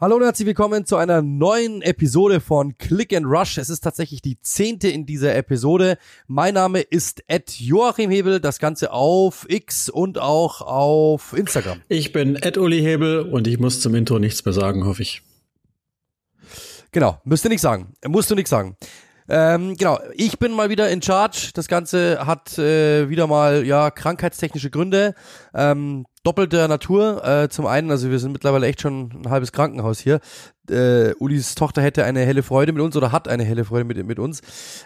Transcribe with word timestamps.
Hallo 0.00 0.14
und 0.14 0.22
herzlich 0.22 0.46
willkommen 0.46 0.86
zu 0.86 0.94
einer 0.94 1.22
neuen 1.22 1.82
Episode 1.82 2.38
von 2.38 2.78
Click 2.78 3.12
and 3.12 3.26
Rush. 3.26 3.58
Es 3.58 3.68
ist 3.68 3.80
tatsächlich 3.80 4.22
die 4.22 4.40
zehnte 4.40 4.88
in 4.88 5.06
dieser 5.06 5.34
Episode. 5.34 5.98
Mein 6.28 6.54
Name 6.54 6.82
ist 6.82 7.24
Ed 7.26 7.50
Joachim 7.58 8.08
Hebel, 8.08 8.38
das 8.38 8.60
Ganze 8.60 8.92
auf 8.92 9.44
X 9.48 9.88
und 9.88 10.20
auch 10.20 10.60
auf 10.62 11.32
Instagram. 11.36 11.80
Ich 11.88 12.12
bin 12.12 12.36
Ed 12.36 12.58
Uli 12.58 12.80
Hebel 12.80 13.22
und 13.22 13.48
ich 13.48 13.58
muss 13.58 13.80
zum 13.80 13.96
Intro 13.96 14.20
nichts 14.20 14.44
mehr 14.44 14.52
sagen, 14.52 14.86
hoffe 14.86 15.02
ich. 15.02 15.22
Genau, 16.92 17.20
müsste 17.24 17.48
nichts 17.48 17.62
sagen. 17.62 17.94
Musst 18.06 18.30
du 18.30 18.36
nichts 18.36 18.50
sagen. 18.50 18.76
Ähm, 19.28 19.76
genau, 19.76 19.98
ich 20.14 20.38
bin 20.38 20.52
mal 20.52 20.70
wieder 20.70 20.88
in 20.90 21.02
Charge. 21.02 21.50
Das 21.54 21.66
Ganze 21.66 22.24
hat 22.24 22.56
äh, 22.56 23.10
wieder 23.10 23.26
mal 23.26 23.66
ja 23.66 23.90
krankheitstechnische 23.90 24.70
Gründe. 24.70 25.16
Ähm, 25.52 26.06
doppelter 26.28 26.68
Natur. 26.68 27.24
Äh, 27.24 27.48
zum 27.48 27.64
einen, 27.66 27.90
also 27.90 28.10
wir 28.10 28.18
sind 28.18 28.32
mittlerweile 28.32 28.66
echt 28.66 28.82
schon 28.82 29.10
ein 29.14 29.30
halbes 29.30 29.52
Krankenhaus 29.52 29.98
hier 29.98 30.20
äh, 30.70 31.14
Ulis 31.18 31.54
Tochter 31.54 31.82
hätte 31.82 32.04
eine 32.04 32.20
helle 32.20 32.42
Freude 32.42 32.72
mit 32.72 32.82
uns 32.82 32.96
oder 32.96 33.12
hat 33.12 33.28
eine 33.28 33.44
helle 33.44 33.64
Freude 33.64 33.84
mit, 33.84 34.04
mit 34.06 34.18
uns. 34.18 34.42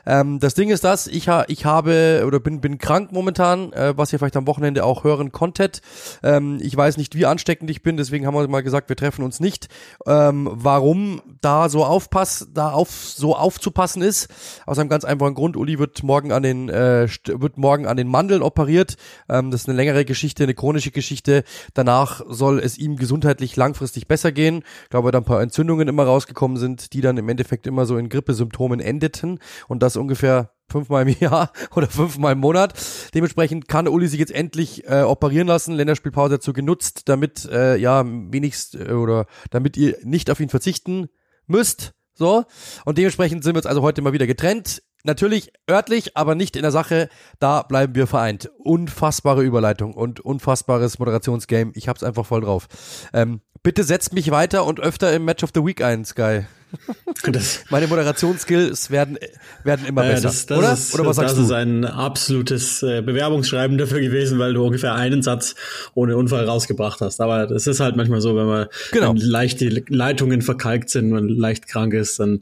Ähm, 0.07 0.39
das 0.41 0.55
Ding 0.55 0.71
ist 0.71 0.85
das, 0.85 1.07
ich, 1.07 1.29
ha, 1.29 1.45
ich 1.49 1.65
habe 1.65 2.25
oder 2.27 2.41
bin, 2.41 2.61
bin 2.61 2.79
krank 2.79 3.13
momentan, 3.13 3.73
äh, 3.73 3.95
was 3.97 4.13
ihr 4.13 4.19
vielleicht 4.19 4.37
am 4.37 4.47
Wochenende 4.47 4.85
auch 4.85 5.05
hören 5.05 5.33
konntet. 5.33 5.81
Ähm, 6.23 6.59
ich 6.61 6.77
weiß 6.77 6.97
nicht, 6.97 7.15
wie 7.15 7.27
ansteckend 7.27 7.71
ich 7.71 7.83
bin, 7.83 7.97
deswegen 7.97 8.27
haben 8.27 8.35
wir 8.35 8.47
mal 8.49 8.63
gesagt, 8.63 8.89
wir 8.89 8.97
treffen 8.97 9.25
uns 9.25 9.41
nicht. 9.41 9.69
Ähm, 10.07 10.49
warum 10.53 11.21
da 11.41 11.69
so 11.69 11.85
aufpass, 11.85 12.49
da 12.53 12.71
auf 12.71 12.91
so 12.91 13.37
aufzupassen 13.37 14.03
ist, 14.03 14.29
aus 14.67 14.79
einem 14.79 14.89
ganz 14.89 15.05
einfachen 15.05 15.35
Grund. 15.35 15.57
Uli 15.57 15.79
wird 15.79 16.03
morgen 16.03 16.33
an 16.33 16.43
den 16.43 16.69
äh, 16.69 17.09
wird 17.27 17.59
morgen 17.59 17.87
an 17.87 17.97
den 17.97 18.09
Mandeln 18.09 18.43
operiert. 18.43 18.97
Ähm, 19.29 19.51
das 19.51 19.63
ist 19.63 19.69
eine 19.69 19.77
längere 19.77 20.05
Geschichte, 20.05 20.45
eine 20.45 20.55
chronische 20.55 20.91
Geschichte. 20.91 21.45
Danach 21.75 22.23
soll 22.29 22.59
es 22.59 22.79
ihm 22.79 22.97
gesundheitlich 22.97 23.57
langfristig 23.57 24.07
besser 24.07 24.33
gehen. 24.33 24.63
Ich 24.85 24.91
glaube, 24.91 25.11
da 25.13 25.19
ein 25.19 25.25
paar 25.25 25.43
Entzündungen 25.43 25.72
Entzündungen 25.73 25.89
immer 25.89 26.05
rausgekommen 26.05 26.59
sind, 26.59 26.93
die 26.93 27.01
dann 27.01 27.17
im 27.17 27.29
Endeffekt 27.29 27.67
immer 27.67 27.87
so 27.87 27.97
in 27.97 28.09
Grippesymptomen 28.09 28.81
endeten 28.81 29.39
und 29.69 29.83
das 29.83 29.97
ungefähr 29.97 30.53
fünfmal 30.69 31.09
im 31.09 31.17
Jahr 31.21 31.51
oder 31.75 31.87
fünfmal 31.87 32.33
im 32.33 32.41
Monat. 32.41 32.75
Dementsprechend 33.15 33.69
kann 33.69 33.89
Uli 33.89 34.07
sich 34.07 34.21
jetzt 34.21 34.33
endlich 34.33 34.87
äh, 34.87 35.03
operieren 35.03 35.47
lassen, 35.47 35.75
Länderspielpause 35.75 36.35
dazu 36.35 36.53
genutzt, 36.53 37.03
damit 37.09 37.47
äh, 37.47 37.77
ja 37.77 38.05
wenigst 38.07 38.75
äh, 38.75 38.93
oder 38.93 39.27
damit 39.51 39.77
ihr 39.77 39.97
nicht 40.03 40.31
auf 40.31 40.41
ihn 40.41 40.51
verzichten 40.51 41.09
müsst. 41.47 41.95
So. 42.15 42.45
Und 42.85 42.99
dementsprechend 42.99 43.43
sind 43.43 43.55
wir 43.55 43.59
jetzt 43.59 43.67
also 43.67 43.83
heute 43.83 44.03
mal 44.03 44.13
wieder 44.13 44.27
getrennt. 44.27 44.83
Natürlich 45.05 45.53
örtlich, 45.69 46.17
aber 46.17 46.35
nicht 46.35 46.55
in 46.55 46.63
der 46.63 46.71
Sache. 46.71 47.09
Da 47.41 47.63
bleiben 47.63 47.95
wir 47.95 48.07
vereint. 48.07 48.51
Unfassbare 48.59 49.43
Überleitung 49.43 49.95
und 49.95 50.21
unfassbares 50.21 50.99
Moderationsgame. 50.99 51.73
Ich 51.75 51.89
hab's 51.89 52.05
einfach 52.05 52.25
voll 52.25 52.43
drauf. 52.43 52.69
Ähm, 53.13 53.41
bitte 53.63 53.83
setzt 53.83 54.13
mich 54.13 54.31
weiter 54.31 54.65
und 54.65 54.81
öfter 54.81 55.13
im 55.13 55.25
Match 55.25 55.43
of 55.43 55.51
the 55.55 55.65
Week 55.65 55.83
ein, 55.83 56.05
Sky. 56.05 56.43
Das, 57.31 57.65
Meine 57.71 57.87
Moderationsskills 57.87 58.91
werden, 58.91 59.19
werden 59.63 59.87
immer 59.87 60.03
besser. 60.03 60.23
Das, 60.23 60.47
das 60.47 60.59
oder? 60.59 60.73
Ist, 60.73 60.95
oder 60.95 61.07
was 61.07 61.17
sagst 61.17 61.33
das 61.33 61.39
du? 61.39 61.45
ist 61.45 61.53
ein 61.53 61.85
absolutes 61.85 62.83
äh, 62.83 63.03
Bewerbungsschreiben 63.03 63.79
dafür 63.79 64.01
gewesen, 64.01 64.39
weil 64.39 64.55
du 64.55 64.65
ungefähr 64.65 64.95
einen 64.95 65.23
Satz 65.23 65.55
ohne 65.95 66.17
Unfall 66.17 66.47
rausgebracht 66.47 67.01
hast. 67.01 67.21
Aber 67.21 67.47
das 67.47 67.67
ist 67.67 67.81
halt 67.81 67.97
manchmal 67.97 68.21
so, 68.21 68.35
wenn 68.37 68.47
man 68.47 68.67
genau. 68.91 69.15
leicht 69.17 69.61
die 69.61 69.85
Leitungen 69.89 70.43
verkalkt 70.43 70.91
sind, 70.91 71.11
man 71.11 71.29
leicht 71.29 71.69
krank 71.69 71.93
ist, 71.93 72.19
dann 72.19 72.41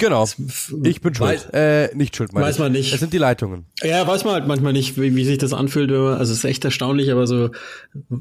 Genau. 0.00 0.24
Ich 0.82 1.02
bin 1.02 1.14
schuld. 1.14 1.30
Weiß, 1.30 1.50
äh, 1.52 1.94
nicht 1.94 2.16
schuld, 2.16 2.32
meine 2.32 2.46
Weiß 2.46 2.58
man 2.58 2.72
nicht. 2.72 2.92
Es 2.92 3.00
sind 3.00 3.12
die 3.12 3.18
Leitungen. 3.18 3.66
Ja, 3.82 4.06
weiß 4.06 4.24
man 4.24 4.32
halt 4.32 4.46
manchmal 4.46 4.72
nicht, 4.72 4.98
wie, 4.98 5.14
wie 5.14 5.24
sich 5.26 5.36
das 5.36 5.52
anfühlt. 5.52 5.90
Wenn 5.90 6.00
man, 6.02 6.14
also 6.14 6.32
es 6.32 6.38
ist 6.38 6.44
echt 6.44 6.64
erstaunlich, 6.64 7.12
aber 7.12 7.26
so, 7.26 7.50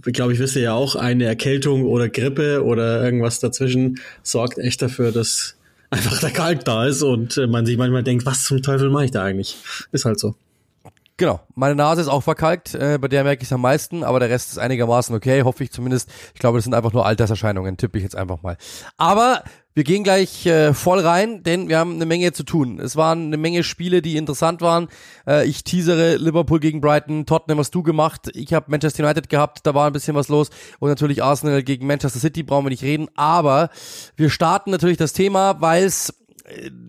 glaube 0.03 0.34
ich, 0.34 0.40
wisst 0.40 0.58
ihr 0.58 0.62
ja 0.62 0.74
auch, 0.74 0.96
eine 0.96 1.24
Erkältung 1.24 1.86
oder 1.86 2.09
Grippe 2.09 2.66
oder 2.66 3.02
irgendwas 3.02 3.40
dazwischen 3.40 4.02
sorgt 4.24 4.58
echt 4.58 4.81
dafür, 4.81 5.14
dass 5.14 5.56
einfach 5.90 6.20
der 6.20 6.31
Kalk 6.31 6.66
da 6.66 6.86
ist 6.86 7.02
und 7.02 7.38
äh, 7.38 7.48
man 7.48 7.66
sich 7.66 7.78
manchmal 7.78 8.03
denkt, 8.03 8.26
was 8.26 8.44
zum 8.44 8.62
Teufel 8.62 8.90
mache 8.90 9.06
ich 9.06 9.12
da 9.12 9.24
eigentlich? 9.24 9.56
Ist 9.94 10.03
halt 10.03 10.20
so. 10.20 10.36
Genau, 11.16 11.42
meine 11.56 11.76
Nase 11.76 12.02
ist 12.02 12.08
auch 12.08 12.24
verkalkt, 12.24 12.76
äh, 12.76 12.98
bei 13.00 13.09
der 13.09 13.24
merke 13.24 13.42
ich 13.42 13.50
es 13.50 13.53
am 13.53 13.62
meisten, 13.62 14.03
aber 14.06 14.20
der 14.20 14.30
Rest 14.30 14.52
ist 14.52 14.58
einigermaßen 14.58 15.14
okay, 15.14 15.44
hoffe 15.44 15.64
ich 15.64 15.72
zumindest. 15.72 16.09
Ich 16.34 16.40
glaube, 16.40 16.58
das 16.58 16.64
sind 16.64 16.74
einfach 16.74 16.94
nur 16.94 17.06
Alterserscheinungen, 17.06 17.76
tippe 17.76 17.98
ich 17.98 18.03
jetzt 18.06 18.16
einfach 18.16 18.42
mal. 18.42 18.56
Aber 18.96 19.44
wir 19.79 19.85
gehen 19.85 20.03
gleich 20.03 20.45
äh, 20.45 20.73
voll 20.73 21.00
rein, 21.00 21.41
denn 21.41 21.69
wir 21.69 21.79
haben 21.79 21.94
eine 21.94 22.06
Menge 22.06 22.34
zu 22.34 22.44
tun. 22.44 22.81
Es 22.81 22.97
waren 22.97 23.28
eine 23.28 23.38
Menge 23.38 23.63
Spiele, 23.63 24.01
die 24.01 24.17
interessant 24.17 24.59
waren. 24.59 24.90
Äh, 25.25 25.47
ich 25.47 25.63
teasere 25.63 26.17
Liverpool 26.17 26.59
gegen 26.59 26.81
Brighton, 26.81 27.25
Tottenham 27.25 27.59
hast 27.59 27.73
du 27.73 27.81
gemacht, 27.81 28.29
ich 28.34 28.53
habe 28.53 28.69
Manchester 28.69 29.06
United 29.06 29.29
gehabt, 29.29 29.66
da 29.66 29.73
war 29.73 29.88
ein 29.88 29.94
bisschen 29.94 30.16
was 30.16 30.28
los 30.28 30.50
und 30.79 30.90
natürlich 30.90 31.23
Arsenal 31.23 31.63
gegen 31.63 31.88
Manchester 31.88 32.19
City, 32.19 32.44
brauchen 32.44 32.66
wir 32.66 32.72
nicht 32.72 32.84
reden. 32.84 33.07
Aber 33.16 33.69
wir 34.17 34.29
starten 34.29 34.69
natürlich 34.72 34.97
das 34.97 35.13
Thema, 35.13 35.62
weil 35.62 35.85
es 35.85 36.13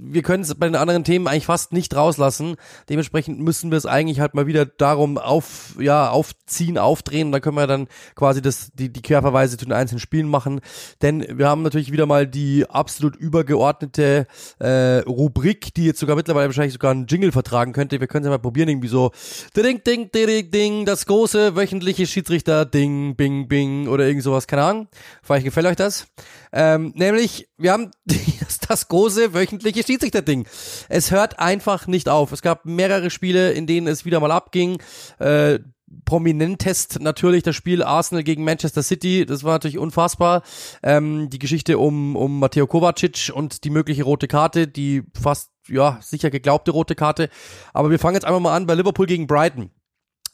wir 0.03 0.23
können 0.23 0.43
es 0.43 0.55
bei 0.55 0.67
den 0.67 0.77
anderen 0.77 1.05
Themen 1.05 1.29
eigentlich 1.29 1.47
fast 1.47 1.73
nicht 1.73 1.95
rauslassen. 1.95 2.57
Dementsprechend 2.89 3.41
müssen 3.41 3.71
wir 3.71 3.79
es 3.79 3.87
eigentlich 3.87 4.21
halt 4.21 4.35
mal 4.35 4.47
wieder 4.47 4.67
darum 4.67 5.19
auf, 5.19 5.77
ja, 5.79 6.11
aufziehen, 6.11 6.79
aufdrehen. 6.79 7.33
Da 7.33 7.41
können 7.41 7.57
wir 7.57 7.67
dann 7.67 7.89
quasi 8.15 8.43
das, 8.43 8.71
die, 8.75 8.93
die 8.93 9.03
Querverweise 9.03 9.57
zu 9.57 9.65
den 9.65 9.73
einzelnen 9.73 10.01
Spielen 10.01 10.29
machen. 10.29 10.61
Denn 11.03 11.39
wir 11.39 11.49
haben 11.49 11.63
natürlich 11.63 11.93
wieder 11.93 12.07
mal 12.07 12.27
die 12.27 12.67
absolut 12.69 13.17
übergeordnete 13.17 14.27
äh, 14.59 14.99
Rubrik, 15.01 15.75
die 15.75 15.87
jetzt 15.87 16.01
sogar 16.01 16.17
mittlerweile 16.17 16.49
wahrscheinlich 16.49 16.73
sogar 16.73 16.91
einen 16.91 17.07
Jingle 17.07 17.33
vertragen 17.33 17.73
könnte. 17.73 18.01
Wir 18.01 18.07
können 18.07 18.25
es 18.25 18.27
ja 18.27 18.31
mal 18.31 18.39
probieren, 18.39 18.69
irgendwie 18.69 18.89
so 18.89 19.13
Ding, 19.57 19.83
Ding, 19.85 20.11
Ding, 20.11 20.51
Ding, 20.51 20.85
das 20.87 21.07
große 21.07 21.57
wöchentliche 21.57 22.07
Schiedsrichter, 22.07 22.65
Ding, 22.65 23.17
Bing, 23.17 23.49
Bing 23.49 23.89
oder 23.89 24.07
irgend 24.07 24.23
sowas, 24.23 24.47
keine 24.47 24.65
Ahnung. 24.65 24.89
Vielleicht 25.23 25.45
gefällt 25.45 25.67
euch 25.67 25.77
das. 25.77 26.07
Ähm, 26.53 26.93
nämlich, 26.95 27.49
wir 27.57 27.73
haben 27.73 27.91
das, 28.69 28.89
große 28.89 29.35
wöchentliche 29.35 29.83
Schiedsrichter-Ding. 29.83 30.47
Es 30.89 31.11
hört 31.11 31.39
einfach 31.39 31.87
nicht 31.87 32.09
auf. 32.09 32.33
Es 32.33 32.43
gab 32.43 32.65
mehrere 32.65 33.11
Spiele, 33.11 33.53
in 33.53 33.67
denen 33.67 33.87
es 33.87 34.05
wieder 34.05 34.21
mal 34.21 34.33
abging. 34.33 34.83
Äh, 35.19 35.61
prominentest 36.05 37.01
natürlich 37.01 37.43
das 37.43 37.57
Spiel 37.57 37.83
Arsenal 37.83 38.23
gegen 38.23 38.45
Manchester 38.45 38.83
City. 38.83 39.27
Das 39.27 39.45
war 39.45 39.53
natürlich 39.55 39.79
unfassbar. 39.79 40.43
Ähm, 40.83 41.31
die 41.31 41.39
Geschichte 41.39 41.79
um, 41.79 42.17
um 42.17 42.39
Matteo 42.39 42.67
Kovacic 42.67 43.33
und 43.35 43.65
die 43.65 43.71
mögliche 43.71 44.05
rote 44.05 44.29
Karte, 44.29 44.69
die 44.69 45.03
fast, 45.21 45.51
ja, 45.69 45.99
sicher 46.01 46.31
geglaubte 46.31 46.71
rote 46.71 46.95
Karte. 46.95 47.29
Aber 47.73 47.91
wir 47.91 47.99
fangen 47.99 48.15
jetzt 48.15 48.25
einfach 48.25 48.41
mal 48.41 48.55
an 48.55 48.67
bei 48.67 48.75
Liverpool 48.75 49.07
gegen 49.07 49.27
Brighton. 49.27 49.71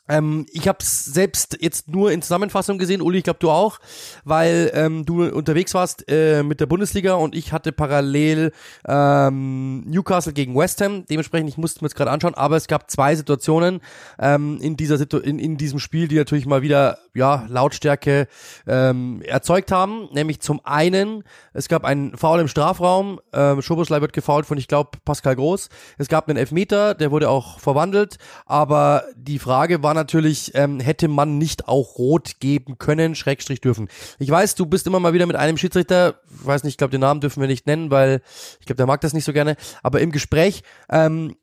Ähm, 0.09 0.47
ich 0.53 0.69
habe 0.69 0.79
es 0.81 1.05
selbst 1.05 1.59
jetzt 1.61 1.89
nur 1.89 2.13
in 2.13 2.23
Zusammenfassung 2.23 2.79
gesehen, 2.79 3.03
Uli, 3.03 3.19
ich 3.19 3.25
glaube 3.25 3.39
du 3.41 3.51
auch, 3.51 3.79
weil 4.25 4.71
ähm, 4.75 5.05
du 5.05 5.25
unterwegs 5.25 5.75
warst 5.75 6.05
äh, 6.09 6.43
mit 6.43 6.61
der 6.61 6.67
Bundesliga 6.67 7.15
und 7.15 7.35
ich 7.35 7.53
hatte 7.53 7.73
parallel 7.73 8.53
ähm, 8.87 9.85
Newcastle 9.87 10.33
gegen 10.33 10.55
West 10.55 10.81
Ham. 10.81 11.07
Dementsprechend, 11.07 11.49
ich 11.49 11.57
musste 11.57 11.83
mir 11.83 11.89
jetzt 11.89 11.97
gerade 11.97 12.11
anschauen, 12.11 12.35
aber 12.35 12.57
es 12.57 12.69
gab 12.69 12.91
zwei 12.91 13.15
Situationen 13.17 13.81
ähm, 14.19 14.59
in 14.61 14.77
dieser 14.77 14.99
Situ 14.99 15.19
in, 15.19 15.39
in 15.39 15.57
diesem 15.57 15.79
Spiel, 15.79 16.09
die 16.09 16.17
natürlich 16.17 16.47
mal 16.47 16.63
wieder 16.63 16.99
ja 17.15 17.47
Lautstärke 17.49 18.29
ähm, 18.67 19.23
erzeugt 19.23 19.73
haben. 19.73 20.09
Nämlich 20.13 20.41
zum 20.41 20.61
einen, 20.65 21.25
es 21.53 21.69
gab 21.69 21.85
einen 21.85 22.17
Foul 22.17 22.41
im 22.41 22.49
Strafraum, 22.49 23.21
ähm, 23.33 23.63
Schoboslei 23.63 24.01
wird 24.01 24.13
gefoult 24.13 24.47
von, 24.47 24.59
ich 24.59 24.69
glaube, 24.69 24.91
Pascal 25.05 25.37
Groß. 25.37 25.69
Es 25.99 26.09
gab 26.09 26.29
einen 26.29 26.39
Elfmeter, 26.39 26.95
der 26.95 27.11
wurde 27.11 27.29
auch 27.29 27.59
verwandelt, 27.59 28.19
aber 28.45 29.05
die 29.17 29.39
Frage 29.39 29.83
war 29.83 29.96
natürlich, 29.97 30.53
ähm, 30.55 30.79
hätte 30.79 31.09
man 31.09 31.39
nicht 31.39 31.69
auch 31.69 31.99
rot 31.99 32.39
geben 32.39 32.79
können, 32.79 33.15
Schrägstrich 33.15 33.61
dürfen. 33.61 33.89
Ich 34.19 34.31
weiß, 34.31 34.55
du 34.55 34.67
bist 34.67 34.87
immer 34.87 35.01
mal 35.01 35.13
wieder 35.13 35.27
mit 35.27 35.37
einem 35.37 35.57
Schiedsrichter, 35.57 36.21
ich 36.31 36.47
weiß 36.47 36.63
nicht, 36.63 36.75
ich 36.75 36.79
glaube, 36.79 36.93
den 36.93 37.01
Namen 37.01 37.21
dürfen 37.21 37.41
wir 37.41 37.49
nicht 37.49 37.67
nennen, 37.67 37.91
weil 37.91 38.23
ich 38.61 38.67
glaube, 38.67 38.77
der 38.77 38.87
mag 38.87 39.01
das 39.01 39.13
nicht 39.13 39.25
so 39.25 39.33
gerne, 39.33 39.57
aber 39.83 40.01
im 40.01 40.13
Gespräch, 40.13 40.63
ähm, 40.89 41.37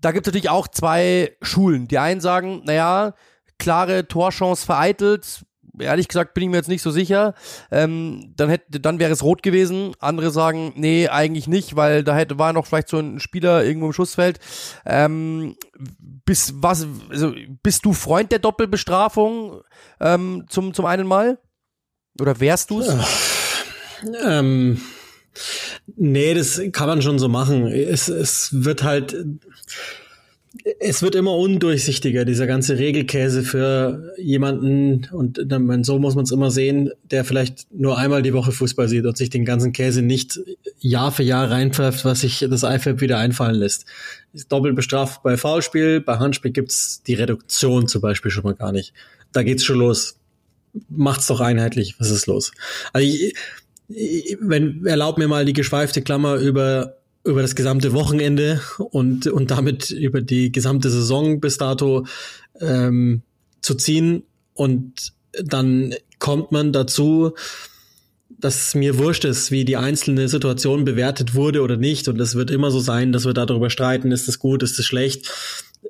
da 0.00 0.12
gibt 0.12 0.26
es 0.26 0.30
natürlich 0.30 0.48
auch 0.48 0.68
zwei 0.68 1.36
Schulen. 1.42 1.86
Die 1.88 1.98
einen 1.98 2.22
sagen, 2.22 2.62
naja, 2.64 3.14
klare 3.58 4.08
Torchance 4.08 4.64
vereitelt, 4.64 5.44
ehrlich 5.78 6.08
gesagt 6.08 6.34
bin 6.34 6.44
ich 6.44 6.50
mir 6.50 6.56
jetzt 6.56 6.68
nicht 6.68 6.82
so 6.82 6.90
sicher. 6.90 7.34
Ähm, 7.70 8.32
dann 8.36 8.48
hätte, 8.48 8.80
dann 8.80 8.98
wäre 8.98 9.12
es 9.12 9.22
rot 9.22 9.42
gewesen. 9.42 9.92
Andere 9.98 10.30
sagen, 10.30 10.72
nee, 10.76 11.08
eigentlich 11.08 11.46
nicht, 11.46 11.76
weil 11.76 12.04
da 12.04 12.16
hätte 12.16 12.38
war 12.38 12.52
noch 12.52 12.66
vielleicht 12.66 12.88
so 12.88 12.98
ein 12.98 13.20
Spieler 13.20 13.64
irgendwo 13.64 13.86
im 13.86 13.92
Schussfeld. 13.92 14.38
Ähm, 14.86 15.56
bist 16.24 16.54
was, 16.56 16.86
also 17.10 17.34
bist 17.62 17.84
du 17.84 17.92
Freund 17.92 18.32
der 18.32 18.38
Doppelbestrafung 18.38 19.62
ähm, 20.00 20.44
zum 20.48 20.74
zum 20.74 20.84
einen 20.84 21.06
Mal? 21.06 21.38
Oder 22.20 22.40
wärst 22.40 22.70
du 22.70 22.80
es? 22.80 22.94
Ähm, 24.24 24.80
nee, 25.96 26.34
das 26.34 26.60
kann 26.72 26.88
man 26.88 27.02
schon 27.02 27.18
so 27.18 27.28
machen. 27.28 27.66
Es, 27.66 28.08
es 28.08 28.50
wird 28.52 28.82
halt 28.82 29.16
es 30.80 31.00
wird 31.00 31.14
immer 31.14 31.36
undurchsichtiger, 31.36 32.24
dieser 32.24 32.48
ganze 32.48 32.76
Regelkäse 32.76 33.44
für 33.44 34.12
jemanden, 34.18 35.08
und 35.12 35.38
so 35.82 35.98
muss 36.00 36.16
man 36.16 36.24
es 36.24 36.32
immer 36.32 36.50
sehen, 36.50 36.90
der 37.04 37.24
vielleicht 37.24 37.72
nur 37.72 37.98
einmal 37.98 38.22
die 38.22 38.32
Woche 38.32 38.50
Fußball 38.50 38.88
sieht 38.88 39.06
und 39.06 39.16
sich 39.16 39.30
den 39.30 39.44
ganzen 39.44 39.72
Käse 39.72 40.02
nicht 40.02 40.40
Jahr 40.80 41.12
für 41.12 41.22
Jahr 41.22 41.50
reinpfeift, 41.50 42.04
was 42.04 42.22
sich 42.22 42.44
das 42.50 42.64
IFAB 42.64 43.00
wieder 43.00 43.18
einfallen 43.18 43.54
lässt. 43.54 43.84
Ist 44.32 44.50
doppelt 44.50 44.74
bestraft 44.74 45.22
bei 45.22 45.36
Foulspiel, 45.36 46.00
bei 46.00 46.18
Handspiel 46.18 46.50
gibt's 46.50 47.02
die 47.04 47.14
Reduktion 47.14 47.86
zum 47.86 48.00
Beispiel 48.00 48.32
schon 48.32 48.44
mal 48.44 48.54
gar 48.54 48.72
nicht. 48.72 48.92
Da 49.32 49.44
geht's 49.44 49.64
schon 49.64 49.78
los. 49.78 50.16
Macht's 50.88 51.28
doch 51.28 51.40
einheitlich, 51.40 51.94
was 52.00 52.10
ist 52.10 52.26
los? 52.26 52.50
Also 52.92 53.06
ich, 53.06 53.36
wenn, 54.40 54.84
erlaub 54.84 55.16
mir 55.18 55.28
mal 55.28 55.44
die 55.44 55.52
geschweifte 55.52 56.02
Klammer 56.02 56.36
über 56.36 56.99
über 57.24 57.42
das 57.42 57.54
gesamte 57.54 57.92
Wochenende 57.92 58.60
und, 58.78 59.26
und 59.26 59.50
damit 59.50 59.90
über 59.90 60.20
die 60.20 60.52
gesamte 60.52 60.90
Saison 60.90 61.40
bis 61.40 61.58
dato 61.58 62.06
ähm, 62.60 63.22
zu 63.60 63.74
ziehen. 63.74 64.22
Und 64.54 65.12
dann 65.42 65.94
kommt 66.18 66.52
man 66.52 66.72
dazu, 66.72 67.32
dass 68.28 68.74
mir 68.74 68.98
wurscht 68.98 69.24
ist, 69.24 69.50
wie 69.50 69.64
die 69.64 69.76
einzelne 69.76 70.28
Situation 70.28 70.84
bewertet 70.84 71.34
wurde 71.34 71.62
oder 71.62 71.76
nicht. 71.76 72.08
Und 72.08 72.20
es 72.20 72.34
wird 72.34 72.50
immer 72.50 72.70
so 72.70 72.80
sein, 72.80 73.12
dass 73.12 73.26
wir 73.26 73.34
darüber 73.34 73.70
streiten, 73.70 74.12
ist 74.12 74.28
es 74.28 74.38
gut, 74.38 74.62
ist 74.62 74.78
es 74.78 74.86
schlecht. 74.86 75.30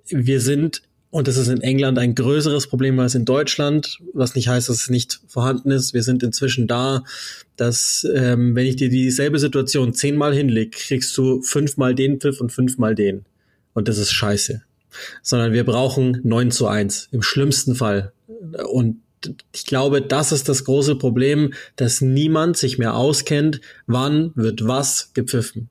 Wir 0.09 0.41
sind, 0.41 0.83
und 1.11 1.27
das 1.27 1.37
ist 1.37 1.49
in 1.49 1.61
England 1.61 1.99
ein 1.99 2.15
größeres 2.15 2.69
Problem 2.69 2.99
als 3.01 3.17
in 3.17 3.25
Deutschland, 3.25 3.99
was 4.13 4.37
nicht 4.37 4.49
heißt, 4.49 4.69
dass 4.69 4.83
es 4.83 4.91
nicht 4.91 5.21
vorhanden 5.27 5.73
ist. 5.73 5.93
Wir 5.93 6.05
sind 6.05 6.23
inzwischen 6.23 6.69
da, 6.69 7.03
dass 7.57 8.07
ähm, 8.15 8.55
wenn 8.55 8.67
ich 8.67 8.77
dir 8.77 8.89
dieselbe 8.89 9.41
Situation 9.41 9.93
zehnmal 9.93 10.33
hinleg, 10.33 10.73
kriegst 10.73 11.17
du 11.19 11.43
fünfmal 11.43 11.97
den 11.97 12.21
Pfiff 12.21 12.41
und 12.41 12.53
fünfmal 12.53 12.95
den. 12.95 13.25
Und 13.75 13.89
das 13.89 13.99
ist 13.99 14.13
scheiße. 14.13 14.63
Sondern 15.23 15.53
wir 15.53 15.65
brauchen 15.65 16.21
neun 16.23 16.53
zu 16.53 16.69
eins 16.69 17.09
im 17.11 17.23
schlimmsten 17.23 17.75
Fall. 17.75 18.13
Und 18.71 19.01
ich 19.53 19.67
glaube, 19.67 20.03
das 20.03 20.31
ist 20.31 20.49
das 20.49 20.65
große 20.65 20.95
Problem, 20.95 21.55
dass 21.75 22.01
niemand 22.01 22.57
sich 22.57 22.79
mehr 22.79 22.95
auskennt, 22.95 23.61
wann 23.87 24.31
wird 24.37 24.67
was 24.67 25.11
gepfiffen. 25.13 25.69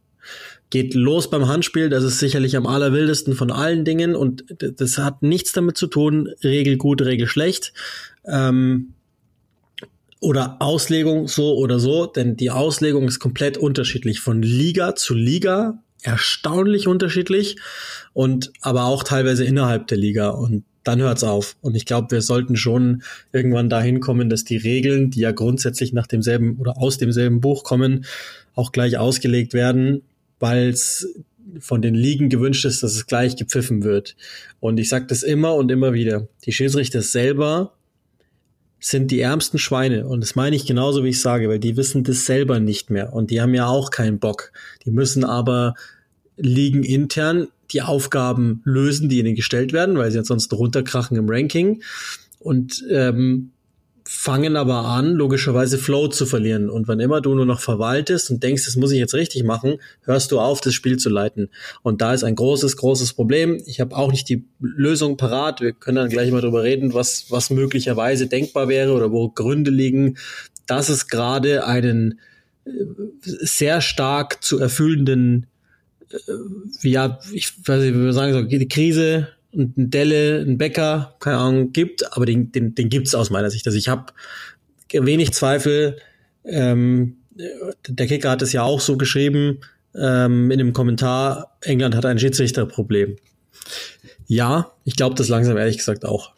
Geht 0.70 0.94
los 0.94 1.30
beim 1.30 1.48
Handspiel, 1.48 1.90
das 1.90 2.04
ist 2.04 2.20
sicherlich 2.20 2.56
am 2.56 2.68
allerwildesten 2.68 3.34
von 3.34 3.52
allen 3.52 3.86
Dingen 3.86 4.16
und 4.16 4.44
das 4.60 5.00
hat 5.00 5.24
nichts 5.24 5.52
damit 5.52 5.78
zu 5.78 5.88
tun, 5.88 6.30
Regel 6.44 6.78
gut, 6.78 7.02
Regel 7.02 7.28
schlecht. 7.28 7.74
Ähm, 8.26 8.94
oder 10.20 10.58
Auslegung 10.60 11.28
so 11.28 11.56
oder 11.56 11.80
so, 11.80 12.06
denn 12.06 12.36
die 12.36 12.52
Auslegung 12.52 13.08
ist 13.08 13.20
komplett 13.20 13.58
unterschiedlich 13.58 14.20
von 14.20 14.42
Liga 14.42 14.96
zu 14.96 15.14
Liga, 15.14 15.82
erstaunlich 16.02 16.88
unterschiedlich 16.88 17.58
und 18.14 18.52
aber 18.62 18.86
auch 18.86 19.04
teilweise 19.04 19.46
innerhalb 19.46 19.88
der 19.88 19.98
Liga 19.98 20.30
und 20.30 20.66
dann 20.84 21.02
hört's 21.02 21.24
auf. 21.24 21.56
Und 21.62 21.76
ich 21.76 21.86
glaube, 21.86 22.12
wir 22.12 22.22
sollten 22.22 22.56
schon 22.56 23.04
irgendwann 23.32 23.70
dahin 23.70 24.00
kommen, 24.00 24.30
dass 24.30 24.44
die 24.44 24.58
Regeln, 24.58 25.12
die 25.12 25.22
ja 25.22 25.32
grundsätzlich 25.32 25.94
nach 25.94 26.08
demselben 26.08 26.58
oder 26.58 26.78
aus 26.78 26.98
demselben 26.98 27.42
Buch 27.42 27.64
kommen, 27.64 28.06
auch 28.56 28.72
gleich 28.72 28.98
ausgelegt 28.98 29.54
werden, 29.54 30.02
weil 30.40 30.70
es 30.70 31.08
von 31.60 31.82
den 31.82 31.96
Ligen 31.96 32.30
gewünscht 32.30 32.66
ist, 32.66 32.84
dass 32.84 32.96
es 32.96 33.08
gleich 33.08 33.36
gepfiffen 33.36 33.84
wird. 33.84 34.16
Und 34.60 34.80
ich 34.80 34.90
sage 34.90 35.08
das 35.08 35.24
immer 35.24 35.56
und 35.56 35.72
immer 35.72 35.94
wieder. 35.94 36.28
Die 36.46 36.52
Schiedsrichter 36.52 37.02
selber 37.02 37.74
sind 38.80 39.12
die 39.12 39.20
ärmsten 39.20 39.60
Schweine. 39.60 40.08
Und 40.08 40.22
das 40.22 40.36
meine 40.36 40.56
ich 40.56 40.66
genauso, 40.66 41.04
wie 41.04 41.10
ich 41.10 41.22
sage, 41.22 41.50
weil 41.50 41.60
die 41.60 41.76
wissen 41.76 42.04
das 42.04 42.26
selber 42.26 42.60
nicht 42.60 42.90
mehr. 42.90 43.14
Und 43.14 43.32
die 43.32 43.42
haben 43.42 43.54
ja 43.54 43.68
auch 43.68 43.92
keinen 43.92 44.20
Bock. 44.20 44.52
Die 44.86 44.92
müssen 44.92 45.24
aber 45.24 45.74
liegen 46.38 46.84
intern 46.84 47.48
die 47.72 47.82
Aufgaben 47.82 48.62
lösen, 48.64 49.10
die 49.10 49.20
ihnen 49.20 49.36
gestellt 49.36 49.74
werden, 49.74 49.98
weil 49.98 50.12
sie 50.12 50.20
ansonsten 50.20 50.56
runterkrachen 50.56 51.18
im 51.18 51.30
Ranking 51.30 51.84
und 52.40 52.84
ähm, 52.90 53.52
fangen 54.12 54.56
aber 54.56 54.86
an, 54.86 55.14
logischerweise 55.14 55.78
Flow 55.78 56.08
zu 56.08 56.26
verlieren. 56.26 56.72
Und 56.72 56.88
wann 56.88 57.00
immer 57.00 57.22
du 57.22 57.36
nur 57.36 57.46
noch 57.46 57.60
verwaltest 57.60 58.32
und 58.32 58.42
denkst, 58.42 58.66
das 58.66 58.76
muss 58.76 58.92
ich 58.92 58.98
jetzt 58.98 59.14
richtig 59.14 59.44
machen, 59.44 59.76
hörst 60.02 60.32
du 60.32 60.40
auf, 60.40 60.62
das 60.62 60.74
Spiel 60.74 60.98
zu 60.98 61.10
leiten. 61.10 61.50
Und 61.84 62.02
da 62.02 62.16
ist 62.16 62.24
ein 62.24 62.34
großes, 62.34 62.76
großes 62.78 63.14
Problem. 63.14 63.62
Ich 63.68 63.80
habe 63.80 63.96
auch 63.96 64.12
nicht 64.12 64.28
die 64.28 64.46
Lösung 64.60 65.16
parat. 65.16 65.62
Wir 65.62 65.74
können 65.74 65.98
dann 65.98 66.10
gleich 66.10 66.32
mal 66.32 66.42
drüber 66.42 66.64
reden, 66.64 66.96
was, 66.96 67.28
was 67.30 67.52
möglicherweise 67.52 68.26
denkbar 68.26 68.68
wäre 68.68 68.94
oder 68.94 69.12
wo 69.12 69.30
Gründe 69.30 69.70
liegen, 69.70 70.18
dass 70.66 70.90
es 70.90 71.08
gerade 71.08 71.68
einen 71.68 72.20
äh, 72.66 72.72
sehr 73.22 73.80
stark 73.80 74.44
zu 74.44 74.58
erfüllenden 74.58 75.46
äh, 76.10 76.90
ja, 76.90 77.20
ich 77.32 77.54
weiß 77.64 77.84
nicht, 77.84 77.94
wie 77.94 78.06
wir 78.06 78.14
sagen 78.14 78.34
so, 78.34 78.42
die 78.42 78.68
Krise 78.68 79.28
und 79.52 79.78
ein 79.78 79.90
Delle, 79.90 80.42
ein 80.42 80.58
Bäcker, 80.58 81.16
keine 81.20 81.38
Ahnung, 81.38 81.72
gibt, 81.74 82.14
aber 82.16 82.26
den, 82.26 82.52
den, 82.52 82.76
den 82.76 82.90
gibt's 82.90 83.16
aus 83.16 83.30
meiner 83.30 83.50
Sicht. 83.50 83.66
Also 83.66 83.78
ich 83.78 83.90
habe 83.90 84.14
wenig 84.92 85.34
Zweifel, 85.34 85.98
ähm, 86.44 87.18
der 87.88 88.08
Kicker 88.08 88.30
hat 88.30 88.42
es 88.42 88.54
ja 88.54 88.64
auch 88.64 88.82
so 88.82 88.98
geschrieben, 88.98 89.60
ähm, 89.96 90.52
in 90.52 90.58
dem 90.58 90.74
Kommentar, 90.74 91.58
England 91.62 91.96
hat 91.96 92.06
ein 92.06 92.20
Schiedsrichterproblem. 92.20 93.18
Ja, 94.28 94.72
ich 94.84 94.96
glaube 94.96 95.16
das 95.16 95.30
langsam 95.30 95.58
ehrlich 95.58 95.78
gesagt 95.78 96.06
auch. 96.06 96.34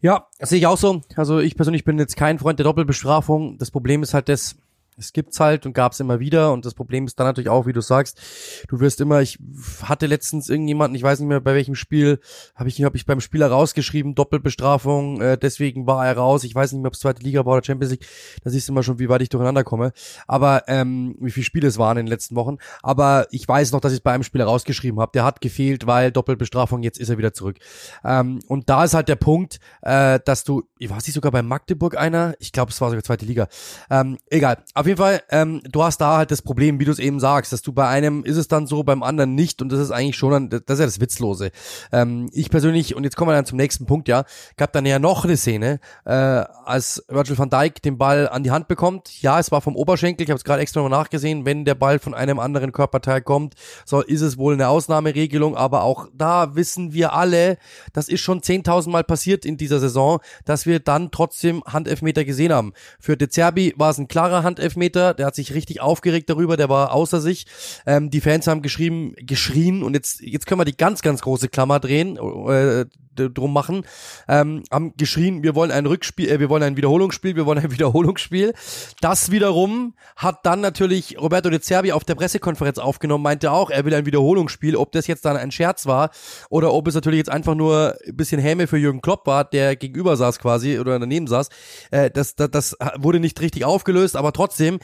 Ja, 0.00 0.28
sehe 0.40 0.58
ich 0.58 0.66
auch 0.66 0.78
so. 0.78 1.02
Also 1.14 1.40
ich 1.40 1.56
persönlich 1.56 1.84
bin 1.84 1.98
jetzt 1.98 2.16
kein 2.16 2.38
Freund 2.38 2.58
der 2.58 2.64
Doppelbestrafung. 2.64 3.58
Das 3.58 3.70
Problem 3.70 4.02
ist 4.02 4.14
halt 4.14 4.30
das, 4.30 4.56
es 5.00 5.12
gibt's 5.12 5.40
halt 5.40 5.66
und 5.66 5.72
gab's 5.72 6.00
immer 6.00 6.20
wieder 6.20 6.52
und 6.52 6.64
das 6.64 6.74
Problem 6.74 7.06
ist 7.06 7.18
dann 7.18 7.26
natürlich 7.26 7.48
auch, 7.48 7.66
wie 7.66 7.72
du 7.72 7.80
sagst, 7.80 8.20
du 8.68 8.80
wirst 8.80 9.00
immer, 9.00 9.20
ich 9.20 9.38
hatte 9.82 10.06
letztens 10.06 10.48
irgendjemanden, 10.48 10.94
ich 10.94 11.02
weiß 11.02 11.18
nicht 11.20 11.28
mehr 11.28 11.40
bei 11.40 11.54
welchem 11.54 11.74
Spiel, 11.74 12.20
habe 12.54 12.68
ich, 12.68 12.82
hab 12.82 12.94
ich 12.94 13.06
beim 13.06 13.20
Spieler 13.20 13.48
rausgeschrieben, 13.48 14.14
Doppelbestrafung, 14.14 15.20
äh, 15.20 15.38
deswegen 15.38 15.86
war 15.86 16.06
er 16.06 16.16
raus, 16.16 16.44
ich 16.44 16.54
weiß 16.54 16.72
nicht 16.72 16.82
mehr, 16.82 16.88
ob 16.88 16.94
es 16.94 17.00
zweite 17.00 17.22
Liga 17.22 17.44
war 17.44 17.54
oder 17.54 17.64
Champions 17.64 17.92
League, 17.92 18.06
da 18.44 18.50
siehst 18.50 18.68
du 18.68 18.72
immer 18.72 18.82
schon, 18.82 18.98
wie 18.98 19.08
weit 19.08 19.22
ich 19.22 19.28
durcheinander 19.28 19.64
komme, 19.64 19.92
aber 20.26 20.64
ähm, 20.68 21.16
wie 21.20 21.30
viele 21.30 21.44
Spiele 21.44 21.68
es 21.68 21.78
waren 21.78 21.96
in 21.96 22.06
den 22.06 22.10
letzten 22.10 22.36
Wochen, 22.36 22.58
aber 22.82 23.26
ich 23.30 23.46
weiß 23.46 23.72
noch, 23.72 23.80
dass 23.80 23.92
ich 23.92 23.98
es 23.98 24.02
bei 24.02 24.12
einem 24.12 24.22
Spieler 24.22 24.44
rausgeschrieben 24.44 25.00
habe, 25.00 25.12
der 25.12 25.24
hat 25.24 25.40
gefehlt, 25.40 25.86
weil 25.86 26.12
Doppelbestrafung, 26.12 26.82
jetzt 26.82 26.98
ist 26.98 27.08
er 27.08 27.18
wieder 27.18 27.32
zurück. 27.32 27.56
Ähm, 28.04 28.40
und 28.46 28.68
da 28.68 28.84
ist 28.84 28.94
halt 28.94 29.08
der 29.08 29.16
Punkt, 29.16 29.60
äh, 29.82 30.20
dass 30.24 30.44
du, 30.44 30.62
ich 30.78 30.90
weiß 30.90 31.06
nicht 31.06 31.14
sogar 31.14 31.32
bei 31.32 31.42
Magdeburg 31.42 31.96
einer, 31.96 32.34
ich 32.38 32.52
glaube, 32.52 32.70
es 32.70 32.80
war 32.80 32.90
sogar 32.90 33.02
zweite 33.02 33.24
Liga, 33.24 33.48
ähm, 33.90 34.18
egal, 34.28 34.62
auf 34.74 34.86
jeden 34.90 34.98
Fall, 34.98 35.22
ähm, 35.30 35.62
du 35.70 35.82
hast 35.82 35.98
da 36.00 36.18
halt 36.18 36.30
das 36.30 36.42
Problem, 36.42 36.78
wie 36.80 36.84
du 36.84 36.92
es 36.92 36.98
eben 36.98 37.20
sagst, 37.20 37.52
dass 37.52 37.62
du 37.62 37.72
bei 37.72 37.88
einem 37.88 38.24
ist 38.24 38.36
es 38.36 38.48
dann 38.48 38.66
so, 38.66 38.82
beim 38.82 39.02
anderen 39.02 39.34
nicht 39.34 39.62
und 39.62 39.70
das 39.70 39.80
ist 39.80 39.90
eigentlich 39.90 40.16
schon, 40.16 40.50
das 40.50 40.60
ist 40.66 40.78
ja 40.78 40.84
das 40.84 41.00
Witzlose. 41.00 41.50
Ähm, 41.92 42.28
ich 42.32 42.50
persönlich, 42.50 42.94
und 42.94 43.04
jetzt 43.04 43.16
kommen 43.16 43.30
wir 43.30 43.34
dann 43.34 43.46
zum 43.46 43.56
nächsten 43.56 43.86
Punkt, 43.86 44.08
ja, 44.08 44.24
gab 44.56 44.72
dann 44.72 44.84
ja 44.84 44.98
noch 44.98 45.24
eine 45.24 45.36
Szene, 45.36 45.80
äh, 46.04 46.12
als 46.12 47.04
Virgil 47.08 47.38
van 47.38 47.50
Dijk 47.50 47.82
den 47.82 47.98
Ball 47.98 48.28
an 48.28 48.42
die 48.42 48.50
Hand 48.50 48.68
bekommt. 48.68 49.22
Ja, 49.22 49.38
es 49.38 49.50
war 49.50 49.60
vom 49.60 49.76
Oberschenkel, 49.76 50.24
ich 50.24 50.30
habe 50.30 50.38
es 50.38 50.44
gerade 50.44 50.60
extra 50.60 50.82
noch 50.82 50.88
nachgesehen, 50.88 51.44
wenn 51.44 51.64
der 51.64 51.74
Ball 51.74 51.98
von 51.98 52.14
einem 52.14 52.38
anderen 52.38 52.72
Körperteil 52.72 53.22
kommt, 53.22 53.54
so 53.84 54.02
ist 54.02 54.20
es 54.20 54.38
wohl 54.38 54.54
eine 54.54 54.68
Ausnahmeregelung, 54.68 55.56
aber 55.56 55.82
auch 55.84 56.08
da 56.14 56.54
wissen 56.56 56.92
wir 56.92 57.12
alle, 57.12 57.58
das 57.92 58.08
ist 58.08 58.20
schon 58.20 58.40
10.000 58.40 58.90
Mal 58.90 59.04
passiert 59.04 59.44
in 59.44 59.56
dieser 59.56 59.78
Saison, 59.78 60.20
dass 60.44 60.66
wir 60.66 60.80
dann 60.80 61.10
trotzdem 61.10 61.62
Handelfmeter 61.64 62.24
gesehen 62.24 62.52
haben. 62.52 62.72
Für 62.98 63.16
De 63.16 63.28
Zerbi 63.28 63.74
war 63.76 63.90
es 63.90 63.98
ein 63.98 64.08
klarer 64.08 64.42
Handelfmeter, 64.42 64.79
Elfmeter, 64.80 65.14
der 65.14 65.26
hat 65.26 65.34
sich 65.34 65.52
richtig 65.54 65.80
aufgeregt 65.80 66.30
darüber, 66.30 66.56
der 66.56 66.68
war 66.68 66.92
außer 66.92 67.20
sich. 67.20 67.46
Ähm, 67.86 68.10
die 68.10 68.20
Fans 68.20 68.46
haben 68.46 68.62
geschrieben, 68.62 69.14
geschrien. 69.18 69.82
Und 69.82 69.94
jetzt, 69.94 70.20
jetzt 70.20 70.46
können 70.46 70.60
wir 70.60 70.64
die 70.64 70.76
ganz, 70.76 71.02
ganz 71.02 71.20
große 71.20 71.48
Klammer 71.48 71.80
drehen, 71.80 72.16
äh, 72.16 72.86
drum 73.28 73.52
machen, 73.52 73.84
ähm, 74.28 74.62
haben 74.70 74.94
geschrien, 74.96 75.42
wir 75.42 75.54
wollen 75.54 75.70
ein 75.70 75.86
Rückspiel, 75.86 76.28
äh, 76.28 76.40
wir 76.40 76.48
wollen 76.48 76.62
ein 76.62 76.76
Wiederholungsspiel, 76.76 77.36
wir 77.36 77.46
wollen 77.46 77.58
ein 77.58 77.70
Wiederholungsspiel. 77.72 78.54
Das 79.00 79.30
wiederum 79.30 79.94
hat 80.16 80.46
dann 80.46 80.60
natürlich 80.60 81.20
Roberto 81.20 81.50
de 81.50 81.60
Zerbi 81.60 81.92
auf 81.92 82.04
der 82.04 82.14
Pressekonferenz 82.14 82.78
aufgenommen, 82.78 83.22
meinte 83.24 83.50
auch, 83.52 83.70
er 83.70 83.84
will 83.84 83.94
ein 83.94 84.06
Wiederholungsspiel, 84.06 84.76
ob 84.76 84.92
das 84.92 85.06
jetzt 85.06 85.24
dann 85.24 85.36
ein 85.36 85.50
Scherz 85.50 85.86
war 85.86 86.10
oder 86.48 86.72
ob 86.72 86.88
es 86.88 86.94
natürlich 86.94 87.18
jetzt 87.18 87.30
einfach 87.30 87.54
nur 87.54 87.96
ein 88.06 88.16
bisschen 88.16 88.40
Häme 88.40 88.66
für 88.66 88.78
Jürgen 88.78 89.02
Klopp 89.02 89.26
war, 89.26 89.44
der 89.44 89.76
gegenüber 89.76 90.16
saß 90.16 90.38
quasi 90.38 90.78
oder 90.78 90.98
daneben 90.98 91.26
saß. 91.26 91.48
Äh, 91.90 92.10
das, 92.10 92.36
das, 92.36 92.50
das 92.50 92.76
wurde 92.96 93.20
nicht 93.20 93.40
richtig 93.40 93.64
aufgelöst, 93.64 94.16
aber 94.16 94.32
trotzdem, 94.32 94.78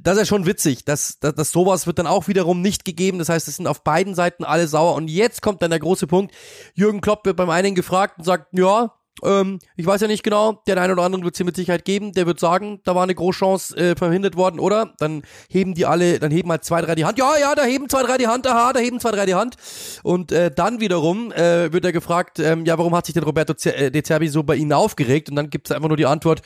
das 0.00 0.14
ist 0.14 0.20
ja 0.22 0.26
schon 0.26 0.46
witzig, 0.46 0.84
dass, 0.84 1.20
dass, 1.20 1.34
dass 1.34 1.52
sowas 1.52 1.86
wird 1.86 1.98
dann 1.98 2.06
auch 2.06 2.26
wiederum 2.26 2.60
nicht 2.60 2.84
gegeben. 2.84 3.18
Das 3.18 3.28
heißt, 3.28 3.46
es 3.46 3.56
sind 3.56 3.66
auf 3.66 3.84
beiden 3.84 4.14
Seiten 4.14 4.44
alle 4.44 4.66
sauer. 4.66 4.94
Und 4.94 5.08
jetzt 5.08 5.42
kommt 5.42 5.62
dann 5.62 5.70
der 5.70 5.78
große 5.78 6.06
Punkt. 6.06 6.34
Jürgen 6.74 7.00
Klopp 7.00 7.24
wird 7.24 7.36
beim 7.36 7.50
einen 7.50 7.74
gefragt 7.76 8.18
und 8.18 8.24
sagt, 8.24 8.48
ja, 8.52 8.92
ähm, 9.24 9.58
ich 9.76 9.86
weiß 9.86 10.00
ja 10.02 10.08
nicht 10.08 10.22
genau, 10.22 10.62
der 10.66 10.80
eine 10.80 10.92
oder 10.92 11.02
andere 11.02 11.22
wird 11.24 11.34
es 11.34 11.38
hier 11.38 11.46
mit 11.46 11.56
Sicherheit 11.56 11.84
geben, 11.84 12.12
der 12.12 12.26
wird 12.26 12.38
sagen, 12.38 12.80
da 12.84 12.94
war 12.94 13.02
eine 13.02 13.14
Großchance 13.14 13.76
äh, 13.76 13.96
verhindert 13.96 14.36
worden, 14.36 14.60
oder? 14.60 14.92
Dann 14.98 15.22
heben 15.48 15.74
die 15.74 15.86
alle, 15.86 16.18
dann 16.18 16.30
heben 16.30 16.50
halt 16.50 16.64
zwei, 16.64 16.82
drei 16.82 16.94
die 16.94 17.04
Hand. 17.04 17.18
Ja, 17.18 17.32
ja, 17.40 17.54
da 17.54 17.64
heben 17.64 17.88
zwei, 17.88 18.02
drei 18.02 18.18
die 18.18 18.26
Hand, 18.26 18.46
aha, 18.46 18.72
da 18.72 18.80
heben 18.80 19.00
zwei, 19.00 19.12
drei 19.12 19.26
die 19.26 19.34
Hand. 19.34 19.56
Und 20.02 20.32
äh, 20.32 20.50
dann 20.50 20.80
wiederum 20.80 21.32
äh, 21.32 21.72
wird 21.72 21.84
er 21.84 21.92
gefragt, 21.92 22.38
ähm, 22.38 22.66
ja, 22.66 22.76
warum 22.78 22.94
hat 22.94 23.06
sich 23.06 23.14
denn 23.14 23.24
Roberto 23.24 23.54
äh, 23.68 23.90
De 23.90 24.02
Zerbi 24.02 24.28
so 24.28 24.42
bei 24.42 24.56
Ihnen 24.56 24.72
aufgeregt? 24.72 25.30
Und 25.30 25.36
dann 25.36 25.48
gibt 25.48 25.68
es 25.68 25.74
einfach 25.74 25.88
nur 25.88 25.96
die 25.96 26.06
Antwort, 26.06 26.42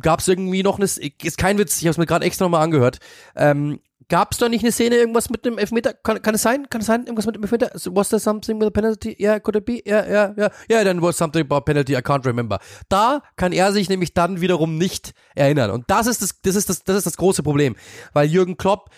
gab 0.00 0.20
es 0.20 0.28
irgendwie 0.28 0.62
noch 0.62 0.76
eine, 0.76 0.84
ist 0.84 1.38
kein 1.38 1.58
Witz, 1.58 1.78
ich 1.78 1.84
habe 1.84 1.90
es 1.90 1.98
mir 1.98 2.06
gerade 2.06 2.24
extra 2.24 2.44
nochmal 2.44 2.62
angehört, 2.62 2.98
ähm, 3.34 3.80
Gab 4.10 4.32
es 4.32 4.38
da 4.38 4.48
nicht 4.48 4.64
eine 4.64 4.72
Szene, 4.72 4.96
irgendwas 4.96 5.30
mit 5.30 5.44
dem 5.44 5.56
Elfmeter? 5.56 5.94
Kann, 5.94 6.20
kann 6.20 6.34
es 6.34 6.42
sein? 6.42 6.68
Kann 6.68 6.80
es 6.80 6.88
sein? 6.88 7.04
Irgendwas 7.04 7.26
mit 7.26 7.36
dem 7.36 7.44
Elfmeter? 7.44 7.70
Was 7.94 8.08
there 8.08 8.18
something 8.18 8.60
with 8.60 8.66
a 8.66 8.70
penalty? 8.70 9.16
Yeah, 9.18 9.38
could 9.38 9.54
it 9.54 9.64
be? 9.64 9.82
Yeah, 9.86 10.04
yeah, 10.06 10.34
yeah. 10.36 10.50
Yeah, 10.68 10.84
then 10.84 11.00
was 11.00 11.16
something 11.16 11.40
about 11.40 11.60
penalty, 11.60 11.96
I 11.96 12.02
can't 12.02 12.26
remember. 12.26 12.58
Da 12.88 13.22
kann 13.36 13.52
er 13.52 13.72
sich 13.72 13.88
nämlich 13.88 14.12
dann 14.12 14.40
wiederum 14.40 14.76
nicht 14.76 15.12
erinnern. 15.36 15.70
Und 15.70 15.88
das 15.88 16.08
ist 16.08 16.22
das, 16.22 16.40
das 16.42 16.56
ist 16.56 16.68
das, 16.68 16.82
das 16.82 16.96
ist 16.96 17.06
das 17.06 17.16
große 17.16 17.44
Problem. 17.44 17.76
Weil 18.12 18.28
Jürgen 18.28 18.56
Klopp, 18.56 18.90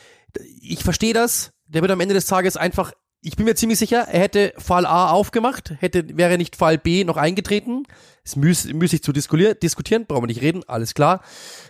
ich 0.63 0.83
verstehe 0.83 1.13
das, 1.13 1.53
der 1.67 1.83
wird 1.83 1.93
am 1.93 2.01
Ende 2.01 2.15
des 2.15 2.25
Tages 2.25 2.57
einfach, 2.57 2.93
ich 3.21 3.37
bin 3.37 3.45
mir 3.45 3.55
ziemlich 3.55 3.79
sicher, 3.79 4.09
er 4.11 4.21
hätte 4.21 4.55
Fall 4.57 4.87
A 4.87 5.11
aufgemacht, 5.11 5.75
hätte, 5.79 6.17
wäre 6.17 6.39
nicht 6.39 6.57
Fall 6.57 6.79
B 6.79 7.05
noch 7.05 7.19
eingetreten, 7.19 7.85
ist 8.25 8.37
müß, 8.37 8.73
müßig 8.73 9.03
zu 9.03 9.13
diskutieren, 9.13 10.07
brauchen 10.07 10.23
wir 10.23 10.29
nicht 10.29 10.43
reden, 10.43 10.63
alles 10.69 10.95
klar. 10.95 11.23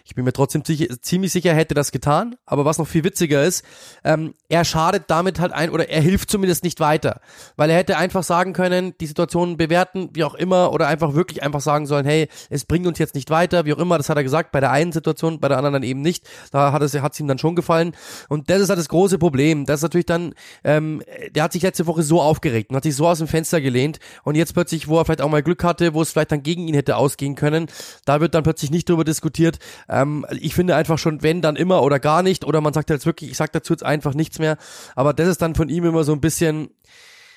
Ich 0.05 0.15
bin 0.15 0.25
mir 0.25 0.35
trotzdem 0.35 0.63
sicher, 0.65 0.87
ziemlich 1.01 1.33
sicher, 1.33 1.55
hätte 1.55 1.75
das 1.75 1.93
getan. 1.93 2.37
Aber 2.45 2.67
was 2.67 2.77
noch 2.77 2.87
viel 2.87 3.05
witziger 3.05 3.43
ist, 3.43 3.65
ähm, 4.05 4.35
er 4.49 4.65
schadet 4.65 5.05
damit 5.09 5.41
halt 5.41 5.53
ein 5.53 5.71
oder 5.71 5.89
er 5.89 6.03
hilft 6.03 6.31
zumindest 6.31 6.63
nicht 6.63 6.79
weiter. 6.79 7.21
Weil 7.57 7.71
er 7.71 7.77
hätte 7.77 7.97
einfach 7.97 8.23
sagen 8.23 8.53
können, 8.53 8.95
die 9.01 9.07
Situation 9.07 9.57
bewerten, 9.57 10.11
wie 10.13 10.25
auch 10.25 10.35
immer, 10.35 10.73
oder 10.73 10.89
einfach 10.89 11.15
wirklich 11.15 11.43
einfach 11.43 11.63
sagen 11.63 11.87
sollen, 11.87 12.05
hey, 12.05 12.29
es 12.51 12.67
bringt 12.67 12.87
uns 12.87 12.99
jetzt 12.99 13.15
nicht 13.15 13.31
weiter, 13.31 13.65
wie 13.65 13.73
auch 13.73 13.79
immer, 13.79 13.97
das 13.97 14.11
hat 14.11 14.19
er 14.19 14.23
gesagt, 14.23 14.53
bei 14.53 14.61
der 14.61 14.71
einen 14.71 14.93
Situation, 14.93 15.41
bei 15.41 15.49
der 15.49 15.57
anderen 15.57 15.75
dann 15.75 15.83
eben 15.83 16.03
nicht. 16.03 16.29
Da 16.51 16.73
hat 16.73 16.83
es 16.83 16.93
hat's 17.01 17.19
ihm 17.19 17.29
dann 17.29 17.39
schon 17.39 17.57
gefallen. 17.57 17.93
Und 18.29 18.51
das 18.51 18.61
ist 18.61 18.69
halt 18.69 18.79
das 18.79 18.91
große 18.91 19.19
Problem. 19.19 19.65
Das 19.65 19.77
ist 19.77 19.83
natürlich 19.83 20.07
dann, 20.07 20.35
ähm, 20.65 21.03
der 21.35 21.45
hat 21.45 21.53
sich 21.55 21.63
letzte 21.63 21.87
Woche 21.87 22.03
so 22.03 22.21
aufgeregt 22.21 22.69
und 22.71 22.77
hat 22.77 22.83
sich 22.83 22.95
so 22.95 23.09
aus 23.09 23.19
dem 23.19 23.29
Fenster 23.29 23.63
gelehnt 23.63 24.01
und 24.25 24.35
jetzt 24.35 24.53
plötzlich, 24.53 24.89
wo 24.89 24.99
er 24.99 25.07
vielleicht 25.07 25.23
auch 25.23 25.31
mal 25.31 25.43
Glück 25.43 25.65
hatte, 25.65 25.95
wo 25.95 26.03
es 26.03 26.13
vielleicht 26.13 26.33
dann 26.33 26.42
gegen 26.43 26.69
ihn 26.69 26.75
hätte 26.75 26.97
ausgehen 26.97 27.35
können, 27.35 27.67
da 28.05 28.21
wird 28.21 28.35
dann 28.35 28.43
plötzlich 28.43 28.71
nicht 28.71 28.89
drüber 28.89 29.05
diskutiert. 29.05 29.59
Ähm, 29.89 30.27
ich 30.41 30.55
finde 30.55 30.77
einfach 30.77 30.99
schon, 30.99 31.23
wenn, 31.23 31.43
dann 31.43 31.57
immer 31.57 31.83
oder 31.83 31.99
gar 31.99 32.23
nicht, 32.23 32.45
oder 32.45 32.61
man 32.61 32.73
sagt 32.73 32.91
jetzt 32.91 33.07
wirklich, 33.07 33.31
ich 33.31 33.37
sag 33.37 33.53
dazu 33.53 33.73
jetzt 33.73 33.85
einfach 33.85 34.15
nichts 34.15 34.39
mehr, 34.39 34.57
aber 34.95 35.13
das 35.13 35.29
ist 35.29 35.43
dann 35.43 35.55
von 35.55 35.69
ihm 35.69 35.85
immer 35.85 36.05
so 36.05 36.13
ein 36.13 36.21
bisschen, 36.21 36.71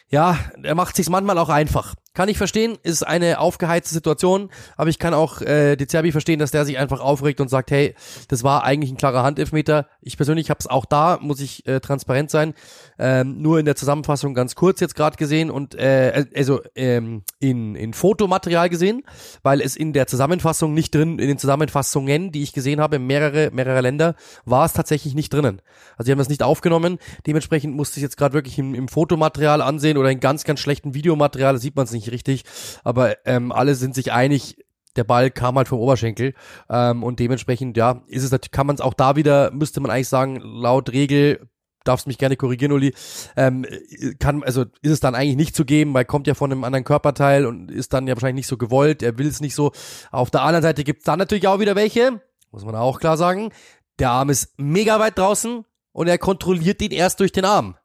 ja, 0.09 0.37
er 0.61 0.75
macht 0.75 0.95
sich 0.95 1.09
manchmal 1.09 1.37
auch 1.37 1.49
einfach. 1.49 1.95
Kann 2.15 2.29
ich 2.29 2.37
verstehen, 2.37 2.77
ist 2.81 3.05
eine 3.05 3.39
aufgeheizte 3.39 3.93
Situation, 3.93 4.49
aber 4.77 4.89
ich 4.89 4.99
kann 4.99 5.13
auch 5.13 5.41
äh, 5.41 5.75
die 5.75 5.85
Zerbi 5.85 6.13
verstehen, 6.13 6.39
dass 6.39 6.49
der 6.49 6.63
sich 6.63 6.77
einfach 6.77 7.01
aufregt 7.01 7.41
und 7.41 7.49
sagt, 7.49 7.71
hey, 7.71 7.93
das 8.29 8.41
war 8.41 8.63
eigentlich 8.63 8.89
ein 8.89 8.95
klarer 8.95 9.21
Handelfmeter. 9.21 9.87
Ich 10.01 10.15
persönlich 10.15 10.49
habe 10.49 10.59
es 10.61 10.67
auch 10.67 10.85
da, 10.85 11.19
muss 11.21 11.41
ich 11.41 11.67
äh, 11.67 11.81
transparent 11.81 12.31
sein, 12.31 12.53
ähm, 12.97 13.41
nur 13.41 13.59
in 13.59 13.65
der 13.65 13.75
Zusammenfassung 13.75 14.33
ganz 14.33 14.55
kurz 14.55 14.79
jetzt 14.79 14.95
gerade 14.95 15.17
gesehen 15.17 15.51
und 15.51 15.75
äh, 15.75 16.25
also 16.33 16.61
ähm, 16.75 17.23
in, 17.39 17.75
in 17.75 17.93
Fotomaterial 17.93 18.69
gesehen, 18.69 19.03
weil 19.43 19.59
es 19.59 19.75
in 19.75 19.91
der 19.91 20.07
Zusammenfassung 20.07 20.73
nicht 20.73 20.95
drin, 20.95 21.19
in 21.19 21.27
den 21.27 21.37
Zusammenfassungen, 21.37 22.31
die 22.31 22.43
ich 22.43 22.53
gesehen 22.53 22.79
habe, 22.79 22.97
mehrere, 22.97 23.51
mehrere 23.51 23.81
Länder, 23.81 24.15
war 24.45 24.65
es 24.65 24.71
tatsächlich 24.71 25.15
nicht 25.15 25.33
drinnen. 25.33 25.61
Also 25.97 26.05
die 26.07 26.11
haben 26.13 26.19
das 26.19 26.29
nicht 26.29 26.43
aufgenommen, 26.43 26.97
dementsprechend 27.27 27.75
musste 27.75 27.99
ich 27.99 28.03
jetzt 28.03 28.15
gerade 28.15 28.33
wirklich 28.33 28.57
im, 28.57 28.73
im 28.73 28.87
Fotomaterial 28.87 29.61
ansehen 29.61 29.97
oder 29.97 30.09
in 30.11 30.21
ganz, 30.21 30.45
ganz 30.45 30.61
schlechten 30.61 30.93
Videomaterial, 30.93 31.51
da 31.51 31.59
sieht 31.59 31.75
man 31.75 31.83
es 31.83 31.91
nicht 31.91 32.04
nicht 32.05 32.11
richtig, 32.11 32.43
aber 32.83 33.25
ähm, 33.25 33.51
alle 33.51 33.75
sind 33.75 33.95
sich 33.95 34.11
einig, 34.11 34.57
der 34.95 35.03
Ball 35.03 35.29
kam 35.29 35.57
halt 35.57 35.67
vom 35.67 35.79
Oberschenkel. 35.79 36.33
Ähm, 36.69 37.03
und 37.03 37.19
dementsprechend, 37.19 37.77
ja, 37.77 38.01
ist 38.07 38.23
es 38.23 38.51
kann 38.51 38.67
man 38.67 38.75
es 38.75 38.81
auch 38.81 38.93
da 38.93 39.15
wieder, 39.15 39.51
müsste 39.51 39.81
man 39.81 39.91
eigentlich 39.91 40.09
sagen, 40.09 40.37
laut 40.37 40.91
Regel 40.91 41.49
darfst 41.83 42.07
mich 42.07 42.17
gerne 42.17 42.35
korrigieren, 42.35 42.71
Uli, 42.71 42.93
ähm, 43.37 43.65
kann, 44.19 44.43
also 44.43 44.63
ist 44.81 44.91
es 44.91 44.99
dann 44.99 45.13
eigentlich 45.13 45.35
nicht 45.35 45.55
zu 45.55 45.65
geben, 45.65 45.93
weil 45.93 46.03
kommt 46.03 46.25
ja 46.25 46.33
von 46.33 46.51
einem 46.51 46.63
anderen 46.63 46.83
Körperteil 46.83 47.45
und 47.45 47.69
ist 47.69 47.93
dann 47.93 48.07
ja 48.07 48.15
wahrscheinlich 48.15 48.41
nicht 48.41 48.47
so 48.47 48.57
gewollt, 48.57 49.03
er 49.03 49.17
will 49.19 49.27
es 49.27 49.39
nicht 49.39 49.53
so. 49.55 49.71
Auf 50.11 50.31
der 50.31 50.41
anderen 50.41 50.63
Seite 50.63 50.83
gibt 50.83 51.01
es 51.01 51.05
dann 51.05 51.19
natürlich 51.19 51.47
auch 51.47 51.59
wieder 51.59 51.75
welche, 51.75 52.21
muss 52.51 52.65
man 52.65 52.75
auch 52.75 52.99
klar 52.99 53.17
sagen, 53.17 53.51
der 53.99 54.09
Arm 54.09 54.29
ist 54.29 54.53
mega 54.57 54.99
weit 54.99 55.17
draußen 55.17 55.63
und 55.91 56.07
er 56.07 56.17
kontrolliert 56.17 56.81
ihn 56.81 56.91
erst 56.91 57.19
durch 57.19 57.31
den 57.31 57.45
Arm 57.45 57.75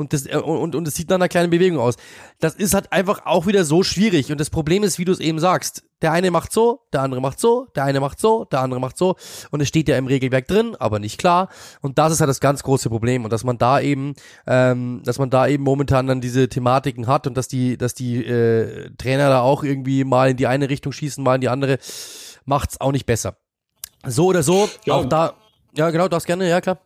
und 0.00 0.12
das 0.12 0.26
äh, 0.26 0.36
und, 0.36 0.74
und 0.74 0.88
es 0.88 0.94
sieht 0.94 1.08
nach 1.10 1.16
einer 1.16 1.28
kleinen 1.28 1.50
Bewegung 1.50 1.78
aus. 1.78 1.96
Das 2.40 2.54
ist 2.54 2.74
halt 2.74 2.92
einfach 2.92 3.26
auch 3.26 3.46
wieder 3.46 3.64
so 3.64 3.82
schwierig 3.82 4.32
und 4.32 4.40
das 4.40 4.50
Problem 4.50 4.82
ist, 4.82 4.98
wie 4.98 5.04
du 5.04 5.12
es 5.12 5.20
eben 5.20 5.38
sagst, 5.38 5.84
der 6.02 6.12
eine 6.12 6.30
macht 6.30 6.52
so, 6.52 6.80
der 6.92 7.02
andere 7.02 7.20
macht 7.20 7.38
so, 7.38 7.66
der 7.76 7.84
eine 7.84 8.00
macht 8.00 8.18
so, 8.18 8.46
der 8.46 8.60
andere 8.60 8.80
macht 8.80 8.96
so 8.96 9.16
und 9.50 9.60
es 9.60 9.68
steht 9.68 9.88
ja 9.88 9.96
im 9.96 10.06
Regelwerk 10.06 10.48
drin, 10.48 10.74
aber 10.78 10.98
nicht 10.98 11.18
klar 11.18 11.48
und 11.82 11.98
das 11.98 12.12
ist 12.12 12.20
halt 12.20 12.30
das 12.30 12.40
ganz 12.40 12.62
große 12.62 12.88
Problem 12.88 13.24
und 13.24 13.32
dass 13.32 13.44
man 13.44 13.58
da 13.58 13.80
eben, 13.80 14.14
ähm, 14.46 15.02
dass 15.04 15.18
man 15.18 15.30
da 15.30 15.46
eben 15.46 15.62
momentan 15.62 16.06
dann 16.06 16.20
diese 16.20 16.48
Thematiken 16.48 17.06
hat 17.06 17.26
und 17.26 17.36
dass 17.36 17.46
die, 17.46 17.76
dass 17.76 17.94
die 17.94 18.24
äh, 18.24 18.90
Trainer 18.96 19.28
da 19.28 19.42
auch 19.42 19.62
irgendwie 19.62 20.04
mal 20.04 20.30
in 20.30 20.36
die 20.36 20.46
eine 20.46 20.70
Richtung 20.70 20.92
schießen, 20.92 21.22
mal 21.22 21.36
in 21.36 21.42
die 21.42 21.48
andere, 21.48 21.78
macht's 22.44 22.80
auch 22.80 22.92
nicht 22.92 23.06
besser. 23.06 23.36
So 24.06 24.26
oder 24.26 24.42
so, 24.42 24.68
ja. 24.86 24.94
auch 24.94 25.04
da, 25.04 25.34
ja 25.76 25.90
genau, 25.90 26.08
das 26.08 26.24
gerne, 26.24 26.48
ja 26.48 26.60
klar. 26.62 26.78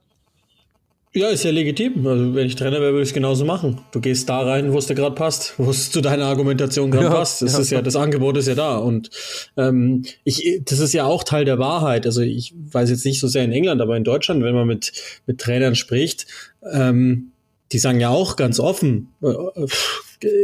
Ja, 1.16 1.28
ist 1.28 1.44
ja 1.44 1.52
legitim. 1.52 2.04
Also 2.06 2.34
wenn 2.34 2.46
ich 2.46 2.56
Trainer 2.56 2.80
wäre, 2.80 2.90
würde 2.90 3.04
ich 3.04 3.10
es 3.10 3.14
genauso 3.14 3.44
machen. 3.44 3.80
Du 3.92 4.00
gehst 4.00 4.28
da 4.28 4.40
rein, 4.40 4.72
wo 4.72 4.78
es 4.78 4.86
dir 4.86 4.96
gerade 4.96 5.14
passt, 5.14 5.54
wo 5.58 5.70
es 5.70 5.92
zu 5.92 6.00
deiner 6.00 6.24
Argumentation 6.26 6.90
gerade 6.90 7.06
ja, 7.06 7.12
passt. 7.12 7.40
Das 7.40 7.52
ja. 7.52 7.58
ist 7.60 7.70
ja, 7.70 7.82
das 7.82 7.94
Angebot 7.94 8.36
ist 8.36 8.48
ja 8.48 8.56
da. 8.56 8.78
Und 8.78 9.10
ähm, 9.56 10.04
ich, 10.24 10.60
das 10.64 10.80
ist 10.80 10.92
ja 10.92 11.04
auch 11.04 11.22
Teil 11.22 11.44
der 11.44 11.60
Wahrheit. 11.60 12.04
Also 12.04 12.20
ich 12.20 12.52
weiß 12.56 12.90
jetzt 12.90 13.04
nicht 13.04 13.20
so 13.20 13.28
sehr 13.28 13.44
in 13.44 13.52
England, 13.52 13.80
aber 13.80 13.96
in 13.96 14.02
Deutschland, 14.02 14.42
wenn 14.42 14.56
man 14.56 14.66
mit, 14.66 14.92
mit 15.26 15.40
Trainern 15.40 15.76
spricht, 15.76 16.26
ähm, 16.68 17.30
die 17.70 17.78
sagen 17.78 18.00
ja 18.00 18.08
auch 18.08 18.34
ganz 18.34 18.58
offen, 18.58 19.14
äh, 19.22 19.66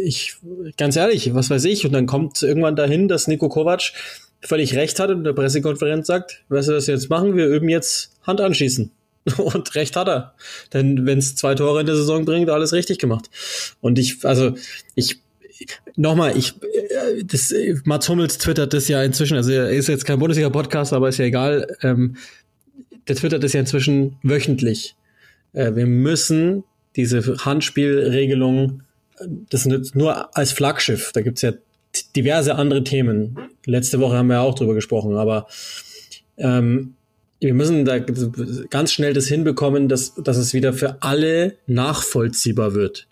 ich, 0.04 0.36
ganz 0.76 0.94
ehrlich, 0.94 1.34
was 1.34 1.50
weiß 1.50 1.64
ich, 1.64 1.84
und 1.84 1.92
dann 1.92 2.06
kommt 2.06 2.42
irgendwann 2.42 2.76
dahin, 2.76 3.08
dass 3.08 3.26
Nico 3.26 3.48
Kovac 3.48 3.92
völlig 4.40 4.74
recht 4.76 5.00
hat 5.00 5.10
und 5.10 5.18
in 5.18 5.24
der 5.24 5.32
Pressekonferenz 5.32 6.06
sagt, 6.06 6.44
weißt 6.48 6.68
du, 6.68 6.74
was 6.74 6.86
wir 6.86 6.94
jetzt 6.94 7.10
machen? 7.10 7.36
Wir 7.36 7.46
üben 7.46 7.68
jetzt 7.68 8.12
Hand 8.22 8.40
anschießen. 8.40 8.92
Und 9.36 9.74
recht 9.74 9.96
hat 9.96 10.08
er. 10.08 10.34
Denn 10.72 11.06
wenn 11.06 11.18
es 11.18 11.36
zwei 11.36 11.54
Tore 11.54 11.80
in 11.80 11.86
der 11.86 11.96
Saison 11.96 12.24
bringt, 12.24 12.48
alles 12.48 12.72
richtig 12.72 12.98
gemacht. 12.98 13.30
Und 13.80 13.98
ich, 13.98 14.24
also, 14.24 14.54
ich, 14.94 15.20
nochmal, 15.96 16.36
ich, 16.36 16.54
äh, 16.62 17.24
das, 17.24 17.52
Mats 17.84 18.08
Hummels 18.08 18.38
twittert 18.38 18.72
das 18.72 18.88
ja 18.88 19.02
inzwischen, 19.02 19.36
also 19.36 19.52
er 19.52 19.70
ist 19.70 19.88
jetzt 19.88 20.06
kein 20.06 20.18
Bundesliga-Podcast, 20.18 20.92
aber 20.92 21.08
ist 21.08 21.18
ja 21.18 21.26
egal. 21.26 21.76
Ähm, 21.82 22.16
der 23.08 23.16
twittert 23.16 23.42
das 23.42 23.52
ja 23.52 23.60
inzwischen 23.60 24.16
wöchentlich. 24.22 24.94
Äh, 25.52 25.74
wir 25.74 25.86
müssen 25.86 26.64
diese 26.96 27.22
Handspielregelung, 27.44 28.82
das 29.50 29.66
nur 29.66 30.36
als 30.36 30.52
Flaggschiff, 30.52 31.12
da 31.12 31.20
gibt's 31.20 31.42
ja 31.42 31.52
diverse 32.16 32.54
andere 32.54 32.84
Themen. 32.84 33.38
Letzte 33.66 34.00
Woche 34.00 34.16
haben 34.16 34.28
wir 34.28 34.34
ja 34.34 34.40
auch 34.40 34.54
drüber 34.54 34.74
gesprochen, 34.74 35.16
aber 35.16 35.46
ähm, 36.36 36.94
wir 37.40 37.54
müssen 37.54 37.84
da 37.84 37.98
ganz 37.98 38.92
schnell 38.92 39.14
das 39.14 39.26
hinbekommen, 39.26 39.88
dass, 39.88 40.14
dass 40.14 40.36
es 40.36 40.52
wieder 40.52 40.72
für 40.72 41.02
alle 41.02 41.56
nachvollziehbar 41.66 42.74
wird. 42.74 43.06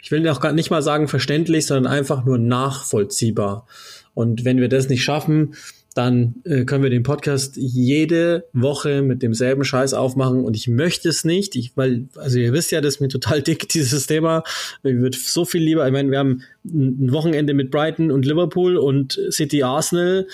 Ich 0.00 0.10
will 0.10 0.26
auch 0.28 0.40
gar 0.40 0.52
nicht 0.52 0.70
mal 0.70 0.82
sagen 0.82 1.08
verständlich, 1.08 1.66
sondern 1.66 1.92
einfach 1.92 2.24
nur 2.24 2.38
nachvollziehbar. 2.38 3.66
Und 4.14 4.44
wenn 4.44 4.58
wir 4.58 4.68
das 4.68 4.88
nicht 4.88 5.04
schaffen, 5.04 5.54
dann 5.94 6.36
äh, 6.44 6.64
können 6.64 6.84
wir 6.84 6.90
den 6.90 7.02
Podcast 7.02 7.56
jede 7.56 8.44
Woche 8.52 9.02
mit 9.02 9.20
demselben 9.22 9.64
Scheiß 9.64 9.94
aufmachen 9.94 10.44
und 10.44 10.56
ich 10.56 10.68
möchte 10.68 11.08
es 11.08 11.24
nicht, 11.24 11.56
ich, 11.56 11.72
weil, 11.76 12.06
also 12.14 12.38
ihr 12.38 12.52
wisst 12.52 12.70
ja, 12.70 12.80
das 12.80 12.94
ist 12.94 13.00
mir 13.00 13.08
total 13.08 13.42
dick, 13.42 13.68
dieses 13.68 14.06
Thema. 14.06 14.44
Ich 14.84 14.94
würde 14.94 15.18
so 15.20 15.44
viel 15.44 15.62
lieber, 15.62 15.84
ich 15.86 15.92
meine, 15.92 16.10
wir 16.10 16.18
haben 16.18 16.42
ein 16.64 17.10
Wochenende 17.10 17.52
mit 17.52 17.72
Brighton 17.72 18.12
und 18.12 18.24
Liverpool 18.24 18.76
und 18.76 19.18
City 19.30 19.64
Arsenal 19.64 20.28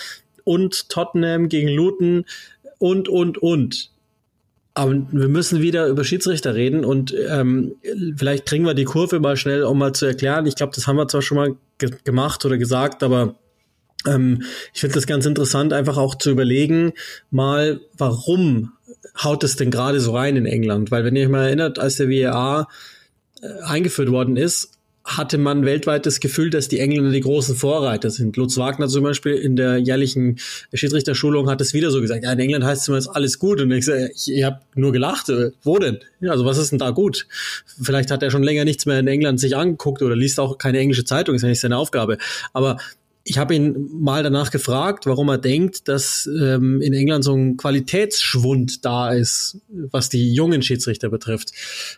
und 0.44 0.90
Tottenham 0.90 1.48
gegen 1.48 1.68
Luton 1.68 2.26
und, 2.78 3.08
und, 3.08 3.38
und. 3.38 3.90
Aber 4.74 4.92
wir 4.92 5.28
müssen 5.28 5.62
wieder 5.62 5.86
über 5.86 6.02
Schiedsrichter 6.02 6.54
reden 6.54 6.84
und 6.84 7.14
ähm, 7.28 7.76
vielleicht 8.16 8.44
kriegen 8.46 8.64
wir 8.64 8.74
die 8.74 8.84
Kurve 8.84 9.20
mal 9.20 9.36
schnell, 9.36 9.62
um 9.62 9.78
mal 9.78 9.92
zu 9.92 10.04
erklären. 10.04 10.46
Ich 10.46 10.56
glaube, 10.56 10.72
das 10.74 10.88
haben 10.88 10.96
wir 10.96 11.06
zwar 11.06 11.22
schon 11.22 11.36
mal 11.36 11.56
ge 11.78 11.90
gemacht 12.02 12.44
oder 12.44 12.58
gesagt, 12.58 13.04
aber 13.04 13.36
ähm, 14.06 14.42
ich 14.72 14.80
finde 14.80 14.96
das 14.96 15.06
ganz 15.06 15.26
interessant, 15.26 15.72
einfach 15.72 15.96
auch 15.96 16.16
zu 16.16 16.30
überlegen, 16.30 16.92
mal, 17.30 17.80
warum 17.96 18.72
haut 19.22 19.44
es 19.44 19.54
denn 19.54 19.70
gerade 19.70 20.00
so 20.00 20.12
rein 20.12 20.36
in 20.36 20.46
England? 20.46 20.90
Weil 20.90 21.04
wenn 21.04 21.14
ihr 21.14 21.22
euch 21.22 21.30
mal 21.30 21.46
erinnert, 21.46 21.78
als 21.78 21.96
der 21.96 22.08
WEA 22.08 22.66
äh, 23.42 23.62
eingeführt 23.62 24.10
worden 24.10 24.36
ist, 24.36 24.73
hatte 25.04 25.36
man 25.36 25.66
weltweit 25.66 26.06
das 26.06 26.18
Gefühl, 26.18 26.48
dass 26.48 26.68
die 26.68 26.80
Engländer 26.80 27.10
die 27.10 27.20
großen 27.20 27.54
Vorreiter 27.54 28.10
sind. 28.10 28.38
Lutz 28.38 28.56
Wagner 28.56 28.88
zum 28.88 29.04
Beispiel 29.04 29.34
in 29.34 29.54
der 29.54 29.76
jährlichen 29.76 30.38
Schiedsrichterschulung 30.72 31.50
hat 31.50 31.60
es 31.60 31.74
wieder 31.74 31.90
so 31.90 32.00
gesagt, 32.00 32.24
ja, 32.24 32.32
in 32.32 32.38
England 32.38 32.64
heißt 32.64 32.82
es 32.82 32.88
immer, 32.88 32.96
ist 32.96 33.08
alles 33.08 33.38
gut. 33.38 33.60
Und 33.60 33.70
ich, 33.70 33.84
sage, 33.84 34.10
ich, 34.14 34.32
ich 34.32 34.44
habe 34.44 34.60
nur 34.74 34.92
gelacht, 34.92 35.28
äh, 35.28 35.50
wo 35.62 35.78
denn? 35.78 35.98
Ja, 36.20 36.30
also 36.30 36.46
was 36.46 36.56
ist 36.56 36.70
denn 36.70 36.78
da 36.78 36.90
gut? 36.90 37.26
Vielleicht 37.82 38.10
hat 38.10 38.22
er 38.22 38.30
schon 38.30 38.42
länger 38.42 38.64
nichts 38.64 38.86
mehr 38.86 38.98
in 38.98 39.06
England 39.06 39.40
sich 39.40 39.56
angeguckt 39.56 40.00
oder 40.00 40.16
liest 40.16 40.40
auch 40.40 40.56
keine 40.56 40.78
englische 40.78 41.04
Zeitung, 41.04 41.34
ist 41.34 41.42
ja 41.42 41.48
nicht 41.48 41.60
seine 41.60 41.76
Aufgabe. 41.76 42.16
Aber 42.54 42.78
ich 43.26 43.38
habe 43.38 43.54
ihn 43.54 43.88
mal 43.90 44.22
danach 44.22 44.50
gefragt, 44.50 45.06
warum 45.06 45.30
er 45.30 45.38
denkt, 45.38 45.88
dass 45.88 46.26
ähm, 46.26 46.82
in 46.82 46.92
England 46.92 47.24
so 47.24 47.34
ein 47.34 47.56
Qualitätsschwund 47.56 48.84
da 48.84 49.12
ist, 49.12 49.60
was 49.68 50.10
die 50.10 50.34
jungen 50.34 50.60
Schiedsrichter 50.60 51.08
betrifft. 51.08 51.52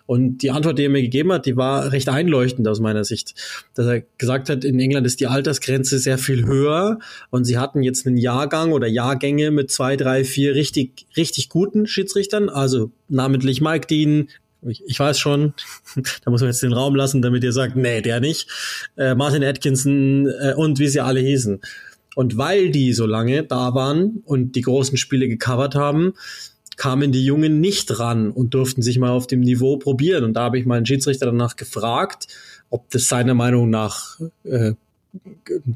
Und 0.07 0.39
die 0.39 0.53
Antwort, 0.53 0.79
die 0.79 0.85
er 0.85 0.89
mir 0.89 1.03
gegeben 1.03 1.33
hat, 1.33 1.45
die 1.45 1.57
war 1.57 1.91
recht 1.91 2.09
einleuchtend 2.09 2.69
aus 2.69 2.79
meiner 2.79 3.03
Sicht. 3.03 3.35
Dass 3.75 3.87
er 3.87 4.03
gesagt 4.19 4.49
hat, 4.49 4.65
in 4.65 4.79
England 4.79 5.05
ist 5.05 5.19
die 5.19 5.27
Altersgrenze 5.27 5.99
sehr 5.99 6.19
viel 6.19 6.47
höher 6.47 7.01
und 7.31 7.45
sie 7.45 7.59
hatten 7.59 7.83
jetzt 7.83 8.07
einen 8.07 8.19
Jahrgang 8.19 8.73
oder 8.73 8.87
Jahrgänge 8.87 9.51
mit 9.51 9.73
zwei, 9.73 9.97
drei, 9.97 10.23
vier 10.23 10.55
richtig, 10.55 11.07
richtig 11.17 11.49
guten 11.49 11.89
Schiedsrichtern, 11.89 12.49
also 12.49 12.93
namentlich 13.09 13.61
Mike 13.61 13.89
Dean, 13.89 14.29
ich, 14.69 14.83
ich 14.87 14.99
weiß 14.99 15.19
schon, 15.19 15.55
da 16.25 16.31
muss 16.31 16.41
man 16.41 16.51
jetzt 16.51 16.63
den 16.63 16.73
Raum 16.73 16.95
lassen, 16.95 17.23
damit 17.23 17.45
ihr 17.45 17.53
sagt, 17.53 17.77
nee, 17.77 18.01
der 18.01 18.21
nicht. 18.21 18.49
Äh, 18.97 19.15
Martin 19.15 19.45
Atkinson 19.45 20.27
äh, 20.27 20.55
und 20.55 20.79
wie 20.79 20.89
sie 20.89 21.01
alle 21.01 21.21
hießen. 21.21 21.61
Und 22.15 22.39
weil 22.39 22.71
die 22.71 22.93
so 22.93 23.07
lange 23.07 23.43
da 23.45 23.75
waren 23.75 24.23
und 24.25 24.57
die 24.57 24.63
großen 24.63 24.97
Spiele 24.97 25.29
gecovert 25.29 25.75
haben, 25.75 26.15
kamen 26.77 27.13
die 27.13 27.25
Jungen 27.25 27.61
nicht 27.61 27.99
ran 27.99 28.31
und 28.31 28.55
durften 28.55 28.83
sich 28.83 28.99
mal 28.99 29.11
auf 29.11 29.27
dem 29.27 29.41
Niveau 29.41 29.77
probieren. 29.77 30.25
Und 30.25 30.35
da 30.35 30.45
habe 30.45 30.59
ich 30.59 30.67
meinen 30.67 30.87
Schiedsrichter 30.87 31.27
danach 31.27 31.57
gefragt, 31.57 32.29
ob 32.71 32.89
das 32.91 33.09
seiner 33.09 33.35
Meinung 33.35 33.71
nach 33.71 34.21
äh, 34.45 34.73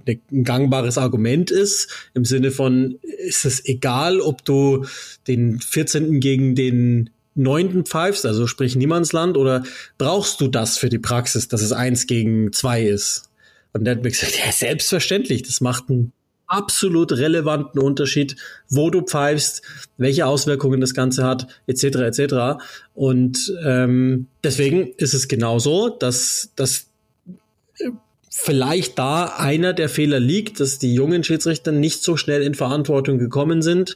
ein 0.06 0.44
gangbares 0.44 0.98
Argument 0.98 1.50
ist, 1.50 2.10
im 2.14 2.24
Sinne 2.24 2.50
von, 2.50 2.98
ist 3.02 3.44
es 3.44 3.64
egal, 3.64 4.20
ob 4.20 4.44
du 4.44 4.84
den 5.26 5.60
14. 5.60 6.20
gegen 6.20 6.54
den 6.54 7.10
9. 7.34 7.84
pfeifst, 7.84 8.26
also 8.26 8.46
sprich 8.46 8.76
Niemandsland, 8.76 9.36
oder 9.36 9.62
brauchst 9.98 10.40
du 10.40 10.48
das 10.48 10.78
für 10.78 10.88
die 10.88 10.98
Praxis, 10.98 11.48
dass 11.48 11.62
es 11.62 11.72
eins 11.72 12.06
gegen 12.06 12.52
zwei 12.52 12.82
ist? 12.82 13.30
Und 13.72 13.84
der 13.84 13.94
hat 13.94 14.02
mir 14.02 14.10
gesagt, 14.10 14.38
ja, 14.44 14.50
selbstverständlich, 14.52 15.42
das 15.42 15.60
macht 15.60 15.88
einen 15.88 16.12
absolut 16.50 17.12
relevanten 17.12 17.80
Unterschied, 17.80 18.36
wo 18.68 18.90
du 18.90 19.02
pfeifst, 19.02 19.62
welche 19.96 20.26
Auswirkungen 20.26 20.80
das 20.80 20.94
Ganze 20.94 21.24
hat, 21.24 21.46
etc. 21.68 21.84
etc. 21.84 22.34
Und 22.94 23.54
ähm, 23.64 24.26
deswegen 24.42 24.92
ist 24.96 25.14
es 25.14 25.28
genauso, 25.28 25.88
dass, 25.88 26.50
dass 26.56 26.88
vielleicht 28.30 28.98
da 28.98 29.26
einer 29.26 29.72
der 29.72 29.88
Fehler 29.88 30.18
liegt, 30.18 30.58
dass 30.58 30.80
die 30.80 30.92
jungen 30.92 31.22
Schiedsrichter 31.22 31.70
nicht 31.70 32.02
so 32.02 32.16
schnell 32.16 32.42
in 32.42 32.54
Verantwortung 32.54 33.18
gekommen 33.18 33.62
sind, 33.62 33.94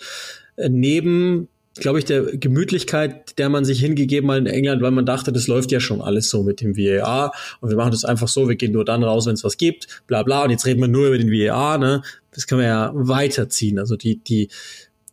äh, 0.57 0.69
neben 0.69 1.49
glaube 1.77 1.99
ich, 1.99 2.05
der 2.05 2.37
Gemütlichkeit, 2.37 3.37
der 3.39 3.49
man 3.49 3.65
sich 3.65 3.81
hingegeben 3.81 4.31
hat 4.31 4.39
in 4.39 4.47
England, 4.47 4.83
weil 4.83 4.91
man 4.93 5.07
dachte, 5.07 5.33
das 5.33 5.49
läuft 5.49 5.73
ja 5.73 5.81
schon 5.81 6.01
alles 6.01 6.31
so 6.31 6.43
mit 6.43 6.61
dem 6.61 6.77
VAR 6.77 7.33
und 7.61 7.69
wir 7.69 7.77
machen 7.77 7.91
das 7.91 8.05
einfach 8.05 8.29
so, 8.29 8.49
wir 8.49 8.57
gehen 8.57 8.73
nur 8.73 8.85
dann 8.85 9.03
raus, 9.03 9.27
wenn 9.27 9.35
es 9.35 9.45
was 9.45 9.57
gibt, 9.57 10.03
bla 10.07 10.23
bla 10.23 10.45
und 10.45 10.51
jetzt 10.51 10.67
reden 10.67 10.81
wir 10.81 10.89
nur 10.89 11.09
über 11.09 11.19
den 11.19 11.31
VAR, 11.31 11.79
ne? 11.79 12.03
Das 12.33 12.47
können 12.47 12.61
wir 12.61 12.69
ja 12.69 12.91
weiterziehen. 12.95 13.79
Also 13.79 13.97
die, 13.97 14.17
die, 14.17 14.49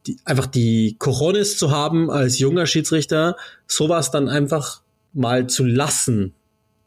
die 0.07 0.17
einfach 0.25 0.47
die 0.47 0.95
Coronis 0.97 1.57
zu 1.57 1.71
haben 1.71 2.09
als 2.09 2.39
junger 2.39 2.65
Schiedsrichter, 2.65 3.35
sowas 3.67 4.11
dann 4.11 4.27
einfach 4.27 4.81
mal 5.13 5.47
zu 5.47 5.65
lassen, 5.65 6.33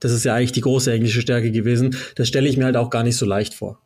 das 0.01 0.13
ist 0.13 0.25
ja 0.25 0.35
eigentlich 0.35 0.53
die 0.53 0.61
große 0.61 0.93
englische 0.93 1.21
Stärke 1.21 1.51
gewesen, 1.51 1.97
das 2.17 2.29
stelle 2.29 2.49
ich 2.49 2.57
mir 2.57 2.65
halt 2.65 2.77
auch 2.77 2.91
gar 2.91 3.03
nicht 3.03 3.17
so 3.17 3.27
leicht 3.27 3.55
vor. 3.55 3.81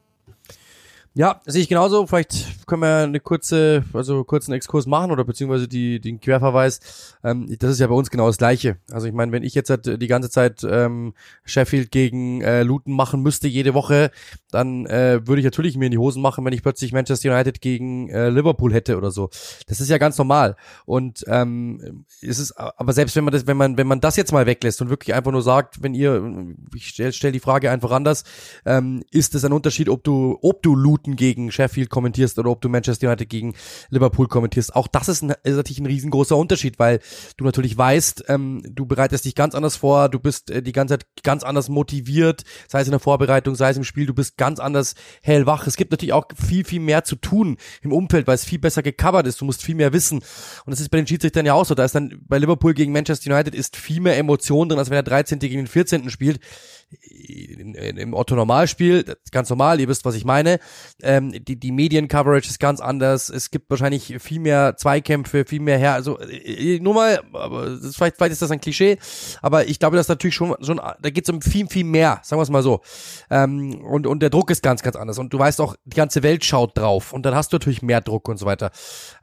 Ja, 1.19 1.41
sehe 1.47 1.63
ich 1.63 1.69
genauso. 1.69 2.07
Vielleicht 2.07 2.65
können 2.69 2.83
wir 2.83 2.99
eine 2.99 3.19
kurze, 3.19 3.83
also 3.93 4.23
kurzen 4.23 4.53
Exkurs 4.53 4.87
machen 4.87 5.11
oder 5.11 5.25
beziehungsweise 5.25 5.67
die, 5.67 5.99
den 6.01 6.21
Querverweis. 6.21 7.17
Ähm, 7.25 7.53
das 7.59 7.73
ist 7.73 7.81
ja 7.81 7.89
bei 7.89 7.95
uns 7.95 8.11
genau 8.11 8.29
das 8.29 8.39
Gleiche. 8.39 8.77
Also 8.93 9.09
ich 9.09 9.13
meine, 9.13 9.33
wenn 9.33 9.43
ich 9.43 9.57
jetzt 9.57 9.69
halt 9.69 10.01
die 10.01 10.07
ganze 10.07 10.31
Zeit 10.31 10.63
ähm, 10.63 11.15
Sheffield 11.45 11.91
gegen 11.91 12.41
äh, 12.43 12.63
Luton 12.63 12.95
machen 12.95 13.21
müsste 13.21 13.49
jede 13.49 13.75
Woche, 13.75 14.13
dann 14.53 14.87
äh, 14.87 15.27
würde 15.27 15.41
ich 15.41 15.45
natürlich 15.45 15.77
mir 15.77 15.87
in 15.87 15.91
die 15.91 15.99
Hosen 15.99 16.23
machen, 16.23 16.45
wenn 16.45 16.53
ich 16.53 16.63
plötzlich 16.63 16.93
Manchester 16.93 17.33
United 17.33 17.61
gegen 17.61 18.11
äh, 18.11 18.31
Liverpool 18.31 18.73
hätte 18.73 18.97
oder 18.97 19.11
so. 19.11 19.29
Das 19.67 19.81
ist 19.81 19.89
ja 19.89 19.99
ganz 19.99 20.19
normal. 20.19 20.55
Und 20.87 21.25
ähm, 21.27 22.05
es 22.23 22.39
ist, 22.39 22.53
aber 22.53 22.93
selbst 22.93 23.17
wenn 23.17 23.25
man 23.25 23.33
das, 23.33 23.49
wenn 23.49 23.57
man, 23.57 23.77
wenn 23.77 23.89
man 23.89 24.01
das 24.01 24.15
jetzt 24.15 24.31
mal 24.31 24.47
weglässt 24.47 24.81
und 24.83 24.89
wirklich 24.89 25.17
einfach 25.17 25.33
nur 25.33 25.43
sagt, 25.43 25.83
wenn 25.83 25.95
ihr, 25.95 26.55
ich 26.77 26.91
stelle 26.91 27.13
stell 27.13 27.33
die 27.33 27.41
Frage 27.41 27.73
einfach 27.73 27.91
anders, 27.91 28.23
ähm, 28.65 29.03
ist 29.11 29.35
es 29.35 29.45
ein 29.45 29.53
Unterschied, 29.53 29.89
ob 29.89 30.05
du, 30.05 30.39
ob 30.43 30.63
du 30.63 30.77
Luton 30.77 31.08
gegen 31.17 31.51
Sheffield 31.51 31.91
kommentierst 31.91 32.39
oder 32.39 32.51
ob 32.51 32.61
du 32.61 32.69
Manchester 32.69 33.09
United 33.09 33.29
gegen 33.29 33.55
Liverpool 33.91 34.29
kommentierst. 34.29 34.75
Auch 34.75 34.87
das 34.87 35.09
ist, 35.09 35.23
ein, 35.23 35.35
ist 35.43 35.57
natürlich 35.57 35.79
ein 35.81 35.87
riesengroßer 35.87 36.37
Unterschied, 36.37 36.79
weil 36.79 37.01
du 37.37 37.45
natürlich 37.45 37.77
weißt, 37.77 38.25
ähm, 38.29 38.63
du 38.65 38.87
bereitest 38.87 39.25
dich 39.25 39.35
ganz 39.35 39.55
anders 39.55 39.77
vor, 39.77 40.09
du 40.09 40.19
bist 40.19 40.51
äh, 40.51 40.63
die 40.63 40.73
ganze 40.73 40.99
Zeit 40.99 41.07
ganz 41.23 41.43
anders 41.43 41.69
motiviert, 41.69 42.43
sei 42.69 42.81
es 42.81 42.87
in 42.87 42.93
der 42.93 43.01
Vorbereitung, 43.01 43.55
sei 43.55 43.71
es 43.71 43.77
im 43.77 43.85
Spiel, 43.85 44.07
du 44.07 44.15
bist 44.15 44.37
ganz 44.37 44.61
anders 44.61 44.95
hellwach. 45.23 45.67
Es 45.67 45.77
gibt 45.77 45.91
natürlich 45.91 46.13
auch 46.13 46.27
viel, 46.35 46.65
viel 46.65 46.81
mehr 46.81 47.05
zu 47.05 47.17
tun 47.17 47.57
im 47.83 47.93
Umfeld, 47.93 48.27
weil 48.27 48.35
es 48.35 48.45
viel 48.45 48.59
besser 48.59 48.83
gecovert 48.83 49.27
ist. 49.27 49.41
Du 49.41 49.45
musst 49.45 49.63
viel 49.63 49.75
mehr 49.75 49.93
wissen. 49.93 50.19
Und 50.19 50.71
das 50.71 50.81
ist 50.81 50.91
bei 50.91 50.99
den 50.99 51.07
Schiedsrichtern 51.07 51.47
ja 51.47 51.55
auch 51.55 51.65
so. 51.65 51.75
Da 51.75 51.85
ist 51.85 51.95
dann 51.95 52.21
bei 52.27 52.39
Liverpool 52.39 52.75
gegen 52.75 52.93
Manchester 52.93 53.33
United 53.33 53.55
ist 53.55 53.77
viel 53.77 54.01
mehr 54.01 54.17
Emotion 54.17 54.69
drin, 54.69 54.79
als 54.79 54.91
wenn 54.91 54.97
der 54.97 55.03
13. 55.03 55.39
gegen 55.39 55.57
den 55.57 55.67
14. 55.67 56.11
spielt 56.11 56.41
im 56.91 58.15
Otto 58.15 58.35
Normalspiel, 58.35 59.05
ganz 59.31 59.51
normal, 59.51 59.79
ihr 59.81 59.89
wisst, 59.89 60.05
was 60.05 60.15
ich 60.15 60.25
meine. 60.25 60.59
Ähm, 61.03 61.33
die 61.33 61.57
die 61.57 61.73
Medien-Coverage 61.73 62.49
ist 62.49 62.61
ganz 62.61 62.81
anders. 62.81 63.29
Es 63.29 63.51
gibt 63.51 63.69
wahrscheinlich 63.69 64.17
viel 64.21 64.41
mehr 64.41 64.77
Zweikämpfe, 64.77 65.45
viel 65.45 65.61
mehr 65.61 65.77
her. 65.77 65.93
Also 65.95 66.19
äh, 66.19 66.79
nur 66.81 66.95
mal, 66.95 67.21
aber 67.33 67.77
das, 67.77 67.95
vielleicht, 67.95 68.17
vielleicht 68.17 68.33
ist 68.33 68.43
das 68.43 68.51
ein 68.51 68.61
Klischee, 68.61 68.99
aber 69.43 69.67
ich 69.67 69.79
glaube, 69.79 69.97
dass 69.97 70.09
natürlich 70.09 70.35
schon, 70.35 70.55
schon 70.63 70.79
da 70.79 71.11
geht 71.11 71.25
es 71.25 71.31
um 71.31 71.43
viel, 71.43 71.69
viel 71.69 71.85
mehr, 71.85 72.21
sagen 72.23 72.39
wir 72.39 72.45
es 72.45 72.51
mal 72.51 72.63
so. 72.63 72.81
Ähm, 73.31 73.81
und, 73.85 74.07
und 74.07 74.21
der 74.21 74.31
Druck 74.31 74.51
ist 74.51 74.63
ganz, 74.63 74.83
ganz 74.83 74.97
anders. 74.97 75.19
Und 75.19 75.33
du 75.33 75.39
weißt 75.39 75.61
auch, 75.61 75.77
die 75.85 75.97
ganze 75.97 76.23
Welt 76.23 76.45
schaut 76.45 76.77
drauf 76.79 77.13
und 77.13 77.27
dann 77.27 77.35
hast 77.35 77.53
du 77.53 77.57
natürlich 77.57 77.83
mehr 77.83 78.01
Druck 78.01 78.29
und 78.29 78.39
so 78.39 78.47
weiter. 78.47 78.71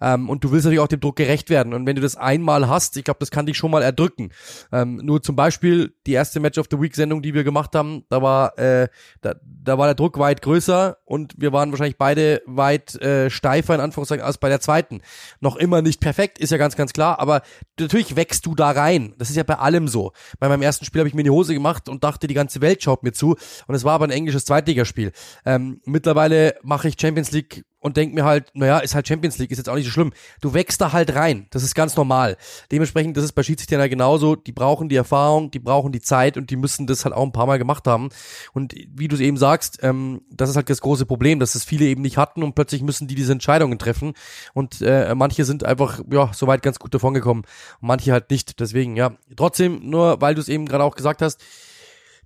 Ähm, 0.02 0.30
und 0.30 0.44
du 0.44 0.52
willst 0.52 0.66
natürlich 0.66 0.82
auch 0.82 0.88
dem 0.88 1.00
Druck 1.00 1.16
gerecht 1.16 1.50
werden. 1.50 1.74
Und 1.74 1.88
wenn 1.88 1.96
du 1.96 2.02
das 2.02 2.16
einmal 2.16 2.68
hast, 2.68 2.96
ich 2.98 3.04
glaube, 3.04 3.20
das 3.20 3.32
kann 3.32 3.48
dich 3.48 3.58
schon 3.58 3.72
mal 3.72 3.82
erdrücken. 3.82 4.30
Ähm, 4.72 4.98
nur 4.98 5.24
zum 5.24 5.36
Beispiel 5.36 5.96
die 6.06 6.14
erste 6.14 6.40
Match 6.40 6.60
of 6.60 6.68
the 6.70 6.80
Week-Sendung, 6.80 7.22
die 7.22 7.34
wir 7.34 7.44
gemacht 7.44 7.55
gemacht 7.56 7.74
haben, 7.74 8.04
da 8.10 8.22
war, 8.22 8.58
äh, 8.60 8.90
da, 9.22 9.36
da 9.42 9.78
war 9.78 9.88
der 9.88 9.96
Druck 9.96 10.20
weit 10.20 10.42
größer 10.42 10.98
und 11.06 11.34
wir 11.38 11.54
waren 11.54 11.72
wahrscheinlich 11.72 11.98
beide 11.98 12.42
weit 12.46 12.96
äh, 13.02 13.30
steifer 13.30 13.74
in 13.74 13.82
Anführungszeichen 13.82 14.24
als 14.24 14.38
bei 14.38 14.50
der 14.50 14.60
zweiten. 14.60 15.02
Noch 15.40 15.56
immer 15.56 15.82
nicht 15.82 16.02
perfekt, 16.02 16.38
ist 16.38 16.52
ja 16.52 16.58
ganz, 16.58 16.76
ganz 16.76 16.92
klar, 16.92 17.20
aber 17.20 17.42
natürlich 17.80 18.16
wächst 18.18 18.46
du 18.46 18.56
da 18.56 18.72
rein. 18.72 19.14
Das 19.18 19.30
ist 19.30 19.38
ja 19.38 19.44
bei 19.44 19.56
allem 19.56 19.88
so. 19.88 20.12
Bei 20.40 20.50
meinem 20.50 20.62
ersten 20.62 20.84
Spiel 20.84 21.00
habe 21.00 21.08
ich 21.08 21.16
mir 21.16 21.22
in 21.22 21.26
die 21.26 21.32
Hose 21.32 21.54
gemacht 21.54 21.88
und 21.88 22.04
dachte, 22.04 22.28
die 22.28 22.34
ganze 22.34 22.60
Welt 22.60 22.84
schaut 22.84 23.04
mir 23.04 23.14
zu 23.14 23.38
und 23.68 23.76
es 23.76 23.86
war 23.86 23.94
aber 23.94 24.06
ein 24.06 24.12
englisches 24.12 24.44
Zweitligaspiel. 24.44 25.14
Ähm, 25.46 25.82
mittlerweile 25.86 26.56
mache 26.62 26.90
ich 26.90 27.00
Champions 27.00 27.32
League 27.32 27.64
und 27.86 27.98
denk 27.98 28.16
mir 28.16 28.26
halt, 28.26 28.50
naja, 28.56 28.80
ist 28.80 28.96
halt 28.96 29.08
Champions 29.08 29.38
League, 29.38 29.52
ist 29.52 29.60
jetzt 29.60 29.70
auch 29.70 29.76
nicht 29.76 29.86
so 29.86 29.92
schlimm. 29.92 30.12
Du 30.42 30.56
wächst 30.56 30.82
da 30.82 30.92
halt 30.92 31.14
rein. 31.14 31.46
Das 31.52 31.62
ist 31.62 31.76
ganz 31.76 31.96
normal. 31.96 32.36
Dementsprechend, 32.72 33.16
das 33.16 33.24
ist 33.24 33.34
bei 33.34 33.44
Schiedsrichtern 33.44 33.88
genauso. 33.88 34.36
Die 34.36 34.54
brauchen 34.54 34.90
die 34.90 34.96
Erfahrung, 34.96 35.52
die 35.52 35.60
brauchen 35.60 35.92
die 35.92 36.02
Zeit 36.02 36.36
und 36.36 36.50
die 36.50 36.56
müssen 36.56 36.88
das 36.88 37.06
halt 37.06 37.14
auch 37.14 37.22
ein 37.22 37.32
paar 37.32 37.46
Mal 37.46 37.60
gemacht 37.60 37.86
haben. 37.86 38.10
Und 38.54 38.74
wie 38.74 39.08
du 39.08 39.14
es 39.14 39.22
eben 39.22 39.38
sagst, 39.38 39.84
ähm, 39.84 40.22
das 40.32 40.50
ist 40.50 40.56
halt 40.56 40.68
das 40.68 40.82
große 40.82 41.06
Problem, 41.06 41.40
dass 41.40 41.54
es 41.54 41.64
viele 41.64 41.86
eben 41.86 42.02
nicht 42.02 42.18
hatten 42.18 42.42
und 42.42 42.56
plötzlich 42.56 42.82
müssen 42.82 43.08
die 43.08 43.14
diese 43.14 43.34
Entscheidungen 43.34 43.78
treffen. 43.78 44.14
Und 44.56 44.82
äh, 44.82 45.14
manche 45.14 45.46
sind 45.46 45.64
einfach, 45.64 46.02
ja, 46.12 46.32
soweit 46.34 46.64
ganz 46.64 46.80
gut 46.80 46.92
davon 46.92 47.14
gekommen. 47.14 47.44
Und 47.82 47.88
manche 47.88 48.12
halt 48.14 48.32
nicht. 48.32 48.60
Deswegen, 48.60 48.96
ja. 48.96 49.12
Trotzdem, 49.36 49.88
nur 49.88 50.20
weil 50.22 50.34
du 50.34 50.42
es 50.42 50.48
eben 50.48 50.66
gerade 50.66 50.84
auch 50.84 50.96
gesagt 50.96 51.22
hast, 51.22 51.40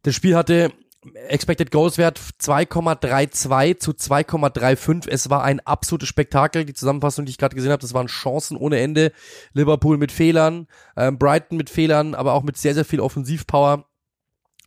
das 0.04 0.16
Spiel 0.16 0.38
hatte 0.38 0.72
Expected 1.30 1.72
Goals 1.72 1.98
Wert 1.98 2.20
2,32 2.42 3.80
zu 3.80 3.92
2,35. 3.92 5.08
Es 5.10 5.30
war 5.30 5.44
ein 5.44 5.62
absolutes 5.62 6.10
Spektakel. 6.10 6.66
Die 6.66 6.74
Zusammenfassung, 6.74 7.26
die 7.26 7.32
ich 7.32 7.38
gerade 7.38 7.56
gesehen 7.56 7.72
habe, 7.72 7.82
das 7.82 7.94
waren 7.94 8.08
Chancen 8.08 8.58
ohne 8.58 8.80
Ende. 8.80 9.14
Liverpool 9.54 9.98
mit 9.98 10.12
Fehlern, 10.12 10.68
ähm, 10.98 11.18
Brighton 11.18 11.58
mit 11.58 11.70
Fehlern, 11.70 12.16
aber 12.16 12.34
auch 12.34 12.44
mit 12.44 12.58
sehr, 12.58 12.74
sehr 12.74 12.86
viel 12.86 13.00
Offensivpower 13.00 13.86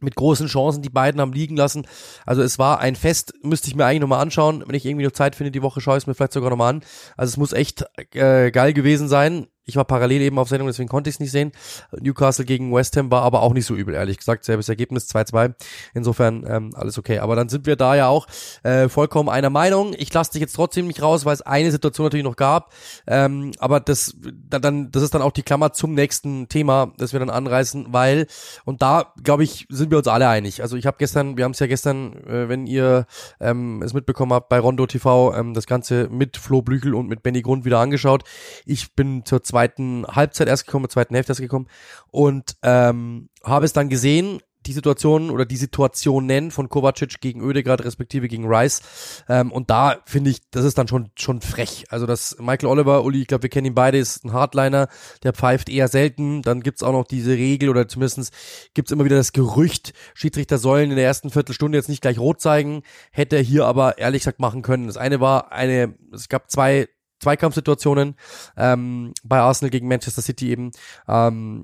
mit 0.03 0.17
großen 0.17 0.49
Chancen, 0.49 0.83
die 0.83 0.91
beiden 0.91 1.21
haben 1.21 1.33
liegen 1.33 1.57
lassen. 1.57 1.87
Also 2.27 2.43
es 2.43 2.59
war 2.59 2.81
ein 2.81 2.97
Fest, 2.97 3.35
müsste 3.43 3.69
ich 3.69 3.77
mir 3.77 3.85
eigentlich 3.85 4.01
nochmal 4.01 4.21
anschauen. 4.21 4.65
Wenn 4.67 4.75
ich 4.75 4.85
irgendwie 4.85 5.05
noch 5.05 5.13
Zeit 5.13 5.37
finde, 5.37 5.53
die 5.53 5.63
Woche 5.63 5.81
schaue 5.81 5.97
ich 5.97 6.05
es 6.05 6.07
mir 6.07 6.15
vielleicht 6.15 6.33
sogar 6.33 6.51
nochmal 6.51 6.75
an. 6.75 6.85
Also 7.17 7.31
es 7.31 7.37
muss 7.37 7.53
echt 7.53 7.85
äh, 8.13 8.51
geil 8.51 8.73
gewesen 8.73 9.09
sein. 9.09 9.47
Ich 9.65 9.77
war 9.77 9.85
parallel 9.85 10.23
eben 10.23 10.39
auf 10.39 10.49
Sendung, 10.49 10.67
deswegen 10.67 10.89
konnte 10.89 11.09
ich 11.09 11.17
es 11.17 11.21
nicht 11.21 11.31
sehen. 11.31 11.53
Newcastle 12.01 12.45
gegen 12.45 12.75
West 12.75 12.97
Ham 12.97 13.11
war 13.11 13.23
aber 13.23 13.43
auch 13.43 13.53
nicht 13.53 13.67
so 13.67 13.75
übel, 13.75 13.95
ehrlich 13.95 14.19
gesagt. 14.19 14.45
Selbes 14.45 14.69
Ergebnis 14.69 15.09
2-2. 15.09 15.55
Insofern 15.95 16.45
ähm, 16.49 16.71
alles 16.75 16.99
okay. 16.99 17.21
Aber 17.21 17.37
dann 17.37 17.49
sind 17.49 17.67
wir 17.67 17.77
da 17.77 17.95
ja 17.95 18.09
auch 18.09 18.27
äh, 18.65 18.89
vollkommen 18.89 19.29
einer 19.29 19.51
Meinung. 19.51 19.95
Ich 19.97 20.13
lasse 20.13 20.33
dich 20.33 20.41
jetzt 20.41 20.55
trotzdem 20.55 20.89
nicht 20.89 21.01
raus, 21.01 21.25
weil 21.25 21.35
es 21.35 21.43
eine 21.43 21.71
Situation 21.71 22.07
natürlich 22.07 22.25
noch 22.25 22.37
gab. 22.37 22.73
Ähm, 23.07 23.53
aber 23.59 23.79
das, 23.79 24.17
dann, 24.49 24.91
das 24.91 25.03
ist 25.03 25.15
dann 25.15 25.23
auch 25.23 25.33
die 25.33 25.43
Klammer 25.43 25.73
zum 25.73 25.95
nächsten 25.95 26.49
Thema, 26.49 26.93
das 26.99 27.13
wir 27.13 27.21
dann 27.21 27.31
anreißen, 27.31 27.87
weil, 27.91 28.27
und 28.65 28.83
da, 28.83 29.13
glaube 29.23 29.45
ich, 29.45 29.67
sind 29.69 29.91
wir 29.91 29.99
uns 29.99 30.09
alle 30.09 30.29
einig. 30.29 30.63
Also 30.63 30.77
ich 30.77 30.87
habe 30.87 30.97
gestern, 30.99 31.37
wir 31.37 31.45
haben 31.45 31.53
es 31.53 31.61
ja 31.61 31.67
gestern, 31.67 32.15
äh, 32.27 32.49
wenn 32.49 32.67
ihr 32.67 33.07
ähm, 33.41 33.81
es 33.83 33.95
mitbekommen 33.95 34.33
habt, 34.33 34.49
bei 34.49 34.59
Rondo 34.59 34.87
TV 34.87 35.35
ähm, 35.35 35.55
das 35.55 35.67
Ganze 35.67 36.09
mit 36.11 36.37
Flo 36.37 36.63
Blügel 36.63 36.95
und 36.95 37.09
mit 37.09 37.23
Benny 37.23 37.43
Grund 37.43 37.65
wieder 37.65 37.79
angeschaut. 37.79 38.25
Ich 38.67 38.95
bin 38.95 39.25
zur 39.25 39.43
zweiten 39.53 40.07
Halbzeit 40.07 40.49
erst 40.49 40.67
gekommen, 40.67 40.89
zweiten 40.89 41.15
Hälfte 41.15 41.33
erst 41.33 41.43
gekommen 41.43 41.69
und 42.11 42.57
ähm, 42.63 43.29
habe 43.45 43.67
es 43.67 43.75
dann 43.75 43.91
gesehen, 43.91 44.41
die 44.67 44.73
Situation 44.73 45.31
oder 45.31 45.45
die 45.45 45.57
Situationen 45.57 46.51
von 46.51 46.69
Kovacic 46.69 47.21
gegen 47.21 47.43
Oedegaard 47.43 47.85
respektive 47.85 48.29
gegen 48.29 48.47
Rice 48.47 48.81
ähm, 49.29 49.53
und 49.53 49.71
da 49.71 49.97
finde 50.07 50.31
ich, 50.31 50.49
das 50.51 50.65
ist 50.65 50.79
dann 50.79 50.89
schon 50.89 51.11
schon 51.17 51.41
frech. 51.43 51.85
Also 51.91 52.07
das 52.07 52.37
Michael 52.39 52.69
Oliver, 52.69 53.05
Uli, 53.05 53.23
ich 53.23 53.27
glaube, 53.27 53.43
wir 53.43 53.51
kennen 53.51 53.67
ihn 53.67 53.75
beide, 53.75 53.99
ist 53.99 54.25
ein 54.25 54.33
Hardliner, 54.33 54.89
der 55.23 55.33
pfeift 55.33 55.69
eher 55.69 55.89
selten. 55.89 56.43
Dann 56.43 56.61
gibt's 56.61 56.83
auch 56.83 56.93
noch 56.93 57.05
diese 57.05 57.33
Regel 57.33 57.69
oder 57.69 57.89
zumindestens 57.89 58.31
gibt's 58.73 58.93
immer 58.93 59.05
wieder 59.05 59.17
das 59.17 59.33
Gerücht, 59.33 59.93
Schiedsrichter 60.15 60.59
sollen 60.59 60.91
in 60.91 60.97
der 60.97 61.05
ersten 61.05 61.31
Viertelstunde 61.31 61.77
jetzt 61.77 61.89
nicht 61.89 62.01
gleich 62.01 62.19
rot 62.19 62.41
zeigen, 62.41 62.83
hätte 63.11 63.37
er 63.37 63.43
hier 63.43 63.67
aber 63.67 63.99
ehrlich 63.99 64.23
gesagt 64.23 64.41
machen 64.41 64.63
können. 64.63 64.87
Das 64.87 64.97
eine 64.97 65.21
war 65.21 65.53
eine, 65.53 65.95
es 66.13 66.29
gab 66.29 66.51
zwei 66.51 66.89
Zweikampfsituationen 67.23 68.17
ähm, 68.57 69.13
bei 69.23 69.39
Arsenal 69.39 69.71
gegen 69.71 69.89
Manchester 69.89 70.23
City 70.23 70.51
eben. 70.51 70.73
Ähm, 71.09 71.63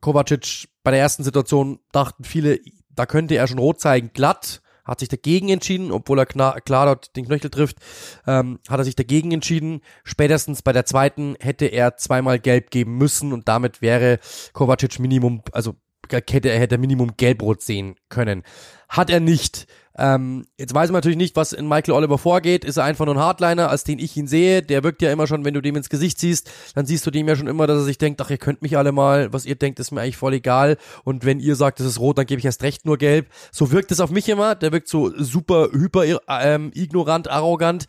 Kovacic 0.00 0.68
bei 0.82 0.90
der 0.90 1.00
ersten 1.00 1.24
Situation 1.24 1.78
dachten 1.92 2.24
viele, 2.24 2.60
da 2.90 3.06
könnte 3.06 3.36
er 3.36 3.46
schon 3.46 3.58
rot 3.58 3.80
zeigen, 3.80 4.10
glatt. 4.12 4.60
Hat 4.84 5.00
sich 5.00 5.08
dagegen 5.08 5.48
entschieden, 5.48 5.90
obwohl 5.90 6.18
er 6.18 6.26
klar, 6.26 6.60
dort 6.66 7.16
den 7.16 7.24
Knöchel 7.24 7.48
trifft, 7.48 7.78
ähm, 8.26 8.58
hat 8.68 8.78
er 8.78 8.84
sich 8.84 8.94
dagegen 8.94 9.32
entschieden. 9.32 9.80
Spätestens 10.04 10.60
bei 10.60 10.74
der 10.74 10.84
zweiten 10.84 11.36
hätte 11.40 11.64
er 11.64 11.96
zweimal 11.96 12.38
gelb 12.38 12.70
geben 12.70 12.98
müssen 12.98 13.32
und 13.32 13.48
damit 13.48 13.80
wäre 13.80 14.18
Kovacic 14.52 14.98
Minimum, 14.98 15.40
also 15.52 15.76
hätte 16.12 16.50
er 16.50 16.60
hätte 16.60 16.76
Minimum 16.76 17.16
Gelbrot 17.16 17.62
sehen 17.62 17.96
können. 18.10 18.42
Hat 18.90 19.08
er 19.08 19.20
nicht. 19.20 19.66
Ähm, 19.96 20.46
jetzt 20.58 20.74
weiß 20.74 20.90
man 20.90 20.96
natürlich 20.96 21.16
nicht, 21.16 21.36
was 21.36 21.52
in 21.52 21.68
Michael 21.68 21.94
Oliver 21.94 22.18
vorgeht. 22.18 22.64
Ist 22.64 22.76
er 22.76 22.84
einfach 22.84 23.04
nur 23.06 23.14
ein 23.14 23.20
Hardliner, 23.20 23.70
als 23.70 23.84
den 23.84 23.98
ich 23.98 24.16
ihn 24.16 24.26
sehe? 24.26 24.62
Der 24.62 24.82
wirkt 24.82 25.02
ja 25.02 25.12
immer 25.12 25.26
schon, 25.26 25.44
wenn 25.44 25.54
du 25.54 25.60
dem 25.60 25.76
ins 25.76 25.88
Gesicht 25.88 26.18
siehst, 26.18 26.50
dann 26.74 26.86
siehst 26.86 27.06
du 27.06 27.10
dem 27.10 27.28
ja 27.28 27.36
schon 27.36 27.46
immer, 27.46 27.66
dass 27.66 27.78
er 27.78 27.84
sich 27.84 27.98
denkt, 27.98 28.20
ach, 28.20 28.30
ihr 28.30 28.38
könnt 28.38 28.62
mich 28.62 28.76
alle 28.76 28.92
mal, 28.92 29.32
was 29.32 29.46
ihr 29.46 29.54
denkt, 29.54 29.78
ist 29.78 29.92
mir 29.92 30.00
eigentlich 30.00 30.16
voll 30.16 30.34
egal. 30.34 30.76
Und 31.04 31.24
wenn 31.24 31.38
ihr 31.38 31.56
sagt, 31.56 31.80
es 31.80 31.86
ist 31.86 32.00
rot, 32.00 32.18
dann 32.18 32.26
gebe 32.26 32.38
ich 32.38 32.44
erst 32.44 32.62
recht 32.62 32.84
nur 32.86 32.98
gelb. 32.98 33.28
So 33.52 33.70
wirkt 33.70 33.92
es 33.92 34.00
auf 34.00 34.10
mich 34.10 34.28
immer. 34.28 34.54
Der 34.54 34.72
wirkt 34.72 34.88
so 34.88 35.12
super 35.16 35.68
hyper 35.72 36.04
ähm, 36.28 36.72
ignorant, 36.74 37.30
arrogant 37.30 37.86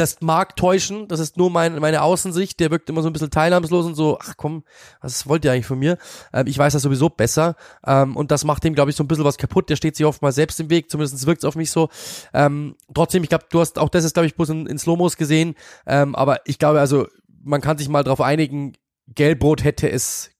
das 0.00 0.20
mag 0.20 0.56
täuschen, 0.56 1.08
das 1.08 1.20
ist 1.20 1.36
nur 1.36 1.50
mein, 1.50 1.78
meine 1.78 2.02
Außensicht, 2.02 2.60
der 2.60 2.70
wirkt 2.70 2.88
immer 2.88 3.02
so 3.02 3.08
ein 3.08 3.12
bisschen 3.12 3.30
teilnahmslos 3.30 3.86
und 3.86 3.94
so, 3.94 4.18
ach 4.20 4.34
komm, 4.36 4.64
was 5.00 5.26
wollt 5.28 5.44
ihr 5.44 5.52
eigentlich 5.52 5.66
von 5.66 5.78
mir? 5.78 5.98
Ähm, 6.32 6.46
ich 6.46 6.56
weiß 6.56 6.72
das 6.72 6.82
sowieso 6.82 7.08
besser 7.08 7.56
ähm, 7.86 8.16
und 8.16 8.30
das 8.30 8.44
macht 8.44 8.64
dem, 8.64 8.74
glaube 8.74 8.90
ich, 8.90 8.96
so 8.96 9.04
ein 9.04 9.08
bisschen 9.08 9.24
was 9.24 9.38
kaputt, 9.38 9.68
der 9.70 9.76
steht 9.76 9.96
sich 9.96 10.06
oft 10.06 10.22
mal 10.22 10.32
selbst 10.32 10.60
im 10.60 10.70
Weg, 10.70 10.90
zumindest 10.90 11.26
wirkt 11.26 11.42
es 11.42 11.44
auf 11.44 11.56
mich 11.56 11.70
so. 11.70 11.88
Ähm, 12.32 12.76
trotzdem, 12.94 13.22
ich 13.22 13.28
glaube, 13.28 13.46
du 13.50 13.60
hast 13.60 13.78
auch 13.78 13.88
das 13.88 14.04
ist, 14.04 14.14
glaube 14.14 14.26
ich, 14.26 14.34
bloß 14.34 14.50
in, 14.50 14.66
in 14.66 14.78
Slow-Mos 14.78 15.16
gesehen, 15.16 15.54
ähm, 15.86 16.14
aber 16.14 16.40
ich 16.46 16.58
glaube, 16.58 16.80
also 16.80 17.06
man 17.42 17.60
kann 17.60 17.78
sich 17.78 17.88
mal 17.88 18.04
darauf 18.04 18.20
einigen, 18.20 18.74
Gelbrot 19.14 19.64
hätte 19.64 19.90
es 19.90 20.30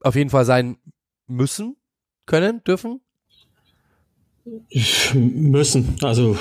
auf 0.00 0.14
jeden 0.14 0.30
Fall 0.30 0.44
sein 0.44 0.78
müssen, 1.26 1.76
können, 2.26 2.62
dürfen. 2.64 3.00
Müssen. 5.14 5.96
Also, 6.02 6.38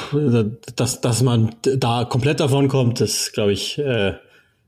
dass, 0.75 1.01
dass 1.01 1.23
man 1.23 1.55
da 1.61 2.05
komplett 2.05 2.39
davon 2.39 2.67
kommt, 2.67 3.01
das 3.01 3.31
glaube 3.31 3.53
ich, 3.53 3.79
äh, 3.79 4.13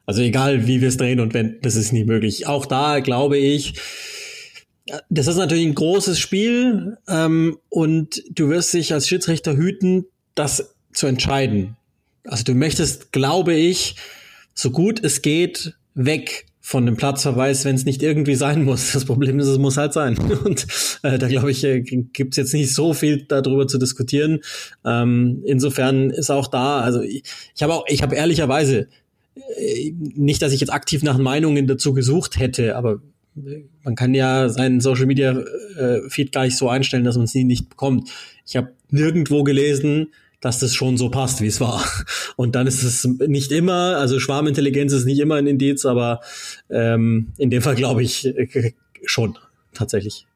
also 0.06 0.22
egal 0.22 0.68
wie 0.68 0.82
wir 0.82 0.88
es 0.88 0.98
drehen 0.98 1.20
und 1.20 1.34
wenn, 1.34 1.62
das 1.62 1.76
ist 1.76 1.92
nicht 1.92 2.08
möglich. 2.08 2.48
Auch 2.48 2.66
da 2.66 3.00
glaube 3.00 3.38
ich, 3.38 3.74
das 5.10 5.28
ist 5.28 5.38
natürlich 5.38 5.66
ein 5.66 5.76
großes 5.76 6.18
Spiel 6.18 6.98
ähm, 7.08 7.58
und 7.70 8.24
du 8.32 8.50
wirst 8.50 8.74
dich 8.74 8.94
als 8.94 9.08
Schiedsrichter 9.08 9.56
hüten, 9.56 10.06
das 10.34 10.74
zu 10.94 11.08
entscheiden. 11.08 11.76
Also 12.24 12.44
du 12.44 12.56
möchtest, 12.56 13.12
glaube 13.12 13.54
ich, 13.54 13.96
so 14.54 14.72
gut 14.72 15.04
es 15.04 15.22
geht, 15.22 15.74
weg 15.94 16.48
von 16.68 16.86
dem 16.86 16.98
Platzverweis, 16.98 17.64
wenn 17.64 17.76
es 17.76 17.86
nicht 17.86 18.04
irgendwie 18.04 18.36
sein 18.36 18.66
muss. 18.66 18.92
Das 18.92 19.06
Problem 19.06 19.40
ist, 19.40 19.48
es 19.48 19.58
muss 19.58 19.78
halt 19.78 19.94
sein. 19.94 20.18
Und 20.44 20.68
äh, 21.02 21.18
da 21.18 21.30
glaube 21.30 21.50
ich, 21.50 21.64
äh, 21.64 21.80
gibt 21.80 22.34
es 22.34 22.36
jetzt 22.36 22.54
nicht 22.54 22.76
so 22.76 22.94
viel 22.94 23.24
darüber 23.24 23.70
zu 23.70 23.78
diskutieren. 23.78 24.42
Ähm, 24.84 25.44
insofern 25.46 26.10
ist 26.10 26.30
auch 26.30 26.48
da, 26.48 26.82
also 26.82 27.00
ich, 27.02 27.24
ich 27.56 27.64
habe 27.64 27.74
auch, 27.74 27.86
ich 27.88 28.04
habe 28.04 28.18
ehrlicherweise 28.18 28.90
äh, 29.58 29.94
nicht, 29.96 30.42
dass 30.42 30.52
ich 30.52 30.60
jetzt 30.60 30.74
aktiv 30.74 31.04
nach 31.04 31.18
Meinungen 31.18 31.68
dazu 31.68 31.94
gesucht 31.94 32.38
hätte, 32.38 32.76
aber 32.76 33.00
äh, 33.38 33.64
man 33.86 33.96
kann 33.96 34.14
ja 34.14 34.50
seinen 34.50 34.82
Social 34.82 35.06
Media 35.06 35.40
äh, 35.78 36.02
Feed 36.10 36.34
gar 36.34 36.44
nicht 36.44 36.58
so 36.58 36.68
einstellen, 36.68 37.06
dass 37.06 37.16
man 37.16 37.24
es 37.24 37.34
nie 37.34 37.46
nicht 37.46 37.70
bekommt. 37.70 38.10
Ich 38.46 38.58
habe 38.58 38.74
nirgendwo 38.92 39.46
gelesen, 39.46 40.08
dass 40.42 40.60
das 40.60 40.76
schon 40.76 40.98
so 40.98 41.10
passt, 41.10 41.42
wie 41.42 41.48
es 41.48 41.60
war. 41.60 41.84
Und 42.36 42.56
dann 42.56 42.68
ist 42.68 42.84
es 42.84 43.04
nicht 43.06 43.52
immer, 43.52 43.98
also 43.98 44.20
Schwarmintelligenz 44.20 44.94
ist 44.94 45.06
nicht 45.06 45.20
immer 45.20 45.36
ein 45.36 45.48
Indiz, 45.48 45.86
aber 45.86 46.22
ähm, 46.70 47.34
in 47.38 47.50
dem 47.50 47.62
Fall 47.62 47.76
glaube 47.76 48.04
ich 48.04 48.26
äh, 48.26 48.74
schon, 49.06 49.38
tatsächlich. 49.74 50.28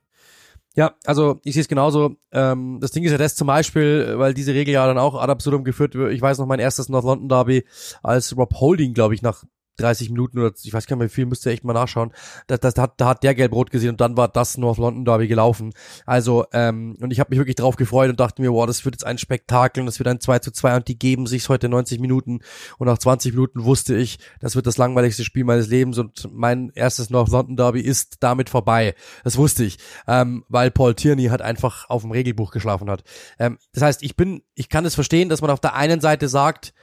Ja, 0.76 0.96
also 1.06 1.42
ich 1.44 1.54
sehe 1.54 1.62
es 1.62 1.68
genauso. 1.68 2.16
Ähm, 2.32 2.80
das 2.80 2.92
Ding 2.92 3.04
ist 3.04 3.12
ja 3.12 3.18
das 3.18 3.36
zum 3.36 3.48
Beispiel, 3.48 4.14
weil 4.18 4.34
diese 4.34 4.54
Regel 4.54 4.74
ja 4.74 4.88
dann 4.88 4.98
auch 4.98 5.16
ad 5.16 5.30
absurdum 5.30 5.66
geführt 5.66 5.96
wird. 5.96 6.14
Ich 6.14 6.22
weiß 6.22 6.38
noch 6.38 6.46
mein 6.46 6.60
erstes 6.60 6.88
North 6.88 7.04
London 7.04 7.28
Derby, 7.28 7.66
als 8.02 8.36
Rob 8.38 8.54
Holding, 8.56 8.94
glaube 8.94 9.14
ich, 9.14 9.22
nach 9.22 9.44
30 9.78 10.10
Minuten 10.10 10.40
oder 10.40 10.52
ich 10.62 10.74
weiß 10.74 10.86
gar 10.86 10.96
nicht 10.96 11.00
mehr 11.00 11.10
wie 11.10 11.14
viel, 11.14 11.26
müsst 11.26 11.46
ihr 11.46 11.52
echt 11.52 11.64
mal 11.64 11.74
nachschauen. 11.74 12.12
Das, 12.48 12.60
das, 12.60 12.74
da, 12.74 12.84
hat, 12.84 12.94
da 12.98 13.08
hat 13.08 13.24
der 13.24 13.36
gelb-rot 13.36 13.72
gesehen 13.72 13.92
und 13.92 14.02
dann 14.02 14.18
war 14.18 14.28
das 14.28 14.58
North 14.58 14.78
London 14.78 15.06
Derby 15.06 15.28
gelaufen. 15.28 15.74
Also, 16.06 16.46
ähm, 16.54 16.98
und 17.02 17.12
ich 17.12 17.20
habe 17.20 17.30
mich 17.30 17.40
wirklich 17.40 17.56
drauf 17.56 17.76
gefreut 17.76 18.10
und 18.10 18.20
dachte 18.20 18.42
mir, 18.42 18.52
wow, 18.52 18.66
das 18.66 18.86
wird 18.86 18.96
jetzt 18.96 19.06
ein 19.06 19.18
Spektakel 19.18 19.82
und 19.82 19.86
das 19.88 20.00
wird 20.00 20.08
ein 20.08 20.20
2 20.20 20.40
zu 20.40 20.52
2 20.52 20.78
und 20.78 20.88
die 20.88 20.98
geben 20.98 21.28
sich 21.28 21.48
heute 21.50 21.70
90 21.70 22.00
Minuten 22.00 22.40
und 22.78 22.88
nach 22.88 22.98
20 22.98 23.34
Minuten 23.34 23.64
wusste 23.64 23.96
ich, 23.96 24.20
das 24.40 24.56
wird 24.56 24.68
das 24.68 24.78
langweiligste 24.78 25.24
Spiel 25.24 25.44
meines 25.44 25.68
Lebens 25.68 25.98
und 25.98 26.30
mein 26.32 26.72
erstes 26.76 27.10
North 27.10 27.30
London 27.30 27.56
Derby 27.56 27.82
ist 27.82 28.18
damit 28.20 28.50
vorbei. 28.50 28.96
Das 29.24 29.38
wusste 29.38 29.64
ich, 29.64 29.78
ähm, 30.08 30.46
weil 30.50 30.72
Paul 30.72 30.96
Tierney 30.96 31.26
hat 31.26 31.42
einfach 31.42 31.90
auf 31.90 32.02
dem 32.02 32.12
Regelbuch 32.12 32.52
geschlafen 32.52 32.90
hat. 32.90 33.04
Ähm, 33.40 33.58
das 33.74 33.84
heißt, 33.84 34.04
ich 34.04 34.16
bin, 34.16 34.44
ich 34.56 34.70
kann 34.70 34.86
es 34.86 34.96
verstehen, 34.96 35.30
dass 35.30 35.42
man 35.42 35.52
auf 35.52 35.60
der 35.60 35.76
einen 35.76 36.02
Seite 36.02 36.28
sagt, 36.28 36.74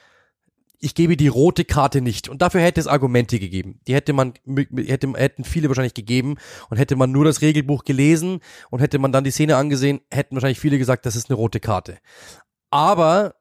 ich 0.81 0.95
gebe 0.95 1.17
die 1.17 1.29
rote 1.29 1.65
Karte 1.65 2.01
nicht. 2.01 2.29
Und 2.29 2.41
dafür 2.41 2.61
hätte 2.61 2.81
es 2.81 2.87
Argumente 2.87 3.39
gegeben. 3.39 3.81
Die 3.87 3.95
hätte 3.95 4.13
man, 4.13 4.35
hätte, 4.77 5.13
hätten 5.15 5.45
viele 5.45 5.69
wahrscheinlich 5.69 5.95
gegeben. 5.95 6.37
Und 6.71 6.77
hätte 6.77 6.97
man 6.97 7.11
nur 7.11 7.25
das 7.25 7.43
Regelbuch 7.43 7.85
gelesen 7.85 8.41
und 8.71 8.81
hätte 8.81 8.99
man 8.99 9.13
dann 9.13 9.25
die 9.25 9.31
Szene 9.31 9.57
angesehen, 9.57 10.01
hätten 10.11 10.37
wahrscheinlich 10.37 10.61
viele 10.61 10.79
gesagt, 10.79 11.07
das 11.07 11.17
ist 11.17 11.31
eine 11.31 11.37
rote 11.37 11.61
Karte. 11.61 11.99
Aber, 12.71 13.35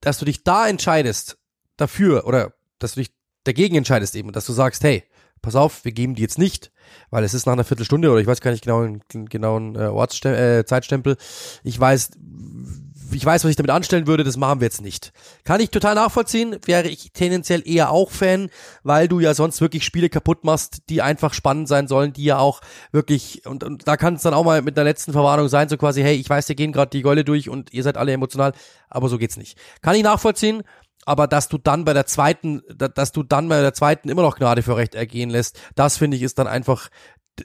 dass 0.00 0.18
du 0.18 0.24
dich 0.24 0.44
da 0.44 0.68
entscheidest, 0.68 1.38
dafür, 1.76 2.26
oder 2.26 2.54
dass 2.78 2.94
du 2.94 3.00
dich 3.00 3.14
dagegen 3.44 3.76
entscheidest 3.76 4.14
eben, 4.14 4.32
dass 4.32 4.46
du 4.46 4.52
sagst, 4.52 4.84
hey, 4.84 5.04
pass 5.42 5.56
auf, 5.56 5.84
wir 5.84 5.92
geben 5.92 6.14
die 6.14 6.22
jetzt 6.22 6.38
nicht, 6.38 6.72
weil 7.10 7.24
es 7.24 7.34
ist 7.34 7.46
nach 7.46 7.52
einer 7.52 7.64
Viertelstunde 7.64 8.10
oder 8.10 8.20
ich 8.20 8.26
weiß 8.26 8.40
gar 8.40 8.50
nicht 8.50 8.64
genau 8.64 8.86
genauen 9.10 9.76
äh, 9.76 9.86
Ortsstempel, 9.86 10.60
äh, 10.60 10.64
Zeitstempel. 10.64 11.16
Ich 11.62 11.78
weiß, 11.78 12.12
ich 13.12 13.24
weiß, 13.24 13.44
was 13.44 13.50
ich 13.50 13.56
damit 13.56 13.70
anstellen 13.70 14.06
würde, 14.06 14.24
das 14.24 14.36
machen 14.36 14.60
wir 14.60 14.66
jetzt 14.66 14.80
nicht. 14.80 15.12
Kann 15.44 15.60
ich 15.60 15.70
total 15.70 15.94
nachvollziehen, 15.94 16.56
wäre 16.64 16.88
ich 16.88 17.12
tendenziell 17.12 17.62
eher 17.66 17.90
auch 17.90 18.10
Fan, 18.10 18.50
weil 18.82 19.08
du 19.08 19.20
ja 19.20 19.34
sonst 19.34 19.60
wirklich 19.60 19.84
Spiele 19.84 20.08
kaputt 20.08 20.44
machst, 20.44 20.82
die 20.88 21.02
einfach 21.02 21.34
spannend 21.34 21.68
sein 21.68 21.88
sollen, 21.88 22.12
die 22.12 22.24
ja 22.24 22.38
auch 22.38 22.60
wirklich, 22.92 23.46
und, 23.46 23.64
und 23.64 23.86
da 23.86 23.96
kann 23.96 24.14
es 24.14 24.22
dann 24.22 24.34
auch 24.34 24.44
mal 24.44 24.62
mit 24.62 24.76
der 24.76 24.84
letzten 24.84 25.12
Verwarnung 25.12 25.48
sein, 25.48 25.68
so 25.68 25.76
quasi, 25.76 26.02
hey, 26.02 26.16
ich 26.16 26.28
weiß, 26.28 26.48
wir 26.48 26.56
gehen 26.56 26.72
gerade 26.72 26.90
die 26.90 27.02
Gäule 27.02 27.24
durch 27.24 27.48
und 27.48 27.72
ihr 27.72 27.82
seid 27.82 27.96
alle 27.96 28.12
emotional, 28.12 28.52
aber 28.88 29.08
so 29.08 29.18
geht's 29.18 29.36
nicht. 29.36 29.58
Kann 29.82 29.96
ich 29.96 30.02
nachvollziehen, 30.02 30.62
aber 31.06 31.26
dass 31.26 31.48
du 31.48 31.58
dann 31.58 31.84
bei 31.84 31.92
der 31.92 32.06
zweiten, 32.06 32.62
dass 32.68 33.12
du 33.12 33.22
dann 33.22 33.48
bei 33.48 33.60
der 33.60 33.74
zweiten 33.74 34.08
immer 34.08 34.22
noch 34.22 34.36
Gnade 34.36 34.62
für 34.62 34.76
Recht 34.76 34.94
ergehen 34.94 35.30
lässt, 35.30 35.60
das 35.74 35.98
finde 35.98 36.16
ich 36.16 36.22
ist 36.22 36.38
dann 36.38 36.46
einfach, 36.46 36.88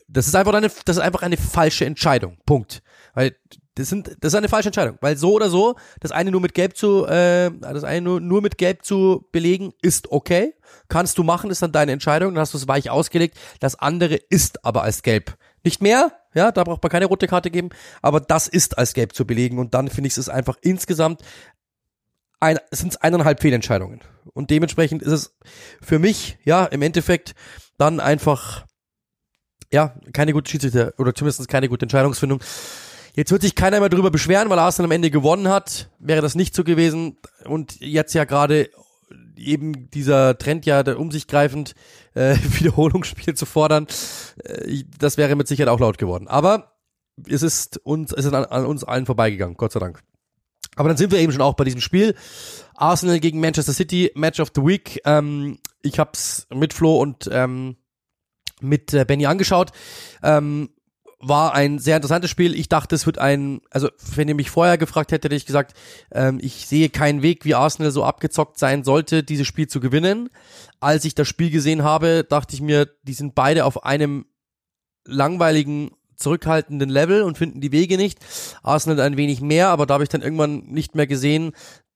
das 0.08 0.28
ist 0.28 0.36
einfach 0.36 0.54
eine, 0.54 0.70
das 0.86 0.98
ist 0.98 1.02
einfach 1.02 1.22
eine 1.22 1.38
falsche 1.38 1.86
Entscheidung. 1.86 2.38
Punkt. 2.46 2.82
Weil 3.14 3.36
das, 3.80 3.90
sind, 3.90 4.18
das 4.20 4.34
ist 4.34 4.36
eine 4.36 4.50
falsche 4.50 4.70
Entscheidung, 4.70 4.98
weil 5.02 5.16
so 5.16 5.34
oder 5.34 5.50
so, 5.50 5.76
das 6.02 6.12
eine 6.12 6.32
nur 6.32 6.42
mit 6.42 6.54
Gelb 6.54 6.76
zu, 6.76 7.06
äh, 7.06 7.50
das 7.60 7.84
eine 7.84 8.02
nur, 8.02 8.20
nur 8.20 8.42
mit 8.42 8.58
Gelb 8.58 8.84
zu 8.84 9.26
belegen, 9.32 9.72
ist 9.82 10.12
okay. 10.12 10.54
Kannst 10.90 11.18
du 11.18 11.24
machen, 11.24 11.50
ist 11.50 11.62
dann 11.62 11.72
deine 11.72 11.94
Entscheidung, 11.94 12.34
dann 12.34 12.42
hast 12.42 12.54
du 12.54 12.58
es 12.58 12.68
weich 12.68 12.90
ausgelegt. 12.90 13.38
Das 13.60 13.76
andere 13.76 14.16
ist 14.16 14.66
aber 14.66 14.84
als 14.84 15.02
Gelb. 15.02 15.38
Nicht 15.64 15.82
mehr, 15.82 16.12
ja, 16.34 16.52
da 16.52 16.64
braucht 16.64 16.84
man 16.84 16.90
keine 16.90 17.06
rote 17.06 17.28
Karte 17.28 17.52
geben, 17.52 17.70
aber 18.02 18.20
das 18.20 18.48
ist 18.48 18.78
als 18.78 18.94
Gelb 18.94 19.14
zu 19.14 19.26
belegen 19.26 19.60
und 19.60 19.74
dann 19.74 19.88
finde 19.88 20.08
ich 20.10 20.18
es 20.18 20.30
einfach 20.30 20.58
insgesamt 20.62 21.22
ein, 22.42 22.60
sind 22.72 22.94
es 22.94 22.98
eineinhalb 22.98 23.42
Fehlentscheidungen. 23.42 24.02
Und 24.34 24.50
dementsprechend 24.50 25.02
ist 25.02 25.12
es 25.12 25.36
für 25.82 26.00
mich, 26.00 26.38
ja, 26.44 26.66
im 26.66 26.82
Endeffekt 26.82 27.34
dann 27.78 28.00
einfach, 28.00 28.66
ja, 29.72 29.96
keine 30.14 30.34
gute 30.34 30.50
Schiedsrichter 30.50 30.94
oder 30.98 31.16
zumindest 31.16 31.48
keine 31.48 31.70
gute 31.70 31.84
Entscheidungsfindung. 31.84 32.42
Jetzt 33.16 33.32
wird 33.32 33.42
sich 33.42 33.56
keiner 33.56 33.80
mehr 33.80 33.90
darüber 33.90 34.12
beschweren, 34.12 34.50
weil 34.50 34.60
Arsenal 34.60 34.88
am 34.88 34.92
Ende 34.92 35.12
gewonnen 35.12 35.48
hat. 35.48 35.90
Wäre 36.00 36.22
das 36.22 36.36
nicht 36.36 36.56
so 36.56 36.64
gewesen 36.64 37.18
und 37.46 37.80
jetzt 37.80 38.14
ja 38.14 38.26
gerade 38.26 38.70
eben 39.36 39.90
dieser 39.90 40.38
Trend 40.38 40.66
ja 40.66 40.82
um 40.96 41.12
sich 41.12 41.28
greifend 41.28 41.74
äh, 42.14 42.36
Wiederholungsspiel 42.60 43.36
zu 43.36 43.46
fordern, 43.46 43.88
äh, 44.44 44.84
das 44.98 45.18
wäre 45.18 45.36
mit 45.36 45.48
Sicherheit 45.48 45.70
auch 45.70 45.80
laut 45.80 45.98
geworden. 45.98 46.28
Aber 46.28 46.74
es 47.28 47.42
ist 47.42 47.78
uns, 47.78 48.12
es 48.12 48.26
ist 48.26 48.34
an, 48.34 48.46
an 48.46 48.66
uns 48.66 48.84
allen 48.84 49.06
vorbeigegangen, 49.06 49.58
Gott 49.58 49.72
sei 49.72 49.80
Dank. 49.80 50.02
Aber 50.76 50.88
dann 50.88 50.98
sind 50.98 51.12
wir 51.12 51.20
eben 51.20 51.32
schon 51.32 51.42
auch 51.42 51.56
bei 51.56 51.64
diesem 51.64 51.82
Spiel. 51.82 52.16
Arsenal 52.76 53.20
gegen 53.20 53.40
Manchester 53.40 53.74
City, 53.74 54.12
Match 54.16 54.40
of 54.40 54.52
the 54.56 54.62
Week. 54.62 55.02
Ähm, 55.04 55.60
ich 55.82 56.00
hab's 56.00 56.48
mit 56.54 56.74
Flo 56.74 56.98
und 57.02 57.30
ähm, 57.32 57.76
mit 58.62 58.94
äh, 58.94 59.04
Benny 59.06 59.26
angeschaut. 59.26 59.72
Ähm, 60.24 60.70
war 61.20 61.54
ein 61.54 61.80
sehr 61.80 61.98
interessantes 61.98 62.32
Spiel. 62.32 62.56
Ich 62.56 62.70
dachte, 62.70 62.96
es 62.96 63.06
wird 63.06 63.18
ein, 63.18 63.62
also 63.72 63.90
wenn 64.16 64.30
ihr 64.30 64.36
mich 64.36 64.50
vorher 64.50 64.78
gefragt 64.78 65.12
hättet, 65.12 65.26
hätte 65.26 65.36
ich 65.36 65.46
gesagt, 65.46 65.76
ähm, 66.12 66.40
ich 66.42 66.66
sehe 66.66 66.90
keinen 66.90 67.22
Weg, 67.22 67.44
wie 67.44 67.56
Arsenal 67.56 67.92
so 67.92 68.06
abgezockt 68.06 68.58
sein 68.58 68.84
sollte, 68.84 69.24
dieses 69.24 69.46
Spiel 69.46 69.68
zu 69.68 69.82
gewinnen. 69.82 70.30
Als 70.80 71.04
ich 71.04 71.16
das 71.16 71.28
Spiel 71.28 71.50
gesehen 71.50 71.84
habe, 71.84 72.26
dachte 72.28 72.56
ich 72.56 72.62
mir, 72.62 72.90
die 73.04 73.14
sind 73.14 73.36
beide 73.36 73.66
auf 73.66 73.84
einem 73.84 74.26
langweiligen, 75.06 75.92
zurückhaltenden 76.16 76.90
Level 76.90 77.24
und 77.24 77.38
finden 77.38 77.62
die 77.62 77.72
Wege 77.72 77.98
nicht. 77.98 78.20
Arsenal 78.64 79.00
ein 79.02 79.18
wenig 79.18 79.42
mehr, 79.42 79.70
aber 79.70 79.86
da 79.86 79.96
habe 79.96 80.04
ich 80.04 80.10
dann 80.10 80.22
irgendwann 80.22 80.66
nicht 80.68 80.96
mehr 80.96 81.08
gesehen, 81.08 81.52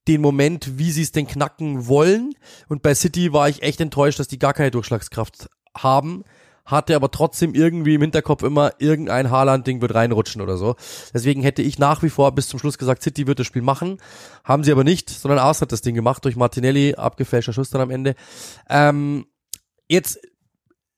den 0.08 0.22
Moment, 0.22 0.78
wie 0.78 0.92
sie 0.92 1.02
es 1.02 1.14
denn 1.14 1.28
knacken 1.28 1.88
wollen. 1.88 2.34
Und 2.68 2.82
bei 2.82 2.94
City 2.94 3.32
war 3.32 3.48
ich 3.48 3.64
echt 3.64 3.80
enttäuscht, 3.80 4.20
dass 4.20 4.28
die 4.28 4.40
gar 4.40 4.54
keine 4.54 4.72
Durchschlagskraft 4.72 5.50
haben 5.78 6.24
hatte 6.66 6.96
aber 6.96 7.12
trotzdem 7.12 7.54
irgendwie 7.54 7.96
im 7.96 8.02
Hinterkopf 8.02 8.44
immer, 8.44 8.72
irgendein 8.80 9.30
Haaland-Ding 9.30 9.82
wird 9.82 9.94
reinrutschen 9.94 10.42
oder 10.42 10.58
so. 10.58 10.76
Deswegen 11.14 11.42
hätte 11.42 11.62
ich 11.62 11.80
nach 11.80 12.04
wie 12.04 12.10
vor 12.10 12.34
bis 12.34 12.48
zum 12.48 12.60
Schluss 12.60 12.78
gesagt, 12.78 13.04
City 13.04 13.28
wird 13.28 13.40
das 13.40 13.48
Spiel 13.48 13.62
machen. 13.62 13.98
Haben 14.44 14.64
sie 14.64 14.72
aber 14.72 14.84
nicht, 14.84 15.10
sondern 15.10 15.40
Ars 15.40 15.62
hat 15.62 15.72
das 15.72 15.82
Ding 15.82 15.96
gemacht 15.96 16.24
durch 16.26 16.36
Martinelli, 16.36 16.96
abgefälschter 16.96 17.54
Schuss 17.54 17.70
dann 17.70 17.82
am 17.82 17.90
Ende. 17.92 18.16
Ähm, 18.70 19.26
jetzt 19.90 20.20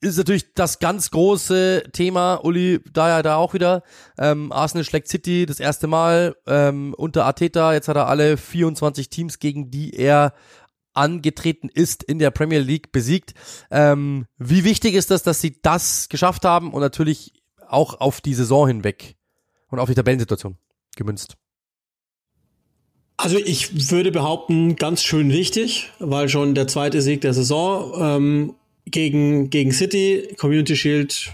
ist 0.02 0.18
natürlich 0.18 0.54
das 0.54 0.80
ganz 0.80 1.10
große 1.10 1.84
Thema, 1.92 2.36
Uli, 2.44 2.80
da 2.94 3.10
ja 3.10 3.24
da 3.24 3.38
auch 3.38 3.54
wieder. 3.56 3.82
Ähm, 4.20 4.52
Arsenal 4.52 4.84
schlägt 4.84 5.08
City 5.08 5.46
das 5.48 5.60
erste 5.60 5.88
Mal 5.88 6.36
ähm, 6.46 6.94
unter 6.96 7.26
Arteta. 7.26 7.74
Jetzt 7.74 7.88
hat 7.88 7.98
er 7.98 8.08
alle 8.08 8.38
24 8.38 9.10
Teams, 9.10 9.40
gegen 9.40 9.72
die 9.72 9.96
er 9.96 10.34
angetreten 10.96 11.70
ist 11.70 12.04
in 12.04 12.20
der 12.20 12.32
Premier 12.32 12.60
League 12.60 12.92
besiegt. 12.92 13.34
Ähm, 13.70 14.26
wie 14.38 14.64
wichtig 14.64 14.96
ist 14.96 15.12
das, 15.12 15.24
dass 15.24 15.42
sie 15.42 15.60
das 15.62 16.10
geschafft 16.10 16.46
haben 16.46 16.74
und 16.74 16.82
natürlich 16.82 17.34
auch 17.68 18.00
auf 18.00 18.22
die 18.22 18.34
Saison 18.34 18.68
hinweg 18.68 19.16
und 19.70 19.80
auf 19.80 19.90
die 19.90 19.96
Tabellensituation 19.96 20.58
gemünzt? 20.96 21.36
Also 23.18 23.38
ich 23.38 23.92
würde 23.92 24.12
behaupten, 24.12 24.76
ganz 24.76 25.02
schön 25.02 25.32
wichtig, 25.32 25.92
weil 26.00 26.28
schon 26.28 26.54
der 26.54 26.68
zweite 26.68 27.02
Sieg 27.02 27.22
der 27.22 27.34
Saison 27.34 27.94
ähm, 27.98 28.56
gegen, 28.86 29.50
gegen 29.50 29.72
City, 29.72 30.36
Community 30.38 30.76
Shield, 30.76 31.32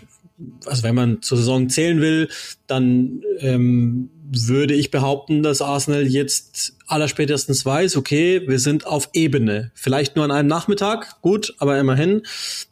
also 0.65 0.83
wenn 0.83 0.95
man 0.95 1.21
zur 1.21 1.37
Saison 1.37 1.69
zählen 1.69 1.99
will, 1.99 2.29
dann 2.67 3.23
ähm, 3.39 4.09
würde 4.33 4.73
ich 4.73 4.91
behaupten, 4.91 5.43
dass 5.43 5.61
Arsenal 5.61 6.07
jetzt 6.07 6.73
allerspätestens 6.87 7.65
weiß, 7.65 7.97
okay, 7.97 8.41
wir 8.47 8.59
sind 8.59 8.87
auf 8.87 9.09
Ebene. 9.11 9.71
Vielleicht 9.73 10.15
nur 10.15 10.23
an 10.23 10.31
einem 10.31 10.47
Nachmittag, 10.47 11.21
gut, 11.21 11.53
aber 11.57 11.77
immerhin, 11.77 12.21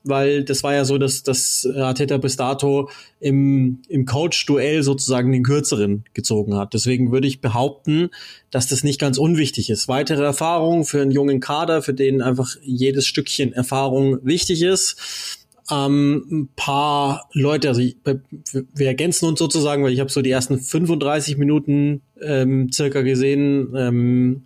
weil 0.05 0.45
das 0.45 0.63
war 0.63 0.73
ja 0.73 0.85
so, 0.85 0.97
dass, 0.97 1.23
dass 1.23 1.67
Arteta 1.75 2.17
bis 2.17 2.37
dato 2.37 2.89
im, 3.19 3.81
im 3.89 4.05
Coach-Duell 4.05 4.83
sozusagen 4.83 5.33
den 5.33 5.43
kürzeren 5.43 6.05
gezogen 6.13 6.55
hat. 6.55 6.73
Deswegen 6.73 7.11
würde 7.11 7.27
ich 7.27 7.41
behaupten, 7.41 8.09
dass 8.51 8.67
das 8.67 8.85
nicht 8.85 8.99
ganz 8.99 9.17
unwichtig 9.17 9.69
ist. 9.69 9.89
Weitere 9.89 10.23
Erfahrung 10.23 10.85
für 10.85 11.01
einen 11.01 11.11
jungen 11.11 11.41
Kader, 11.41 11.81
für 11.81 11.93
den 11.93 12.21
einfach 12.21 12.55
jedes 12.61 13.05
Stückchen 13.05 13.51
Erfahrung 13.51 14.19
wichtig 14.23 14.61
ist 14.61 15.37
ähm, 15.71 16.25
ein 16.31 16.49
paar 16.55 17.29
Leute, 17.33 17.69
also 17.69 17.81
ich, 17.81 17.97
wir 18.03 18.87
ergänzen 18.87 19.25
uns 19.25 19.39
sozusagen, 19.39 19.83
weil 19.83 19.93
ich 19.93 19.99
habe 19.99 20.09
so 20.09 20.21
die 20.21 20.31
ersten 20.31 20.59
35 20.59 21.37
Minuten 21.37 22.01
ähm, 22.21 22.71
circa 22.71 23.01
gesehen 23.01 23.73
ähm, 23.75 24.43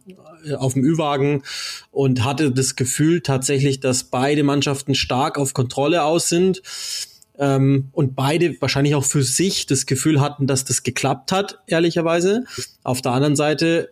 auf 0.58 0.74
dem 0.74 0.84
Ü-Wagen 0.84 1.44
und 1.92 2.24
hatte 2.24 2.52
das 2.52 2.76
Gefühl 2.76 3.22
tatsächlich, 3.22 3.80
dass 3.80 4.06
beide 4.06 4.44
Mannschaften 4.44 4.96
stark 4.96 5.38
auf 5.38 5.54
Kontrolle 5.54 6.04
aus 6.04 6.30
sind 6.30 6.62
ähm, 7.38 7.90
und 7.92 8.16
beide 8.16 8.60
wahrscheinlich 8.62 8.96
auch 8.96 9.06
für 9.06 9.24
sich 9.24 9.66
das 9.66 9.86
Gefühl 9.86 10.22
hatten, 10.22 10.48
dass 10.48 10.66
das 10.66 10.84
geklappt 10.84 11.32
hat, 11.32 11.60
ehrlicherweise. 11.68 12.44
Auf 12.84 13.02
der 13.02 13.14
anderen 13.14 13.36
Seite 13.36 13.90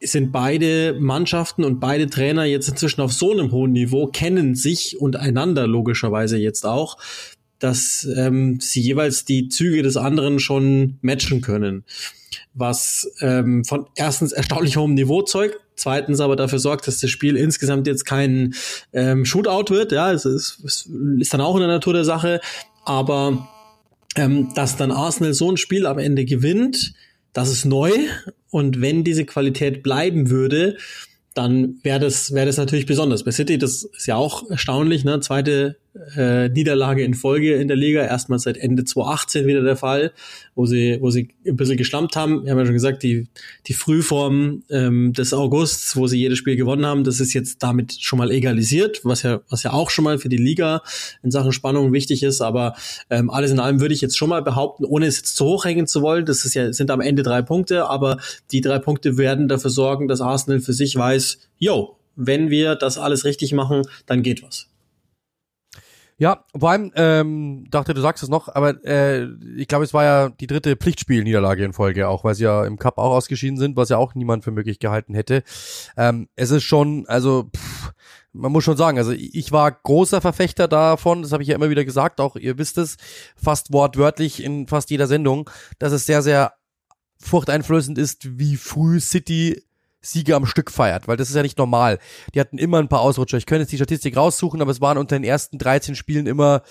sind 0.00 0.32
beide 0.32 0.96
Mannschaften 0.98 1.64
und 1.64 1.80
beide 1.80 2.08
Trainer 2.08 2.44
jetzt 2.44 2.68
inzwischen 2.68 3.00
auf 3.00 3.12
so 3.12 3.32
einem 3.32 3.52
hohen 3.52 3.72
Niveau, 3.72 4.06
kennen 4.06 4.54
sich 4.54 5.00
und 5.00 5.16
einander 5.16 5.66
logischerweise 5.66 6.36
jetzt 6.36 6.66
auch, 6.66 6.98
dass 7.58 8.06
ähm, 8.16 8.58
sie 8.60 8.80
jeweils 8.80 9.24
die 9.24 9.48
Züge 9.48 9.82
des 9.82 9.96
anderen 9.96 10.38
schon 10.38 10.98
matchen 11.00 11.40
können. 11.40 11.84
Was 12.52 13.10
ähm, 13.20 13.64
von 13.64 13.86
erstens 13.94 14.32
erstaunlich 14.32 14.76
hohem 14.76 14.94
Niveau 14.94 15.22
zeugt, 15.22 15.58
zweitens 15.76 16.20
aber 16.20 16.36
dafür 16.36 16.58
sorgt, 16.58 16.86
dass 16.86 16.98
das 16.98 17.10
Spiel 17.10 17.36
insgesamt 17.36 17.86
jetzt 17.86 18.04
kein 18.04 18.54
ähm, 18.92 19.24
Shootout 19.24 19.72
wird. 19.72 19.92
Ja, 19.92 20.12
es 20.12 20.24
ist, 20.24 20.60
es 20.64 20.88
ist 21.18 21.32
dann 21.32 21.40
auch 21.40 21.54
in 21.54 21.60
der 21.60 21.68
Natur 21.68 21.94
der 21.94 22.04
Sache, 22.04 22.40
aber 22.84 23.48
ähm, 24.16 24.52
dass 24.54 24.76
dann 24.76 24.90
Arsenal 24.90 25.34
so 25.34 25.50
ein 25.50 25.56
Spiel 25.56 25.86
am 25.86 25.98
Ende 25.98 26.24
gewinnt, 26.24 26.94
das 27.34 27.50
ist 27.50 27.66
neu 27.66 27.90
und 28.48 28.80
wenn 28.80 29.04
diese 29.04 29.26
Qualität 29.26 29.82
bleiben 29.82 30.30
würde, 30.30 30.78
dann 31.34 31.80
wäre 31.82 31.98
das, 31.98 32.32
wäre 32.32 32.46
das 32.46 32.56
natürlich 32.56 32.86
besonders. 32.86 33.24
Bei 33.24 33.32
City, 33.32 33.58
das 33.58 33.82
ist 33.82 34.06
ja 34.06 34.16
auch 34.16 34.48
erstaunlich, 34.48 35.04
ne? 35.04 35.20
Zweite 35.20 35.76
äh, 36.16 36.48
Niederlage 36.48 37.04
in 37.04 37.14
Folge 37.14 37.54
in 37.54 37.68
der 37.68 37.76
Liga, 37.76 38.04
erstmal 38.04 38.38
seit 38.38 38.56
Ende 38.56 38.84
2018 38.84 39.46
wieder 39.46 39.62
der 39.62 39.76
Fall, 39.76 40.12
wo 40.54 40.66
sie, 40.66 40.98
wo 41.00 41.10
sie 41.10 41.28
ein 41.46 41.56
bisschen 41.56 41.76
geschlampt 41.76 42.16
haben. 42.16 42.44
Wir 42.44 42.50
haben 42.50 42.58
ja 42.58 42.66
schon 42.66 42.74
gesagt, 42.74 43.02
die, 43.02 43.28
die 43.66 43.74
Frühform 43.74 44.64
ähm, 44.70 45.12
des 45.12 45.32
Augusts, 45.32 45.96
wo 45.96 46.06
sie 46.06 46.18
jedes 46.18 46.38
Spiel 46.38 46.56
gewonnen 46.56 46.84
haben, 46.84 47.04
das 47.04 47.20
ist 47.20 47.32
jetzt 47.32 47.62
damit 47.62 47.96
schon 48.00 48.18
mal 48.18 48.30
egalisiert, 48.30 49.00
was 49.04 49.22
ja, 49.22 49.40
was 49.48 49.62
ja 49.62 49.72
auch 49.72 49.90
schon 49.90 50.04
mal 50.04 50.18
für 50.18 50.28
die 50.28 50.36
Liga 50.36 50.82
in 51.22 51.30
Sachen 51.30 51.52
Spannung 51.52 51.92
wichtig 51.92 52.22
ist. 52.22 52.40
Aber 52.40 52.74
ähm, 53.10 53.30
alles 53.30 53.52
in 53.52 53.60
allem 53.60 53.80
würde 53.80 53.94
ich 53.94 54.00
jetzt 54.00 54.18
schon 54.18 54.28
mal 54.28 54.42
behaupten, 54.42 54.84
ohne 54.84 55.06
es 55.06 55.16
jetzt 55.18 55.36
zu 55.36 55.44
hoch 55.44 55.64
hängen 55.64 55.86
zu 55.86 56.02
wollen, 56.02 56.26
das 56.26 56.44
ist 56.44 56.54
ja, 56.54 56.72
sind 56.72 56.90
am 56.90 57.00
Ende 57.00 57.22
drei 57.22 57.42
Punkte, 57.42 57.88
aber 57.88 58.18
die 58.50 58.60
drei 58.60 58.78
Punkte 58.78 59.16
werden 59.16 59.48
dafür 59.48 59.70
sorgen, 59.70 60.08
dass 60.08 60.20
Arsenal 60.20 60.60
für 60.60 60.72
sich 60.72 60.96
weiß, 60.96 61.38
yo, 61.58 61.96
wenn 62.16 62.50
wir 62.50 62.74
das 62.74 62.98
alles 62.98 63.24
richtig 63.24 63.52
machen, 63.52 63.82
dann 64.06 64.22
geht 64.22 64.42
was. 64.42 64.68
Ja, 66.24 66.42
vor 66.58 66.70
allem, 66.70 66.90
ähm, 66.94 67.66
dachte, 67.70 67.92
du 67.92 68.00
sagst 68.00 68.22
es 68.22 68.30
noch, 68.30 68.48
aber 68.48 68.82
äh, 68.86 69.26
ich 69.58 69.68
glaube, 69.68 69.84
es 69.84 69.92
war 69.92 70.04
ja 70.04 70.30
die 70.30 70.46
dritte 70.46 70.74
Pflichtspiel-Niederlage 70.74 71.62
in 71.62 71.74
Folge, 71.74 72.08
auch 72.08 72.24
weil 72.24 72.34
sie 72.34 72.44
ja 72.44 72.64
im 72.64 72.78
Cup 72.78 72.96
auch 72.96 73.10
ausgeschieden 73.10 73.58
sind, 73.58 73.76
was 73.76 73.90
ja 73.90 73.98
auch 73.98 74.14
niemand 74.14 74.42
für 74.42 74.50
möglich 74.50 74.78
gehalten 74.78 75.12
hätte. 75.12 75.42
Ähm, 75.98 76.30
es 76.34 76.50
ist 76.50 76.62
schon, 76.62 77.06
also 77.08 77.50
pff, 77.54 77.92
man 78.32 78.50
muss 78.52 78.64
schon 78.64 78.78
sagen, 78.78 78.96
also 78.96 79.12
ich 79.12 79.52
war 79.52 79.70
großer 79.70 80.22
Verfechter 80.22 80.66
davon, 80.66 81.20
das 81.20 81.32
habe 81.32 81.42
ich 81.42 81.50
ja 81.50 81.56
immer 81.56 81.68
wieder 81.68 81.84
gesagt, 81.84 82.22
auch 82.22 82.36
ihr 82.36 82.56
wisst 82.56 82.78
es, 82.78 82.96
fast 83.36 83.74
wortwörtlich 83.74 84.42
in 84.42 84.66
fast 84.66 84.88
jeder 84.88 85.08
Sendung, 85.08 85.50
dass 85.78 85.92
es 85.92 86.06
sehr, 86.06 86.22
sehr 86.22 86.54
furchteinflößend 87.18 87.98
ist, 87.98 88.38
wie 88.38 88.56
früh 88.56 88.98
City 88.98 89.62
Siege 90.04 90.36
am 90.36 90.46
Stück 90.46 90.70
feiert, 90.70 91.08
weil 91.08 91.16
das 91.16 91.30
ist 91.30 91.34
ja 91.34 91.42
nicht 91.42 91.58
normal. 91.58 91.98
Die 92.34 92.40
hatten 92.40 92.58
immer 92.58 92.78
ein 92.78 92.88
paar 92.88 93.00
Ausrutscher. 93.00 93.38
Ich 93.38 93.46
könnte 93.46 93.62
jetzt 93.62 93.72
die 93.72 93.76
Statistik 93.76 94.16
raussuchen, 94.16 94.60
aber 94.60 94.70
es 94.70 94.80
waren 94.80 94.98
unter 94.98 95.16
den 95.16 95.24
ersten 95.24 95.58
13 95.58 95.94
Spielen 95.94 96.26
immer, 96.26 96.62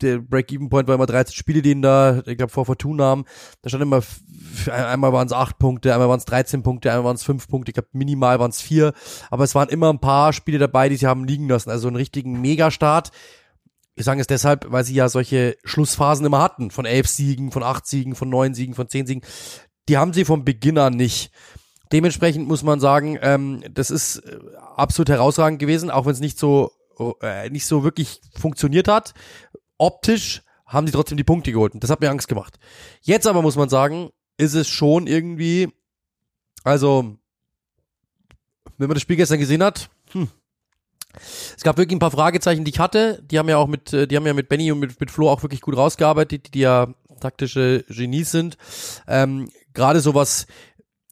der 0.00 0.18
Break-Even-Point 0.18 0.88
war 0.88 0.94
immer 0.94 1.06
13 1.06 1.34
Spiele, 1.34 1.62
die 1.62 1.70
ihn 1.70 1.82
da, 1.82 2.22
ich 2.26 2.36
glaube, 2.36 2.52
vor 2.52 2.66
Fortuna 2.66 3.04
haben. 3.04 3.24
Da 3.62 3.68
stand 3.68 3.82
immer, 3.82 4.02
einmal 4.70 5.12
waren 5.12 5.26
es 5.26 5.32
8 5.32 5.58
Punkte, 5.58 5.92
einmal 5.92 6.08
waren 6.08 6.18
es 6.18 6.24
13 6.24 6.62
Punkte, 6.62 6.90
einmal 6.90 7.04
waren 7.04 7.16
es 7.16 7.22
5 7.22 7.48
Punkte, 7.48 7.70
ich 7.70 7.74
glaube, 7.74 7.88
minimal 7.92 8.38
waren 8.40 8.50
es 8.50 8.60
4. 8.60 8.92
Aber 9.30 9.44
es 9.44 9.54
waren 9.54 9.68
immer 9.68 9.92
ein 9.92 10.00
paar 10.00 10.32
Spiele 10.32 10.58
dabei, 10.58 10.88
die 10.88 10.96
sie 10.96 11.06
haben 11.06 11.24
liegen 11.24 11.48
lassen. 11.48 11.70
Also 11.70 11.88
einen 11.88 11.96
richtigen 11.96 12.40
Megastart. 12.40 13.10
Wir 13.94 14.04
sagen 14.04 14.20
es 14.20 14.26
deshalb, 14.26 14.66
weil 14.70 14.84
sie 14.84 14.94
ja 14.94 15.08
solche 15.08 15.56
Schlussphasen 15.64 16.26
immer 16.26 16.42
hatten. 16.42 16.70
Von 16.70 16.86
elf 16.86 17.08
Siegen, 17.08 17.52
von 17.52 17.62
acht 17.62 17.86
Siegen, 17.86 18.14
von 18.14 18.28
neun 18.28 18.54
Siegen, 18.54 18.74
von 18.74 18.88
zehn 18.88 19.06
Siegen. 19.06 19.22
Die 19.88 19.98
haben 19.98 20.12
sie 20.12 20.24
vom 20.24 20.44
Beginn 20.44 20.78
an 20.78 20.94
nicht. 20.94 21.30
Dementsprechend 21.92 22.48
muss 22.48 22.62
man 22.62 22.80
sagen, 22.80 23.18
ähm, 23.20 23.62
das 23.70 23.90
ist 23.90 24.18
äh, 24.18 24.38
absolut 24.76 25.10
herausragend 25.10 25.58
gewesen, 25.58 25.90
auch 25.90 26.06
wenn 26.06 26.12
es 26.12 26.20
nicht 26.20 26.38
so 26.38 26.72
äh, 27.20 27.50
nicht 27.50 27.66
so 27.66 27.84
wirklich 27.84 28.20
funktioniert 28.38 28.88
hat. 28.88 29.14
Optisch 29.78 30.42
haben 30.66 30.86
sie 30.86 30.92
trotzdem 30.92 31.16
die 31.16 31.24
Punkte 31.24 31.52
geholt. 31.52 31.74
Und 31.74 31.82
das 31.82 31.90
hat 31.90 32.00
mir 32.00 32.10
Angst 32.10 32.28
gemacht. 32.28 32.58
Jetzt 33.02 33.26
aber 33.26 33.42
muss 33.42 33.56
man 33.56 33.68
sagen, 33.68 34.10
ist 34.36 34.54
es 34.54 34.68
schon 34.68 35.06
irgendwie, 35.06 35.68
also 36.64 37.16
wenn 38.78 38.88
man 38.88 38.94
das 38.94 39.02
Spiel 39.02 39.16
gestern 39.16 39.38
gesehen 39.38 39.62
hat, 39.62 39.90
hm, 40.12 40.28
es 41.56 41.62
gab 41.62 41.76
wirklich 41.76 41.96
ein 41.96 42.00
paar 42.00 42.10
Fragezeichen, 42.10 42.64
die 42.64 42.70
ich 42.70 42.78
hatte. 42.78 43.22
Die 43.22 43.38
haben 43.38 43.48
ja 43.48 43.58
auch 43.58 43.66
mit, 43.66 43.92
äh, 43.92 44.06
die 44.06 44.16
haben 44.16 44.26
ja 44.26 44.34
mit 44.34 44.48
Benny 44.48 44.72
und 44.72 44.78
mit, 44.78 44.98
mit 44.98 45.10
Flo 45.10 45.30
auch 45.30 45.42
wirklich 45.42 45.60
gut 45.60 45.76
rausgearbeitet, 45.76 46.46
die, 46.46 46.50
die 46.52 46.60
ja 46.60 46.94
taktische 47.20 47.84
Genies 47.88 48.30
sind. 48.30 48.56
Ähm, 49.06 49.50
Gerade 49.74 50.00
sowas, 50.00 50.46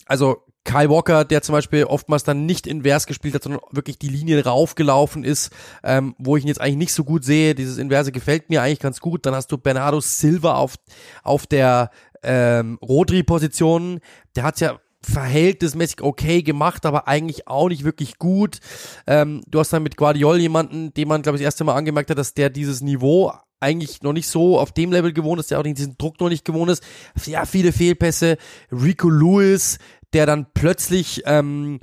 also 0.06 0.42
Kyle 0.64 0.90
Walker, 0.90 1.24
der 1.24 1.42
zum 1.42 1.54
Beispiel 1.54 1.84
oftmals 1.84 2.24
dann 2.24 2.46
nicht 2.46 2.66
invers 2.66 3.06
gespielt 3.06 3.34
hat, 3.34 3.42
sondern 3.42 3.62
wirklich 3.70 3.98
die 3.98 4.08
Linie 4.08 4.44
raufgelaufen 4.44 5.24
ist, 5.24 5.50
ähm, 5.82 6.14
wo 6.18 6.36
ich 6.36 6.44
ihn 6.44 6.48
jetzt 6.48 6.60
eigentlich 6.60 6.76
nicht 6.76 6.92
so 6.92 7.04
gut 7.04 7.24
sehe. 7.24 7.54
Dieses 7.54 7.78
Inverse 7.78 8.12
gefällt 8.12 8.50
mir 8.50 8.62
eigentlich 8.62 8.80
ganz 8.80 9.00
gut. 9.00 9.24
Dann 9.26 9.34
hast 9.34 9.50
du 9.50 9.58
Bernardo 9.58 10.00
Silva 10.00 10.54
auf, 10.54 10.74
auf 11.22 11.46
der 11.46 11.90
ähm, 12.22 12.78
Rodri-Position. 12.82 14.00
Der 14.36 14.44
hat 14.44 14.60
ja 14.60 14.78
verhältnismäßig 15.02 16.02
okay 16.02 16.42
gemacht, 16.42 16.84
aber 16.84 17.08
eigentlich 17.08 17.48
auch 17.48 17.68
nicht 17.68 17.84
wirklich 17.84 18.18
gut. 18.18 18.58
Ähm, 19.06 19.42
du 19.48 19.58
hast 19.60 19.72
dann 19.72 19.82
mit 19.82 19.96
Guardiol 19.96 20.38
jemanden, 20.38 20.92
den 20.92 21.08
man, 21.08 21.22
glaube 21.22 21.36
ich, 21.36 21.40
das 21.40 21.46
erste 21.46 21.64
Mal 21.64 21.74
angemerkt 21.74 22.10
hat, 22.10 22.18
dass 22.18 22.34
der 22.34 22.50
dieses 22.50 22.82
Niveau 22.82 23.32
eigentlich 23.60 24.02
noch 24.02 24.14
nicht 24.14 24.26
so 24.26 24.58
auf 24.58 24.72
dem 24.72 24.90
Level 24.90 25.12
gewohnt 25.12 25.38
ist, 25.38 25.50
der 25.50 25.58
auch 25.58 25.62
diesen 25.62 25.96
Druck 25.98 26.18
noch 26.20 26.30
nicht 26.30 26.44
gewohnt 26.44 26.70
ist. 26.70 26.82
Ja, 27.26 27.44
viele 27.44 27.72
Fehlpässe. 27.72 28.38
Rico 28.72 29.08
Lewis, 29.08 29.78
der 30.12 30.26
dann 30.26 30.46
plötzlich 30.52 31.22
ähm, 31.26 31.80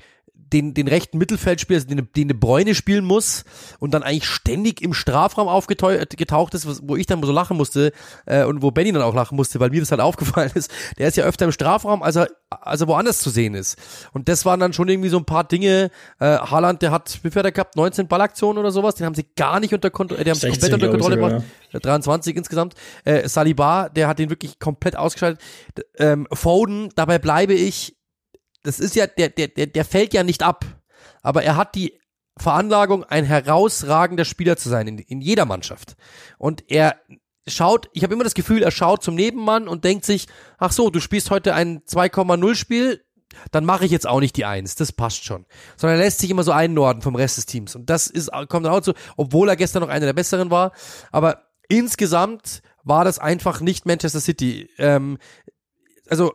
den, 0.54 0.74
den 0.74 0.88
rechten 0.88 1.18
Mittelfeldspieler, 1.18 1.78
also 1.78 1.88
den, 1.88 2.08
den 2.16 2.28
De 2.28 2.38
Bräune 2.38 2.76
spielen 2.76 3.06
muss 3.06 3.44
und 3.80 3.94
dann 3.94 4.04
eigentlich 4.04 4.26
ständig 4.26 4.82
im 4.82 4.94
Strafraum 4.94 5.48
aufgetaucht 5.48 6.54
ist, 6.54 6.88
wo 6.88 6.96
ich 6.96 7.06
dann 7.06 7.22
so 7.22 7.32
lachen 7.32 7.58
musste 7.58 7.92
äh, 8.26 8.44
und 8.44 8.62
wo 8.62 8.72
Benny 8.72 8.92
dann 8.92 9.02
auch 9.02 9.14
lachen 9.14 9.36
musste, 9.36 9.60
weil 9.60 9.70
mir 9.70 9.80
das 9.80 9.92
halt 9.92 10.02
aufgefallen 10.08 10.52
ist. 10.56 10.72
Der 10.98 11.08
ist 11.08 11.18
ja 11.18 11.26
öfter 11.26 11.46
im 11.46 11.52
Strafraum, 11.52 12.02
als 12.02 12.16
er, 12.16 12.30
als 12.50 12.82
er 12.82 12.88
woanders 12.88 13.20
zu 13.20 13.30
sehen 13.30 13.56
ist. 13.56 13.78
Und 14.14 14.30
das 14.30 14.46
waren 14.46 14.60
dann 14.60 14.74
schon 14.74 14.88
irgendwie 14.88 15.10
so 15.10 15.18
ein 15.18 15.26
paar 15.26 15.44
Dinge. 15.44 15.92
Äh, 16.20 16.38
Haaland, 16.38 16.82
der 16.82 16.92
hat, 16.92 17.20
wie 17.24 17.30
viel 17.30 17.40
hat 17.40 17.46
er 17.46 17.52
gehabt? 17.52 17.76
19 17.76 18.08
Ballaktionen 18.08 18.58
oder 18.58 18.72
sowas? 18.72 18.96
Den 18.96 19.06
haben 19.06 19.16
sie 19.16 19.26
gar 19.36 19.60
nicht 19.60 19.74
unter 19.74 19.90
Kontrolle, 19.90 20.22
äh, 20.22 20.24
die 20.24 20.32
haben 20.32 20.40
16, 20.40 20.52
komplett 20.52 20.74
unter 20.74 20.90
Kontrolle 20.90 21.16
gebracht. 21.16 21.46
Ja. 21.72 21.80
23 21.80 22.36
insgesamt. 22.36 22.76
Äh, 23.04 23.28
Saliba, 23.28 23.90
der 23.90 24.08
hat 24.08 24.20
den 24.20 24.30
wirklich 24.30 24.60
komplett 24.60 24.96
ausgeschaltet. 24.96 25.44
Ähm, 25.98 26.28
Foden, 26.32 26.90
dabei 26.96 27.20
bleibe 27.20 27.54
ich, 27.54 27.97
das 28.64 28.80
ist 28.80 28.96
ja, 28.96 29.08
der, 29.08 29.30
der, 29.30 29.48
der, 29.48 29.68
der 29.68 29.86
fällt 29.86 30.14
ja 30.14 30.24
nicht 30.24 30.44
ab. 30.44 30.66
Aber 31.22 31.44
er 31.44 31.56
hat 31.56 31.76
die 31.76 32.00
Veranlagung, 32.38 33.04
ein 33.04 33.26
herausragender 33.26 34.26
Spieler 34.26 34.58
zu 34.58 34.70
sein 34.70 34.88
in, 34.88 35.00
in 35.00 35.22
jeder 35.22 35.46
Mannschaft. 35.46 35.96
Und 36.38 36.70
er 36.70 37.00
schaut, 37.48 37.90
ich 37.94 38.04
habe 38.04 38.14
immer 38.14 38.24
das 38.24 38.34
Gefühl, 38.34 38.62
er 38.62 38.72
schaut 38.72 39.04
zum 39.04 39.16
Nebenmann 39.16 39.68
und 39.68 39.84
denkt 39.84 40.06
sich, 40.06 40.28
ach 40.58 40.72
so, 40.72 40.90
du 40.90 41.00
spielst 41.00 41.32
heute 41.32 41.54
ein 41.54 41.82
2,0 41.82 42.56
Spiel, 42.56 43.04
dann 43.52 43.66
mache 43.66 43.86
ich 43.86 43.92
jetzt 43.92 44.08
auch 44.08 44.20
nicht 44.20 44.36
die 44.36 44.46
Eins, 44.46 44.76
das 44.76 44.92
passt 44.92 45.24
schon. 45.24 45.46
Sondern 45.76 46.00
er 46.00 46.06
lässt 46.06 46.20
sich 46.20 46.30
immer 46.30 46.44
so 46.44 46.52
einnorden 46.52 47.02
vom 47.02 47.16
Rest 47.16 47.38
des 47.38 47.46
Teams. 47.46 47.76
Und 47.76 47.90
das 47.90 48.08
ist, 48.08 48.32
kommt 48.32 48.66
dann 48.66 48.74
auch 48.74 48.82
zu, 48.82 48.94
obwohl 49.16 49.50
er 49.50 49.56
gestern 49.56 49.82
noch 49.82 49.90
einer 49.90 50.06
der 50.06 50.14
besseren 50.14 50.50
war. 50.50 50.72
Aber 51.12 51.44
insgesamt 51.68 52.62
war 52.84 53.04
das 53.04 53.20
einfach 53.20 53.62
nicht 53.62 53.86
Manchester 53.86 54.22
City. 54.22 54.70
Ähm, 54.78 55.18
also 56.10 56.34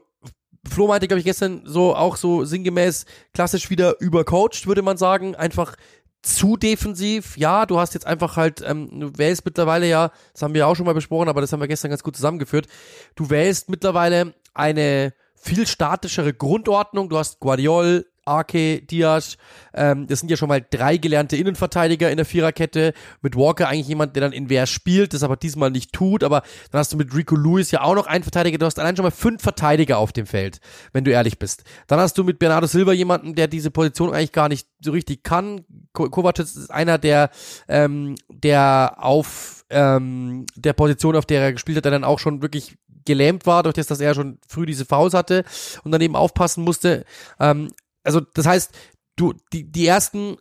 Flo 0.68 0.87
meinte, 0.87 1.09
glaube 1.09 1.18
ich, 1.18 1.25
gestern 1.25 1.62
so 1.64 1.94
auch 1.96 2.16
so 2.16 2.44
sinngemäß 2.44 3.05
klassisch 3.35 3.70
wieder 3.70 4.01
übercoacht, 4.01 4.66
würde 4.66 4.83
man 4.83 4.96
sagen. 4.96 5.35
Einfach 5.35 5.77
zu 6.22 6.57
defensiv. 6.57 7.37
Ja, 7.37 7.66
du 7.66 7.79
hast 7.79 7.94
jetzt 7.94 8.07
einfach 8.07 8.37
halt, 8.37 8.62
ähm, 8.64 9.01
du 9.01 9.18
wählst 9.18 9.44
mittlerweile 9.44 9.88
ja, 9.88 10.12
das 10.33 10.42
haben 10.42 10.55
wir 10.55 10.68
auch 10.68 10.77
schon 10.77 10.87
mal 10.87 10.94
besprochen, 10.94 11.29
aber 11.29 11.40
das 11.40 11.53
haben 11.53 11.61
wir 11.61 11.68
gestern 11.68 11.90
ganz 11.90 12.05
gut 12.05 12.16
zusammengeführt. 12.16 12.68
Du 13.16 13.29
wählst 13.29 13.68
mittlerweile 13.68 14.35
eine 14.55 15.14
viel 15.35 15.66
statischere 15.66 16.33
Grundordnung. 16.33 17.09
Du 17.09 17.18
hast 17.18 17.40
Guardiol, 17.40 18.07
Arke, 18.25 18.83
Diaz, 18.83 19.37
ähm, 19.75 20.07
das 20.07 20.21
sind 20.21 20.31
ja 20.31 20.37
schon 20.37 20.49
mal 20.49 20.65
drei 20.69 20.97
gelernte 20.97 21.37
Innenverteidiger 21.37 22.11
in 22.11 22.17
der 22.17 22.27
Viererkette. 22.27 22.93
Mit 23.21 23.37
Walker 23.37 23.69
eigentlich 23.69 23.89
jemand, 23.89 24.17
der 24.17 24.23
dann 24.23 24.33
in 24.33 24.49
Wer 24.49 24.67
spielt, 24.67 25.15
das 25.15 25.23
aber 25.23 25.37
diesmal 25.37 25.71
nicht 25.71 25.93
tut. 25.93 26.25
Aber 26.25 26.43
dann 26.71 26.79
hast 26.79 26.93
du 26.93 26.97
mit 26.97 27.15
Rico 27.15 27.37
Lewis 27.37 27.71
ja 27.71 27.83
auch 27.83 27.95
noch 27.95 28.07
einen 28.07 28.23
Verteidiger. 28.23 28.59
Du 28.59 28.67
hast 28.67 28.79
allein 28.79 28.97
schon 28.97 29.05
mal 29.05 29.11
fünf 29.11 29.43
Verteidiger 29.43 29.99
auf 29.99 30.13
dem 30.13 30.27
Feld, 30.27 30.61
wenn 30.93 31.05
du 31.05 31.11
ehrlich 31.11 31.39
bist. 31.39 31.65
Dann 31.87 31.99
hast 31.99 32.17
du 32.19 32.25
mit 32.25 32.39
Bernardo 32.39 32.67
Silva 32.67 32.93
jemanden, 32.93 33.35
der 33.35 33.49
diese 33.49 33.71
Position 33.71 34.15
eigentlich 34.15 34.33
gar 34.33 34.49
nicht 34.49 34.69
so 34.81 34.93
richtig 34.93 35.23
kann. 35.25 35.65
Kovac 35.93 36.39
ist 36.39 36.71
einer, 36.71 36.99
der, 36.99 37.31
ähm, 37.69 38.15
der 38.29 38.97
auf 38.99 39.65
ähm, 39.71 40.47
der 40.55 40.73
Position, 40.75 41.17
auf 41.17 41.27
der 41.27 41.43
er 41.43 41.53
gespielt 41.53 41.79
hat, 41.79 41.85
der 41.85 41.93
dann 41.93 42.05
auch 42.05 42.19
schon 42.19 42.43
wirklich 42.43 42.77
gelähmt 43.05 43.47
war, 43.47 43.63
durch 43.63 43.75
das, 43.75 43.87
dass 43.87 44.01
er 44.01 44.15
schon 44.15 44.39
früh 44.47 44.67
diese 44.67 44.85
Faust 44.85 45.15
hatte 45.15 45.45
und 45.85 45.93
dann 45.93 46.01
eben 46.01 46.17
aufpassen 46.17 46.65
musste. 46.65 47.05
Ähm, 47.41 47.69
also 48.03 48.21
das 48.21 48.47
heißt, 48.47 48.73
du, 49.17 49.35
die, 49.53 49.71
die 49.71 49.87
ersten, 49.87 50.37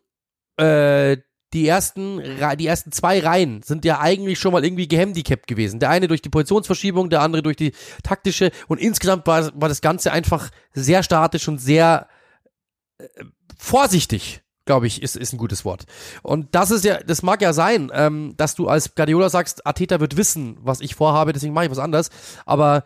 äh, 0.57 1.17
die 1.53 1.67
ersten, 1.67 2.21
die 2.57 2.67
ersten 2.67 2.93
zwei 2.93 3.19
Reihen 3.19 3.61
sind 3.61 3.83
ja 3.83 3.99
eigentlich 3.99 4.39
schon 4.39 4.53
mal 4.53 4.63
irgendwie 4.63 4.87
gehandicapt 4.87 5.47
gewesen. 5.47 5.81
Der 5.81 5.89
eine 5.89 6.07
durch 6.07 6.21
die 6.21 6.29
Positionsverschiebung, 6.29 7.09
der 7.09 7.21
andere 7.21 7.43
durch 7.43 7.57
die 7.57 7.73
taktische 8.03 8.51
und 8.69 8.79
insgesamt 8.79 9.27
war, 9.27 9.51
war 9.59 9.67
das 9.67 9.81
Ganze 9.81 10.13
einfach 10.13 10.49
sehr 10.73 11.03
statisch 11.03 11.49
und 11.49 11.59
sehr 11.59 12.07
äh, 12.99 13.07
vorsichtig 13.57 14.41
glaube 14.65 14.87
ich, 14.87 15.01
ist, 15.01 15.17
ist 15.17 15.33
ein 15.33 15.37
gutes 15.37 15.65
Wort. 15.65 15.85
Und 16.21 16.53
das 16.55 16.71
ist 16.71 16.85
ja, 16.85 16.99
das 16.99 17.23
mag 17.23 17.41
ja 17.41 17.51
sein, 17.51 17.91
ähm, 17.93 18.35
dass 18.37 18.55
du 18.55 18.67
als 18.67 18.95
Guardiola 18.95 19.29
sagst, 19.29 19.65
Ateta 19.65 19.99
wird 19.99 20.17
wissen, 20.17 20.57
was 20.61 20.81
ich 20.81 20.95
vorhabe, 20.95 21.33
deswegen 21.33 21.53
mache 21.53 21.65
ich 21.65 21.71
was 21.71 21.79
anderes. 21.79 22.09
Aber 22.45 22.83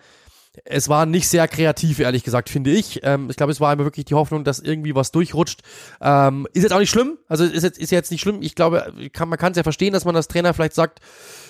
es 0.64 0.90
war 0.90 1.06
nicht 1.06 1.28
sehr 1.28 1.48
kreativ, 1.48 2.00
ehrlich 2.00 2.24
gesagt, 2.24 2.50
finde 2.50 2.72
ich. 2.72 3.02
Ähm, 3.04 3.30
ich 3.30 3.36
glaube, 3.36 3.52
es 3.52 3.60
war 3.60 3.74
immer 3.74 3.84
wirklich 3.84 4.06
die 4.06 4.14
Hoffnung, 4.14 4.44
dass 4.44 4.60
irgendwie 4.60 4.96
was 4.96 5.12
durchrutscht. 5.12 5.62
Ähm, 6.02 6.48
ist 6.54 6.64
jetzt 6.64 6.72
auch 6.72 6.80
nicht 6.80 6.90
schlimm. 6.90 7.18
Also 7.28 7.44
ist 7.44 7.64
jetzt, 7.64 7.78
ist 7.78 7.92
jetzt 7.92 8.12
nicht 8.12 8.22
schlimm. 8.22 8.42
Ich 8.42 8.56
glaube, 8.56 8.94
kann, 9.14 9.30
man 9.30 9.38
kann 9.38 9.52
es 9.52 9.58
ja 9.58 9.64
verstehen, 9.64 9.94
dass 9.94 10.06
man 10.06 10.16
als 10.16 10.28
Trainer 10.28 10.54
vielleicht 10.54 10.76
sagt, 10.76 11.00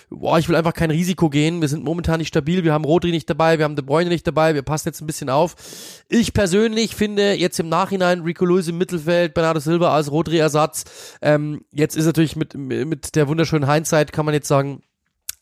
boah, 0.10 0.38
ich 0.40 0.50
will 0.50 0.56
einfach 0.56 0.74
kein 0.74 0.92
Risiko 0.92 1.30
gehen. 1.30 1.62
Wir 1.62 1.68
sind 1.68 1.84
momentan 1.84 2.20
nicht 2.20 2.28
stabil. 2.30 2.64
Wir 2.64 2.74
haben 2.74 2.86
Rodri 2.86 3.12
nicht 3.12 3.30
dabei. 3.30 3.58
Wir 3.58 3.66
haben 3.66 3.76
De 3.76 3.86
Bruyne 3.86 4.10
nicht 4.10 4.26
dabei. 4.26 4.54
Wir 4.54 4.62
passen 4.62 4.88
jetzt 4.88 5.02
ein 5.02 5.08
bisschen 5.08 5.30
auf. 5.30 5.56
Ich 6.10 6.34
persönlich 6.34 6.96
finde 6.96 7.34
jetzt 7.34 7.60
im 7.60 7.70
Nachhinein 7.70 8.22
Rico 8.22 8.46
Lewis 8.46 8.68
im 8.68 8.78
Mittelfeld, 8.78 9.34
Bernardo 9.34 9.60
Silva 9.60 9.94
als 9.94 10.12
Rodri-Ersatz. 10.12 10.86
Ähm, 11.22 11.62
jetzt 11.72 11.96
ist 11.96 12.06
natürlich 12.06 12.36
mit, 12.36 12.56
mit 12.56 13.16
der 13.16 13.28
wunderschönen 13.28 13.70
Hindsight 13.70 14.12
kann 14.12 14.26
man 14.26 14.34
jetzt 14.34 14.48
sagen, 14.48 14.82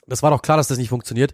das 0.07 0.23
war 0.23 0.31
doch 0.31 0.41
klar, 0.41 0.57
dass 0.57 0.67
das 0.67 0.77
nicht 0.77 0.89
funktioniert. 0.89 1.31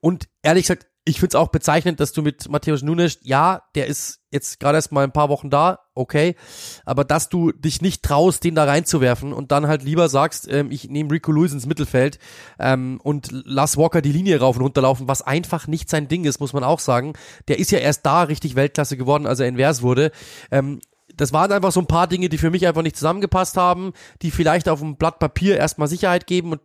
Und 0.00 0.28
ehrlich 0.42 0.64
gesagt, 0.64 0.86
ich 1.08 1.20
finde 1.20 1.28
es 1.28 1.34
auch 1.36 1.48
bezeichnend, 1.48 2.00
dass 2.00 2.12
du 2.12 2.20
mit 2.20 2.50
Matthäus 2.50 2.82
Nunes, 2.82 3.18
ja, 3.22 3.62
der 3.74 3.86
ist 3.86 4.20
jetzt 4.30 4.60
gerade 4.60 4.76
erst 4.76 4.92
mal 4.92 5.04
ein 5.04 5.12
paar 5.12 5.30
Wochen 5.30 5.48
da, 5.48 5.78
okay, 5.94 6.36
aber 6.84 7.02
dass 7.02 7.30
du 7.30 7.50
dich 7.50 7.80
nicht 7.80 8.02
traust, 8.02 8.44
den 8.44 8.54
da 8.54 8.64
reinzuwerfen 8.64 9.32
und 9.32 9.50
dann 9.50 9.66
halt 9.66 9.82
lieber 9.82 10.10
sagst, 10.10 10.46
ähm, 10.52 10.70
ich 10.70 10.90
nehme 10.90 11.10
Rico 11.10 11.32
Lewis 11.32 11.54
ins 11.54 11.64
Mittelfeld 11.64 12.18
ähm, 12.58 13.00
und 13.02 13.28
lass 13.32 13.78
Walker 13.78 14.02
die 14.02 14.12
Linie 14.12 14.38
rauf 14.40 14.56
und 14.56 14.62
runterlaufen, 14.62 15.08
was 15.08 15.22
einfach 15.22 15.66
nicht 15.66 15.88
sein 15.88 16.08
Ding 16.08 16.26
ist, 16.26 16.40
muss 16.40 16.52
man 16.52 16.62
auch 16.62 16.78
sagen. 16.78 17.14
Der 17.48 17.58
ist 17.58 17.70
ja 17.70 17.78
erst 17.78 18.04
da 18.04 18.24
richtig 18.24 18.54
Weltklasse 18.54 18.98
geworden, 18.98 19.26
als 19.26 19.40
er 19.40 19.48
invers 19.48 19.80
wurde. 19.80 20.12
Ähm, 20.50 20.80
das 21.16 21.32
waren 21.32 21.50
einfach 21.50 21.72
so 21.72 21.80
ein 21.80 21.86
paar 21.86 22.06
Dinge, 22.06 22.28
die 22.28 22.38
für 22.38 22.50
mich 22.50 22.66
einfach 22.66 22.82
nicht 22.82 22.96
zusammengepasst 22.96 23.56
haben, 23.56 23.92
die 24.20 24.30
vielleicht 24.30 24.68
auf 24.68 24.80
dem 24.80 24.96
Blatt 24.96 25.18
Papier 25.18 25.56
erstmal 25.56 25.88
Sicherheit 25.88 26.26
geben 26.26 26.52
und 26.52 26.60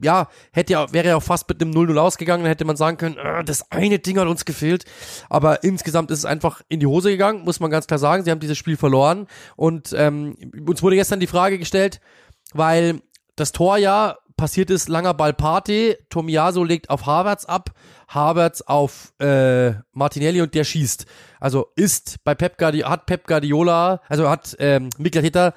ja, 0.00 0.28
hätte 0.52 0.72
ja, 0.72 0.92
wäre 0.92 1.08
ja 1.08 1.16
auch 1.16 1.22
fast 1.22 1.48
mit 1.48 1.60
einem 1.60 1.72
0-0 1.72 1.96
ausgegangen, 1.96 2.44
dann 2.44 2.50
hätte 2.50 2.64
man 2.64 2.76
sagen 2.76 2.96
können, 2.96 3.16
äh, 3.16 3.44
das 3.44 3.70
eine 3.70 3.98
Ding 3.98 4.18
hat 4.18 4.28
uns 4.28 4.44
gefehlt. 4.44 4.84
Aber 5.28 5.64
insgesamt 5.64 6.10
ist 6.10 6.18
es 6.18 6.24
einfach 6.24 6.62
in 6.68 6.80
die 6.80 6.86
Hose 6.86 7.10
gegangen, 7.10 7.44
muss 7.44 7.60
man 7.60 7.70
ganz 7.70 7.86
klar 7.86 7.98
sagen. 7.98 8.24
Sie 8.24 8.30
haben 8.30 8.40
dieses 8.40 8.58
Spiel 8.58 8.76
verloren. 8.76 9.26
Und 9.56 9.94
ähm, 9.96 10.36
uns 10.66 10.82
wurde 10.82 10.96
gestern 10.96 11.20
die 11.20 11.26
Frage 11.26 11.58
gestellt, 11.58 12.00
weil 12.52 13.00
das 13.36 13.52
Tor 13.52 13.78
ja 13.78 14.16
passiert 14.36 14.70
ist, 14.70 14.88
langer 14.88 15.14
Ball 15.14 15.32
Party, 15.32 15.96
Tomiaso 16.10 16.64
legt 16.64 16.90
auf 16.90 17.06
Havertz 17.06 17.44
ab, 17.44 17.70
Havertz 18.08 18.60
auf 18.62 19.12
äh, 19.20 19.72
Martinelli 19.92 20.40
und 20.42 20.54
der 20.54 20.64
schießt. 20.64 21.06
Also 21.38 21.68
ist 21.76 22.16
bei 22.24 22.34
Pep 22.34 22.58
Guardiola, 22.58 22.90
hat 22.90 23.06
Pep 23.06 23.26
Guardiola, 23.26 24.00
also 24.08 24.28
hat 24.28 24.56
ähm, 24.58 24.88
Mikkel 24.98 25.20
Arteta 25.20 25.54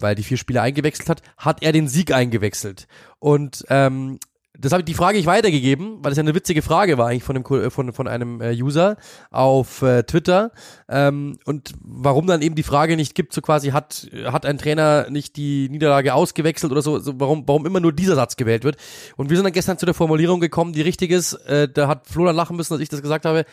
weil 0.00 0.14
die 0.14 0.22
vier 0.22 0.36
Spieler 0.36 0.62
eingewechselt 0.62 1.08
hat, 1.08 1.22
hat 1.36 1.62
er 1.62 1.72
den 1.72 1.88
Sieg 1.88 2.12
eingewechselt. 2.12 2.86
Und 3.18 3.64
ähm, 3.68 4.18
das 4.60 4.72
habe 4.72 4.80
ich 4.80 4.86
die 4.86 4.94
Frage 4.94 5.18
ich 5.18 5.26
weitergegeben, 5.26 5.98
weil 6.02 6.10
es 6.10 6.18
ja 6.18 6.22
eine 6.22 6.34
witzige 6.34 6.62
Frage 6.62 6.98
war 6.98 7.06
eigentlich 7.06 7.22
von 7.22 7.36
einem 7.36 7.70
von 7.70 7.92
von 7.92 8.08
einem 8.08 8.40
äh, 8.40 8.50
User 8.52 8.96
auf 9.30 9.82
äh, 9.82 10.02
Twitter 10.02 10.50
ähm, 10.88 11.38
und 11.44 11.72
warum 11.80 12.26
dann 12.26 12.42
eben 12.42 12.56
die 12.56 12.64
Frage 12.64 12.96
nicht 12.96 13.14
gibt, 13.14 13.32
so 13.32 13.40
quasi 13.40 13.68
hat 13.68 14.08
hat 14.24 14.44
ein 14.46 14.58
Trainer 14.58 15.08
nicht 15.10 15.36
die 15.36 15.68
Niederlage 15.68 16.12
ausgewechselt 16.12 16.72
oder 16.72 16.82
so, 16.82 16.98
so 16.98 17.20
warum 17.20 17.44
warum 17.46 17.66
immer 17.66 17.78
nur 17.78 17.92
dieser 17.92 18.16
Satz 18.16 18.34
gewählt 18.34 18.64
wird 18.64 18.76
und 19.16 19.30
wir 19.30 19.36
sind 19.36 19.44
dann 19.44 19.52
gestern 19.52 19.78
zu 19.78 19.86
der 19.86 19.94
Formulierung 19.94 20.40
gekommen, 20.40 20.72
die 20.72 20.82
richtig 20.82 21.12
ist. 21.12 21.34
Äh, 21.46 21.68
da 21.68 21.86
hat 21.86 22.08
Flo 22.08 22.24
dann 22.24 22.36
lachen 22.36 22.56
müssen, 22.56 22.72
als 22.72 22.82
ich 22.82 22.88
das 22.88 23.00
gesagt 23.02 23.26
habe. 23.26 23.44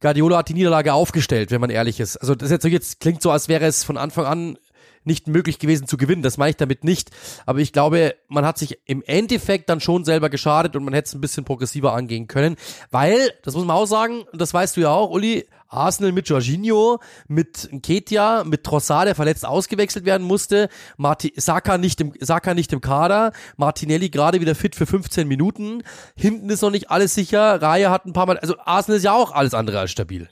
Guardiola 0.00 0.38
hat 0.38 0.48
die 0.50 0.54
Niederlage 0.54 0.92
aufgestellt, 0.92 1.50
wenn 1.50 1.60
man 1.60 1.70
ehrlich 1.70 2.00
ist. 2.00 2.18
Also 2.18 2.34
das 2.34 2.50
jetzt, 2.50 2.64
jetzt 2.64 3.00
klingt 3.00 3.22
so, 3.22 3.30
als 3.30 3.48
wäre 3.48 3.64
es 3.64 3.82
von 3.82 3.96
Anfang 3.96 4.26
an 4.26 4.58
nicht 5.06 5.28
möglich 5.28 5.58
gewesen 5.58 5.86
zu 5.86 5.96
gewinnen. 5.96 6.22
Das 6.22 6.36
meine 6.36 6.50
ich 6.50 6.56
damit 6.56 6.84
nicht. 6.84 7.10
Aber 7.46 7.60
ich 7.60 7.72
glaube, 7.72 8.14
man 8.28 8.44
hat 8.44 8.58
sich 8.58 8.78
im 8.84 9.02
Endeffekt 9.02 9.68
dann 9.68 9.80
schon 9.80 10.04
selber 10.04 10.30
geschadet 10.30 10.76
und 10.76 10.84
man 10.84 10.94
hätte 10.94 11.08
es 11.08 11.14
ein 11.14 11.20
bisschen 11.20 11.44
progressiver 11.44 11.92
angehen 11.92 12.26
können. 12.26 12.56
Weil, 12.90 13.32
das 13.42 13.54
muss 13.54 13.64
man 13.64 13.76
auch 13.76 13.86
sagen, 13.86 14.22
und 14.32 14.40
das 14.40 14.52
weißt 14.52 14.76
du 14.76 14.82
ja 14.82 14.90
auch, 14.90 15.10
Uli, 15.10 15.46
Arsenal 15.68 16.12
mit 16.12 16.28
Jorginho, 16.28 17.00
mit 17.28 17.68
Ketia, 17.82 18.44
mit 18.44 18.64
Trossard, 18.64 19.08
der 19.08 19.14
verletzt 19.14 19.44
ausgewechselt 19.44 20.04
werden 20.04 20.26
musste, 20.26 20.68
Marti 20.96 21.32
Saka 21.36 21.78
nicht 21.78 22.00
im, 22.00 22.12
Saka 22.20 22.54
nicht 22.54 22.72
im 22.72 22.80
Kader, 22.80 23.32
Martinelli 23.56 24.10
gerade 24.10 24.40
wieder 24.40 24.54
fit 24.54 24.74
für 24.74 24.86
15 24.86 25.26
Minuten, 25.26 25.82
hinten 26.16 26.50
ist 26.50 26.62
noch 26.62 26.70
nicht 26.70 26.90
alles 26.90 27.14
sicher, 27.14 27.60
Raya 27.60 27.90
hat 27.90 28.06
ein 28.06 28.12
paar 28.12 28.26
Mal, 28.26 28.38
also 28.38 28.56
Arsenal 28.64 28.98
ist 28.98 29.04
ja 29.04 29.12
auch 29.12 29.32
alles 29.32 29.54
andere 29.54 29.80
als 29.80 29.90
stabil. 29.90 30.28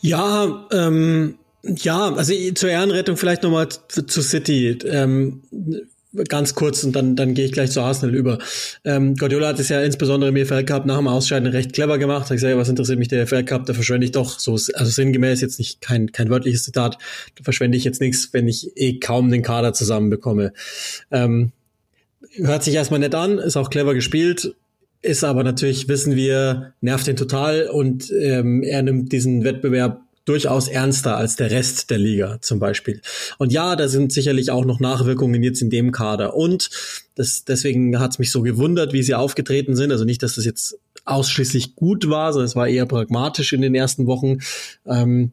Ja, 0.00 0.66
ähm, 0.72 1.38
ja, 1.76 2.14
also 2.14 2.32
zur 2.54 2.70
Ehrenrettung 2.70 3.16
vielleicht 3.16 3.42
nochmal 3.42 3.68
zu 3.88 4.22
City. 4.22 4.78
Ähm, 4.84 5.42
ganz 6.28 6.54
kurz 6.54 6.82
und 6.84 6.92
dann, 6.94 7.16
dann 7.16 7.34
gehe 7.34 7.44
ich 7.44 7.52
gleich 7.52 7.70
zu 7.70 7.80
Arsenal 7.80 8.14
über. 8.14 8.38
Ähm, 8.84 9.16
Guardiola 9.16 9.48
hat 9.48 9.60
es 9.60 9.68
ja 9.68 9.82
insbesondere 9.82 10.30
im 10.30 10.36
EFL 10.36 10.64
Cup 10.64 10.86
nach 10.86 10.96
dem 10.96 11.08
Ausscheiden 11.08 11.48
recht 11.48 11.72
clever 11.72 11.98
gemacht. 11.98 12.30
Ich 12.30 12.40
sage, 12.40 12.56
was 12.56 12.68
interessiert 12.68 12.98
mich 12.98 13.08
der 13.08 13.22
EFL 13.22 13.44
Cup? 13.44 13.66
Da 13.66 13.74
verschwende 13.74 14.06
ich 14.06 14.12
doch 14.12 14.38
so, 14.38 14.52
also 14.52 14.84
sinngemäß 14.90 15.40
jetzt 15.40 15.58
nicht 15.58 15.80
kein, 15.80 16.12
kein 16.12 16.30
wörtliches 16.30 16.64
Zitat, 16.64 16.98
da 17.36 17.44
verschwende 17.44 17.76
ich 17.76 17.84
jetzt 17.84 18.00
nichts, 18.00 18.30
wenn 18.32 18.48
ich 18.48 18.76
eh 18.76 18.98
kaum 18.98 19.30
den 19.30 19.42
Kader 19.42 19.72
zusammenbekomme. 19.72 20.52
Ähm, 21.10 21.52
hört 22.36 22.64
sich 22.64 22.74
erstmal 22.74 23.00
nett 23.00 23.14
an, 23.14 23.38
ist 23.38 23.56
auch 23.56 23.70
clever 23.70 23.94
gespielt, 23.94 24.54
ist 25.02 25.24
aber 25.24 25.44
natürlich, 25.44 25.88
wissen 25.88 26.16
wir, 26.16 26.72
nervt 26.80 27.06
ihn 27.08 27.16
total 27.16 27.68
und 27.68 28.10
ähm, 28.10 28.62
er 28.62 28.82
nimmt 28.82 29.12
diesen 29.12 29.44
Wettbewerb 29.44 30.00
durchaus 30.26 30.68
ernster 30.68 31.16
als 31.16 31.36
der 31.36 31.50
Rest 31.50 31.88
der 31.88 31.98
Liga 31.98 32.38
zum 32.42 32.58
Beispiel. 32.58 33.00
Und 33.38 33.52
ja, 33.52 33.76
da 33.76 33.88
sind 33.88 34.12
sicherlich 34.12 34.50
auch 34.50 34.66
noch 34.66 34.80
Nachwirkungen 34.80 35.42
jetzt 35.42 35.62
in 35.62 35.70
dem 35.70 35.92
Kader. 35.92 36.34
Und 36.34 36.68
das, 37.14 37.44
deswegen 37.44 37.98
hat 37.98 38.10
es 38.10 38.18
mich 38.18 38.30
so 38.30 38.42
gewundert, 38.42 38.92
wie 38.92 39.02
sie 39.02 39.14
aufgetreten 39.14 39.76
sind. 39.76 39.92
Also 39.92 40.04
nicht, 40.04 40.22
dass 40.22 40.34
das 40.34 40.44
jetzt 40.44 40.78
ausschließlich 41.04 41.76
gut 41.76 42.10
war, 42.10 42.32
sondern 42.32 42.46
es 42.46 42.56
war 42.56 42.68
eher 42.68 42.86
pragmatisch 42.86 43.52
in 43.52 43.62
den 43.62 43.74
ersten 43.74 44.06
Wochen. 44.06 44.38
Ähm, 44.84 45.32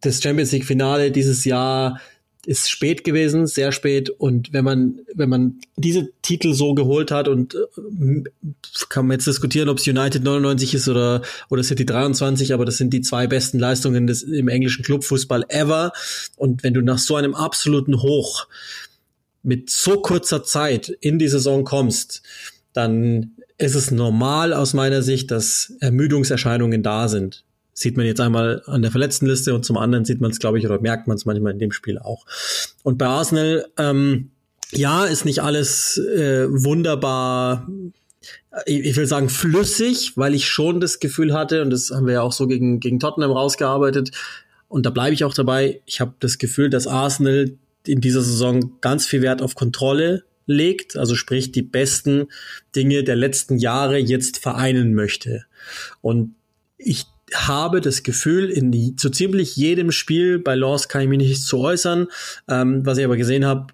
das 0.00 0.22
Champions 0.22 0.52
League 0.52 0.66
Finale 0.66 1.10
dieses 1.10 1.44
Jahr 1.44 2.00
ist 2.46 2.70
spät 2.70 3.04
gewesen, 3.04 3.46
sehr 3.46 3.72
spät. 3.72 4.08
Und 4.08 4.52
wenn 4.52 4.64
man, 4.64 5.00
wenn 5.14 5.28
man 5.28 5.60
diese 5.76 6.10
Titel 6.22 6.54
so 6.54 6.74
geholt 6.74 7.10
hat 7.10 7.28
und 7.28 7.54
äh, 7.54 8.22
kann 8.88 9.06
man 9.06 9.16
jetzt 9.16 9.26
diskutieren, 9.26 9.68
ob 9.68 9.78
es 9.78 9.86
United 9.86 10.22
99 10.22 10.74
ist 10.74 10.88
oder, 10.88 11.22
oder 11.50 11.62
City 11.62 11.84
23, 11.84 12.54
aber 12.54 12.64
das 12.64 12.76
sind 12.76 12.92
die 12.92 13.00
zwei 13.00 13.26
besten 13.26 13.58
Leistungen 13.58 14.06
des, 14.06 14.22
im 14.22 14.48
englischen 14.48 14.84
Clubfußball 14.84 15.44
ever. 15.48 15.92
Und 16.36 16.62
wenn 16.62 16.74
du 16.74 16.80
nach 16.80 16.98
so 16.98 17.16
einem 17.16 17.34
absoluten 17.34 18.00
Hoch 18.02 18.46
mit 19.42 19.70
so 19.70 20.00
kurzer 20.00 20.44
Zeit 20.44 20.88
in 20.88 21.18
die 21.18 21.28
Saison 21.28 21.64
kommst, 21.64 22.22
dann 22.72 23.32
ist 23.58 23.74
es 23.74 23.90
normal 23.90 24.52
aus 24.52 24.74
meiner 24.74 25.02
Sicht, 25.02 25.30
dass 25.30 25.72
Ermüdungserscheinungen 25.80 26.82
da 26.82 27.08
sind. 27.08 27.44
Sieht 27.78 27.98
man 27.98 28.06
jetzt 28.06 28.20
einmal 28.20 28.62
an 28.64 28.80
der 28.80 28.90
Verletztenliste 28.90 29.54
und 29.54 29.64
zum 29.64 29.76
anderen 29.76 30.06
sieht 30.06 30.20
man 30.20 30.30
es, 30.30 30.38
glaube 30.38 30.58
ich, 30.58 30.64
oder 30.64 30.80
merkt 30.80 31.08
man 31.08 31.16
es 31.16 31.26
manchmal 31.26 31.52
in 31.52 31.58
dem 31.58 31.72
Spiel 31.72 31.98
auch. 31.98 32.24
Und 32.82 32.96
bei 32.96 33.06
Arsenal, 33.06 33.66
ähm, 33.76 34.30
ja, 34.72 35.04
ist 35.04 35.26
nicht 35.26 35.42
alles 35.42 35.98
äh, 35.98 36.48
wunderbar 36.48 37.68
ich 38.64 38.96
will 38.96 39.06
sagen 39.06 39.28
flüssig, 39.28 40.16
weil 40.16 40.34
ich 40.34 40.48
schon 40.48 40.80
das 40.80 40.98
Gefühl 40.98 41.34
hatte, 41.34 41.62
und 41.62 41.70
das 41.70 41.90
haben 41.90 42.06
wir 42.06 42.14
ja 42.14 42.22
auch 42.22 42.32
so 42.32 42.46
gegen, 42.46 42.80
gegen 42.80 42.98
Tottenham 42.98 43.32
rausgearbeitet, 43.32 44.12
und 44.68 44.84
da 44.84 44.90
bleibe 44.90 45.14
ich 45.14 45.24
auch 45.24 45.34
dabei, 45.34 45.80
ich 45.86 46.00
habe 46.00 46.14
das 46.18 46.38
Gefühl, 46.38 46.70
dass 46.70 46.86
Arsenal 46.86 47.52
in 47.86 48.00
dieser 48.00 48.22
Saison 48.22 48.72
ganz 48.80 49.06
viel 49.06 49.22
Wert 49.22 49.42
auf 49.42 49.54
Kontrolle 49.54 50.24
legt, 50.46 50.96
also 50.96 51.14
sprich 51.14 51.52
die 51.52 51.62
besten 51.62 52.28
Dinge 52.74 53.04
der 53.04 53.16
letzten 53.16 53.58
Jahre 53.58 53.98
jetzt 53.98 54.38
vereinen 54.38 54.94
möchte. 54.94 55.44
Und 56.00 56.34
ich 56.78 57.04
habe 57.34 57.80
das 57.80 58.02
Gefühl, 58.02 58.50
in 58.50 58.70
die, 58.70 58.96
zu 58.96 59.10
ziemlich 59.10 59.56
jedem 59.56 59.90
Spiel, 59.90 60.38
bei 60.38 60.54
Laws 60.54 60.88
kann 60.88 61.02
ich 61.02 61.08
mich 61.08 61.18
nicht 61.18 61.42
zu 61.42 61.58
äußern, 61.58 62.06
ähm, 62.48 62.86
was 62.86 62.98
ich 62.98 63.04
aber 63.04 63.16
gesehen 63.16 63.44
habe, 63.44 63.68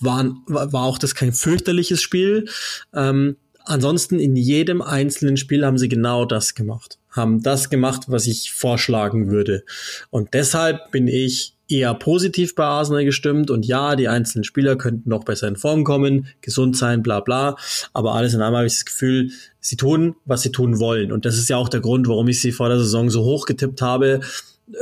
war, 0.00 0.36
war 0.46 0.84
auch 0.84 0.98
das 0.98 1.14
kein 1.14 1.32
fürchterliches 1.32 2.02
Spiel. 2.02 2.46
Ähm, 2.94 3.36
ansonsten 3.64 4.18
in 4.18 4.36
jedem 4.36 4.82
einzelnen 4.82 5.36
Spiel 5.36 5.64
haben 5.64 5.78
sie 5.78 5.88
genau 5.88 6.24
das 6.24 6.54
gemacht. 6.54 6.98
Haben 7.10 7.42
das 7.42 7.70
gemacht, 7.70 8.04
was 8.08 8.26
ich 8.26 8.52
vorschlagen 8.52 9.30
würde. 9.30 9.64
Und 10.10 10.34
deshalb 10.34 10.90
bin 10.90 11.08
ich 11.08 11.54
eher 11.72 11.94
positiv 11.94 12.54
bei 12.54 12.64
Arsenal 12.64 13.04
gestimmt 13.04 13.50
und 13.50 13.66
ja, 13.66 13.96
die 13.96 14.08
einzelnen 14.08 14.44
Spieler 14.44 14.76
könnten 14.76 15.08
noch 15.08 15.24
besser 15.24 15.48
in 15.48 15.56
Form 15.56 15.84
kommen, 15.84 16.26
gesund 16.42 16.76
sein, 16.76 17.02
bla 17.02 17.20
bla. 17.20 17.56
Aber 17.92 18.14
alles 18.14 18.34
in 18.34 18.42
allem 18.42 18.54
habe 18.54 18.66
ich 18.66 18.74
das 18.74 18.84
Gefühl, 18.84 19.30
sie 19.58 19.76
tun, 19.76 20.14
was 20.24 20.42
sie 20.42 20.52
tun 20.52 20.78
wollen. 20.78 21.10
Und 21.10 21.24
das 21.24 21.38
ist 21.38 21.48
ja 21.48 21.56
auch 21.56 21.68
der 21.68 21.80
Grund, 21.80 22.08
warum 22.08 22.28
ich 22.28 22.40
sie 22.40 22.52
vor 22.52 22.68
der 22.68 22.78
Saison 22.78 23.08
so 23.08 23.24
hoch 23.24 23.46
getippt 23.46 23.80
habe, 23.80 24.20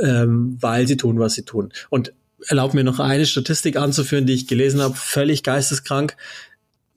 ähm, 0.01 0.57
weil 0.59 0.87
sie 0.87 0.97
tun, 0.97 1.17
was 1.19 1.33
sie 1.33 1.43
tun. 1.43 1.71
Und 1.89 2.13
erlaubt 2.47 2.73
mir 2.73 2.83
noch 2.83 2.99
eine 2.99 3.25
Statistik 3.25 3.77
anzuführen, 3.77 4.25
die 4.25 4.33
ich 4.33 4.47
gelesen 4.47 4.81
habe, 4.81 4.95
völlig 4.95 5.43
geisteskrank. 5.43 6.17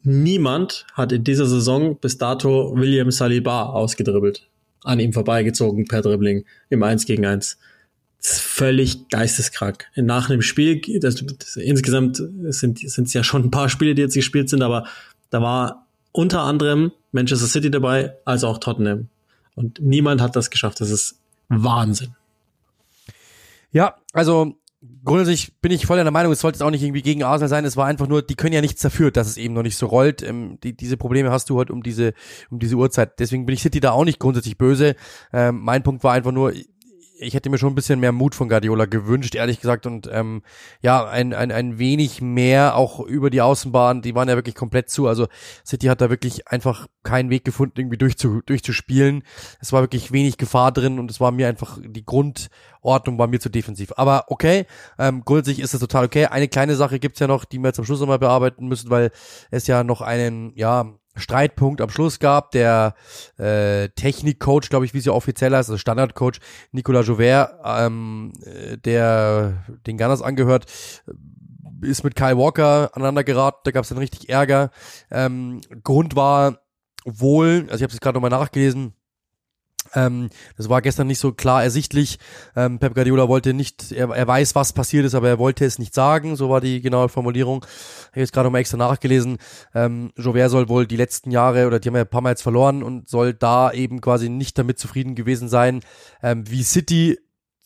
Niemand 0.03 0.87
hat 0.95 1.13
in 1.13 1.25
dieser 1.25 1.47
Saison 1.47 1.97
bis 1.99 2.19
dato 2.19 2.77
William 2.77 3.11
Saliba 3.11 3.65
ausgedribbelt. 3.65 4.49
An 4.83 5.01
ihm 5.01 5.13
vorbeigezogen 5.13 5.87
per 5.87 6.03
Dribbling 6.03 6.45
im 6.69 6.83
1 6.83 7.07
gegen 7.07 7.25
1 7.25 7.59
völlig 8.27 9.09
geisteskrank. 9.09 9.87
Nach 9.97 10.31
einem 10.31 10.43
Spiel, 10.43 10.81
das, 11.01 11.17
das, 11.17 11.57
insgesamt 11.57 12.17
sind 12.17 12.83
es 12.83 13.13
ja 13.13 13.23
schon 13.23 13.45
ein 13.45 13.51
paar 13.51 13.69
Spiele, 13.69 13.95
die 13.95 14.03
jetzt 14.03 14.15
gespielt 14.15 14.49
sind, 14.49 14.63
aber 14.63 14.87
da 15.31 15.43
war 15.43 15.87
unter 16.13 16.43
anderem 16.43 16.93
Manchester 17.13 17.47
City 17.47 17.71
dabei, 17.71 18.15
als 18.25 18.45
auch 18.45 18.59
Tottenham. 18.59 19.09
Und 19.55 19.81
niemand 19.81 20.21
hat 20.21 20.37
das 20.37 20.51
geschafft. 20.51 20.81
Das 20.81 20.91
ist 20.91 21.19
Wahnsinn. 21.49 22.15
Ja, 23.73 23.97
also 24.13 24.57
grundsätzlich 25.05 25.53
bin 25.61 25.73
ich 25.73 25.87
voll 25.87 25.97
der 25.97 26.11
Meinung, 26.11 26.33
es 26.33 26.41
sollte 26.41 26.65
auch 26.65 26.71
nicht 26.71 26.83
irgendwie 26.83 27.03
gegen 27.03 27.23
Arsenal 27.23 27.49
sein. 27.49 27.65
Es 27.65 27.77
war 27.77 27.87
einfach 27.87 28.07
nur, 28.07 28.23
die 28.23 28.35
können 28.35 28.53
ja 28.53 28.61
nichts 28.61 28.83
dafür, 28.83 29.11
dass 29.11 29.29
es 29.29 29.37
eben 29.37 29.55
noch 29.55 29.63
nicht 29.63 29.77
so 29.77 29.87
rollt. 29.87 30.23
Ähm, 30.23 30.59
die, 30.63 30.77
diese 30.77 30.97
Probleme 30.97 31.31
hast 31.31 31.51
du 31.51 31.59
halt 31.59 31.71
um 31.71 31.83
diese, 31.83 32.15
um 32.51 32.59
diese 32.59 32.77
Uhrzeit. 32.77 33.19
Deswegen 33.19 33.47
bin 33.47 33.55
ich 33.55 33.63
City 33.63 33.81
da 33.81 33.93
auch 33.93 34.05
nicht 34.05 34.19
grundsätzlich 34.19 34.59
böse. 34.59 34.97
Ähm, 35.33 35.61
mein 35.61 35.83
Punkt 35.83 36.05
war 36.05 36.13
einfach 36.13 36.33
nur, 36.33 36.53
ich 37.17 37.35
hätte 37.35 37.49
mir 37.49 37.59
schon 37.59 37.73
ein 37.73 37.75
bisschen 37.77 38.01
mehr 38.01 38.13
Mut 38.13 38.35
von 38.35 38.49
Guardiola 38.49 38.87
gewünscht, 38.87 39.35
ehrlich 39.35 39.61
gesagt. 39.61 39.87
Und 39.87 40.09
ähm, 40.13 40.43
ja, 40.83 41.07
ein, 41.07 41.33
ein, 41.33 41.53
ein 41.53 41.79
wenig 41.79 42.21
mehr 42.21 42.77
auch 42.77 43.01
über 43.01 43.31
die 43.31 43.41
Außenbahn. 43.41 44.03
Die 44.03 44.15
waren 44.15 44.29
ja 44.29 44.35
wirklich 44.35 44.55
komplett 44.55 44.91
zu. 44.91 45.07
Also 45.07 45.29
City 45.65 45.87
hat 45.87 46.01
da 46.01 46.11
wirklich 46.11 46.49
einfach 46.49 46.89
keinen 47.03 47.31
Weg 47.31 47.45
gefunden, 47.45 47.75
irgendwie 47.79 47.99
durchzu, 47.99 48.41
durchzuspielen. 48.45 49.23
Es 49.61 49.73
war 49.73 49.83
wirklich 49.83 50.13
wenig 50.13 50.39
Gefahr 50.39 50.73
drin 50.73 50.99
und 50.99 51.11
es 51.11 51.21
war 51.21 51.31
mir 51.31 51.49
einfach, 51.49 51.79
die 51.83 52.05
Grundordnung 52.05 53.19
war 53.19 53.29
mir 53.29 53.41
zu 53.41 53.49
defensiv. 53.49 53.93
Aber 53.97 54.25
okay, 54.29 54.67
ähm, 54.99 55.23
grundsätzlich 55.25 55.61
ist 55.61 55.75
das 55.75 55.81
total 55.81 56.05
okay. 56.05 56.27
Eine 56.27 56.49
kleine 56.49 56.75
Sache 56.75 56.99
gibt's 56.99 57.21
ja 57.21 57.29
noch, 57.29 57.45
die 57.45 57.59
wir 57.59 57.73
am 57.77 57.85
Schluss 57.85 58.01
nochmal 58.01 58.19
bearbeiten 58.19 58.67
müssen, 58.67 58.91
weil 58.91 59.11
es 59.51 59.67
ja 59.67 59.85
noch 59.85 60.01
einen, 60.01 60.53
ja, 60.57 60.95
Streitpunkt 61.17 61.81
am 61.81 61.91
Schluss 61.91 62.19
gab. 62.19 62.51
Der 62.53 62.95
äh, 63.39 63.89
Technikcoach, 63.91 64.69
glaube 64.69 64.85
ich, 64.85 64.95
wie 64.95 65.01
sie 65.01 65.13
offiziell 65.13 65.55
heißt, 65.55 65.71
also 65.71 65.79
Standardcoach 65.79 66.41
Nicolas 66.73 67.07
Jouvert, 67.07 67.55
ähm, 67.65 68.33
äh, 68.45 68.77
der 68.79 69.65
den 69.87 69.99
Gunners 69.99 70.23
angehört, 70.23 70.67
ist 71.83 72.05
mit 72.05 72.17
Kyle 72.17 72.39
Walker 72.39 72.91
aneinander 72.95 73.25
geraten. 73.25 73.61
Da 73.65 73.71
gab 73.71 73.83
es 73.83 73.91
dann 73.91 73.99
richtig 73.99 74.29
Ärger. 74.29 74.71
Ähm, 75.11 75.61
Grund 75.83 76.17
war 76.17 76.59
wohl, 77.05 77.67
also 77.71 77.77
ich 77.77 77.83
habe 77.83 77.93
es 77.93 78.01
gerade 78.01 78.17
nochmal 78.17 78.31
nachgelesen, 78.31 78.95
ähm, 79.95 80.31
das 80.57 80.69
war 80.69 80.83
gestern 80.83 81.07
nicht 81.07 81.19
so 81.19 81.33
klar 81.33 81.63
ersichtlich. 81.63 82.19
Ähm, 82.57 82.79
Pep 82.79 82.95
Guardiola 82.95 83.29
wollte 83.29 83.55
nicht, 83.55 83.93
er, 83.93 84.11
er 84.11 84.27
weiß, 84.27 84.55
was 84.55 84.73
passiert 84.73 85.05
ist, 85.05 85.15
aber 85.15 85.29
er 85.29 85.39
wollte 85.39 85.65
es 85.65 85.79
nicht 85.79 85.95
sagen. 85.95 86.37
So 86.37 86.51
war 86.51 86.61
die 86.61 86.81
genaue 86.81 87.09
Formulierung. 87.09 87.65
Ich 87.65 88.11
habe 88.11 88.21
jetzt 88.21 88.33
gerade 88.33 88.47
nochmal 88.47 88.61
extra 88.61 88.77
nachgelesen. 88.77 89.39
Ähm, 89.75 90.13
Jover 90.17 90.49
soll 90.49 90.69
wohl 90.69 90.87
die 90.87 90.97
letzten 90.97 91.31
Jahre, 91.31 91.67
oder 91.67 91.79
die 91.79 91.89
haben 91.89 91.97
ja 91.97 92.03
ein 92.03 92.09
paar 92.09 92.21
Mal 92.21 92.31
jetzt 92.31 92.43
verloren 92.43 92.83
und 92.83 93.09
soll 93.09 93.35
da 93.35 93.73
eben 93.73 94.01
quasi 94.01 94.29
nicht 94.29 94.59
damit 94.59 94.79
zufrieden 94.79 95.15
gewesen 95.15 95.49
sein, 95.49 95.81
ähm, 96.23 96.49
wie 96.51 96.63
City 96.63 97.19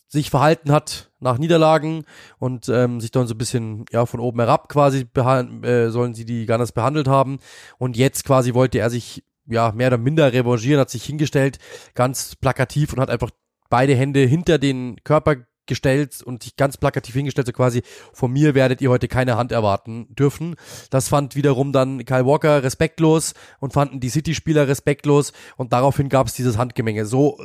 sich 0.09 0.31
verhalten 0.31 0.71
hat 0.71 1.11
nach 1.19 1.37
Niederlagen 1.37 2.03
und 2.39 2.67
ähm, 2.67 2.99
sich 2.99 3.11
dann 3.11 3.27
so 3.27 3.35
ein 3.35 3.37
bisschen 3.37 3.85
ja 3.91 4.07
von 4.07 4.19
oben 4.19 4.39
herab 4.39 4.67
quasi 4.67 5.05
äh, 5.13 5.89
sollen 5.89 6.15
sie 6.15 6.25
die 6.25 6.47
Gunners 6.47 6.71
behandelt 6.71 7.07
haben 7.07 7.37
und 7.77 7.95
jetzt 7.95 8.25
quasi 8.25 8.55
wollte 8.55 8.79
er 8.79 8.89
sich 8.89 9.23
ja, 9.49 9.71
mehr 9.71 9.87
oder 9.87 9.97
minder 9.97 10.31
revanchieren, 10.31 10.79
hat 10.79 10.89
sich 10.89 11.03
hingestellt, 11.03 11.59
ganz 11.95 12.35
plakativ 12.35 12.93
und 12.93 12.99
hat 12.99 13.09
einfach 13.09 13.31
beide 13.69 13.95
Hände 13.95 14.21
hinter 14.21 14.57
den 14.57 14.97
Körper 15.03 15.37
gestellt 15.69 16.21
und 16.21 16.43
sich 16.43 16.57
ganz 16.57 16.75
plakativ 16.75 17.13
hingestellt, 17.15 17.47
so 17.47 17.53
quasi, 17.53 17.83
von 18.11 18.33
mir 18.33 18.55
werdet 18.55 18.81
ihr 18.81 18.89
heute 18.89 19.07
keine 19.07 19.37
Hand 19.37 19.53
erwarten 19.53 20.07
dürfen. 20.15 20.55
Das 20.89 21.07
fand 21.07 21.35
wiederum 21.35 21.71
dann 21.71 22.03
Kyle 22.03 22.25
Walker 22.25 22.63
respektlos 22.63 23.35
und 23.59 23.71
fanden 23.71 24.01
die 24.01 24.09
City-Spieler 24.09 24.67
respektlos 24.67 25.31
und 25.55 25.71
daraufhin 25.71 26.09
gab 26.09 26.27
es 26.27 26.33
dieses 26.33 26.57
Handgemenge. 26.57 27.05
So 27.05 27.37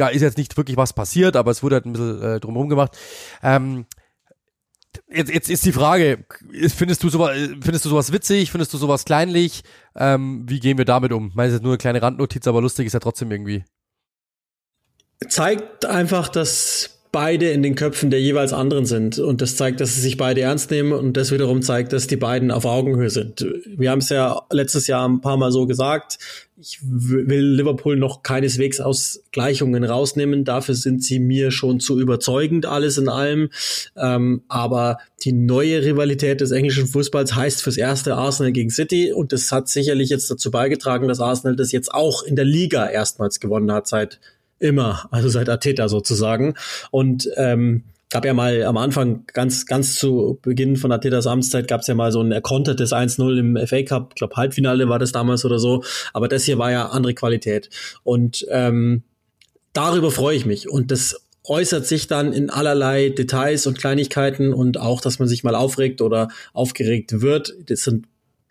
äh, 0.00 0.14
ist 0.16 0.22
jetzt 0.22 0.38
nicht 0.38 0.56
wirklich 0.56 0.76
was 0.76 0.94
passiert, 0.94 1.36
aber 1.36 1.52
es 1.52 1.62
wurde 1.62 1.76
halt 1.76 1.86
ein 1.86 1.92
bisschen 1.92 2.22
äh, 2.22 2.40
drumherum 2.40 2.68
gemacht. 2.68 2.98
Ähm, 3.42 3.84
jetzt, 5.08 5.32
jetzt 5.32 5.50
ist 5.50 5.64
die 5.64 5.72
Frage, 5.72 6.24
findest 6.68 7.02
du 7.02 7.08
sowas, 7.08 7.36
findest 7.60 7.84
du 7.84 7.88
sowas 7.88 8.12
witzig, 8.12 8.50
findest 8.50 8.72
du 8.72 8.78
sowas 8.78 9.04
kleinlich? 9.04 9.62
Ähm, 9.96 10.44
wie 10.48 10.60
gehen 10.60 10.78
wir 10.78 10.84
damit 10.84 11.12
um? 11.12 11.32
Meine, 11.34 11.52
ist 11.52 11.62
nur 11.62 11.72
eine 11.72 11.78
kleine 11.78 12.02
Randnotiz, 12.02 12.46
aber 12.46 12.60
lustig 12.60 12.86
ist 12.86 12.92
ja 12.92 13.00
trotzdem 13.00 13.30
irgendwie. 13.30 13.64
Zeigt 15.28 15.86
einfach, 15.86 16.28
dass 16.28 16.94
beide 17.14 17.50
in 17.50 17.62
den 17.62 17.76
Köpfen 17.76 18.10
der 18.10 18.20
jeweils 18.20 18.52
anderen 18.52 18.86
sind. 18.86 19.20
Und 19.20 19.40
das 19.40 19.56
zeigt, 19.56 19.80
dass 19.80 19.94
sie 19.94 20.00
sich 20.00 20.16
beide 20.16 20.40
ernst 20.40 20.72
nehmen 20.72 20.92
und 20.92 21.16
das 21.16 21.30
wiederum 21.30 21.62
zeigt, 21.62 21.92
dass 21.92 22.08
die 22.08 22.16
beiden 22.16 22.50
auf 22.50 22.64
Augenhöhe 22.64 23.08
sind. 23.08 23.46
Wir 23.66 23.92
haben 23.92 24.00
es 24.00 24.08
ja 24.08 24.42
letztes 24.50 24.88
Jahr 24.88 25.08
ein 25.08 25.20
paar 25.20 25.36
Mal 25.36 25.52
so 25.52 25.68
gesagt. 25.68 26.18
Ich 26.56 26.78
will 26.82 27.56
Liverpool 27.56 27.96
noch 27.96 28.22
keineswegs 28.22 28.80
aus 28.80 29.24
Gleichungen 29.32 29.82
rausnehmen. 29.82 30.44
Dafür 30.44 30.76
sind 30.76 31.02
sie 31.02 31.18
mir 31.18 31.50
schon 31.50 31.80
zu 31.80 31.98
überzeugend, 32.00 32.64
alles 32.64 32.96
in 32.96 33.08
allem. 33.08 33.50
Ähm, 33.96 34.42
aber 34.46 34.98
die 35.24 35.32
neue 35.32 35.84
Rivalität 35.84 36.40
des 36.40 36.52
englischen 36.52 36.86
Fußballs 36.86 37.34
heißt 37.34 37.60
fürs 37.60 37.76
erste 37.76 38.14
Arsenal 38.14 38.52
gegen 38.52 38.70
City. 38.70 39.12
Und 39.12 39.32
das 39.32 39.50
hat 39.50 39.68
sicherlich 39.68 40.10
jetzt 40.10 40.30
dazu 40.30 40.52
beigetragen, 40.52 41.08
dass 41.08 41.18
Arsenal 41.18 41.56
das 41.56 41.72
jetzt 41.72 41.92
auch 41.92 42.22
in 42.22 42.36
der 42.36 42.44
Liga 42.44 42.88
erstmals 42.88 43.40
gewonnen 43.40 43.72
hat 43.72 43.88
seit 43.88 44.20
Immer, 44.60 45.08
also 45.10 45.28
seit 45.28 45.48
Ateta 45.48 45.88
sozusagen. 45.88 46.54
Und 46.90 47.28
ähm, 47.36 47.82
gab 48.10 48.24
ja 48.24 48.34
mal 48.34 48.62
am 48.62 48.76
Anfang, 48.76 49.24
ganz, 49.32 49.66
ganz 49.66 49.96
zu 49.96 50.38
Beginn 50.42 50.76
von 50.76 50.92
Atetas 50.92 51.26
Amtszeit, 51.26 51.68
gab 51.68 51.80
es 51.80 51.86
ja 51.86 51.94
mal 51.94 52.12
so 52.12 52.20
ein 52.20 52.32
erkontertes 52.32 52.92
1-0 52.92 53.38
im 53.38 53.66
FA 53.66 53.82
Cup, 53.82 54.12
ich 54.14 54.16
glaube 54.16 54.36
Halbfinale 54.36 54.88
war 54.88 54.98
das 54.98 55.12
damals 55.12 55.44
oder 55.44 55.58
so, 55.58 55.82
aber 56.12 56.28
das 56.28 56.44
hier 56.44 56.58
war 56.58 56.70
ja 56.70 56.88
andere 56.88 57.14
Qualität. 57.14 57.70
Und 58.02 58.46
ähm, 58.50 59.02
darüber 59.72 60.10
freue 60.10 60.36
ich 60.36 60.46
mich. 60.46 60.68
Und 60.68 60.90
das 60.90 61.26
äußert 61.46 61.86
sich 61.86 62.06
dann 62.06 62.32
in 62.32 62.50
allerlei 62.50 63.10
Details 63.10 63.66
und 63.66 63.78
Kleinigkeiten 63.78 64.54
und 64.54 64.78
auch, 64.80 65.00
dass 65.00 65.18
man 65.18 65.28
sich 65.28 65.44
mal 65.44 65.54
aufregt 65.54 66.00
oder 66.00 66.28
aufgeregt 66.52 67.20
wird. 67.20 67.54
Das 67.66 67.80
sind 67.80 68.06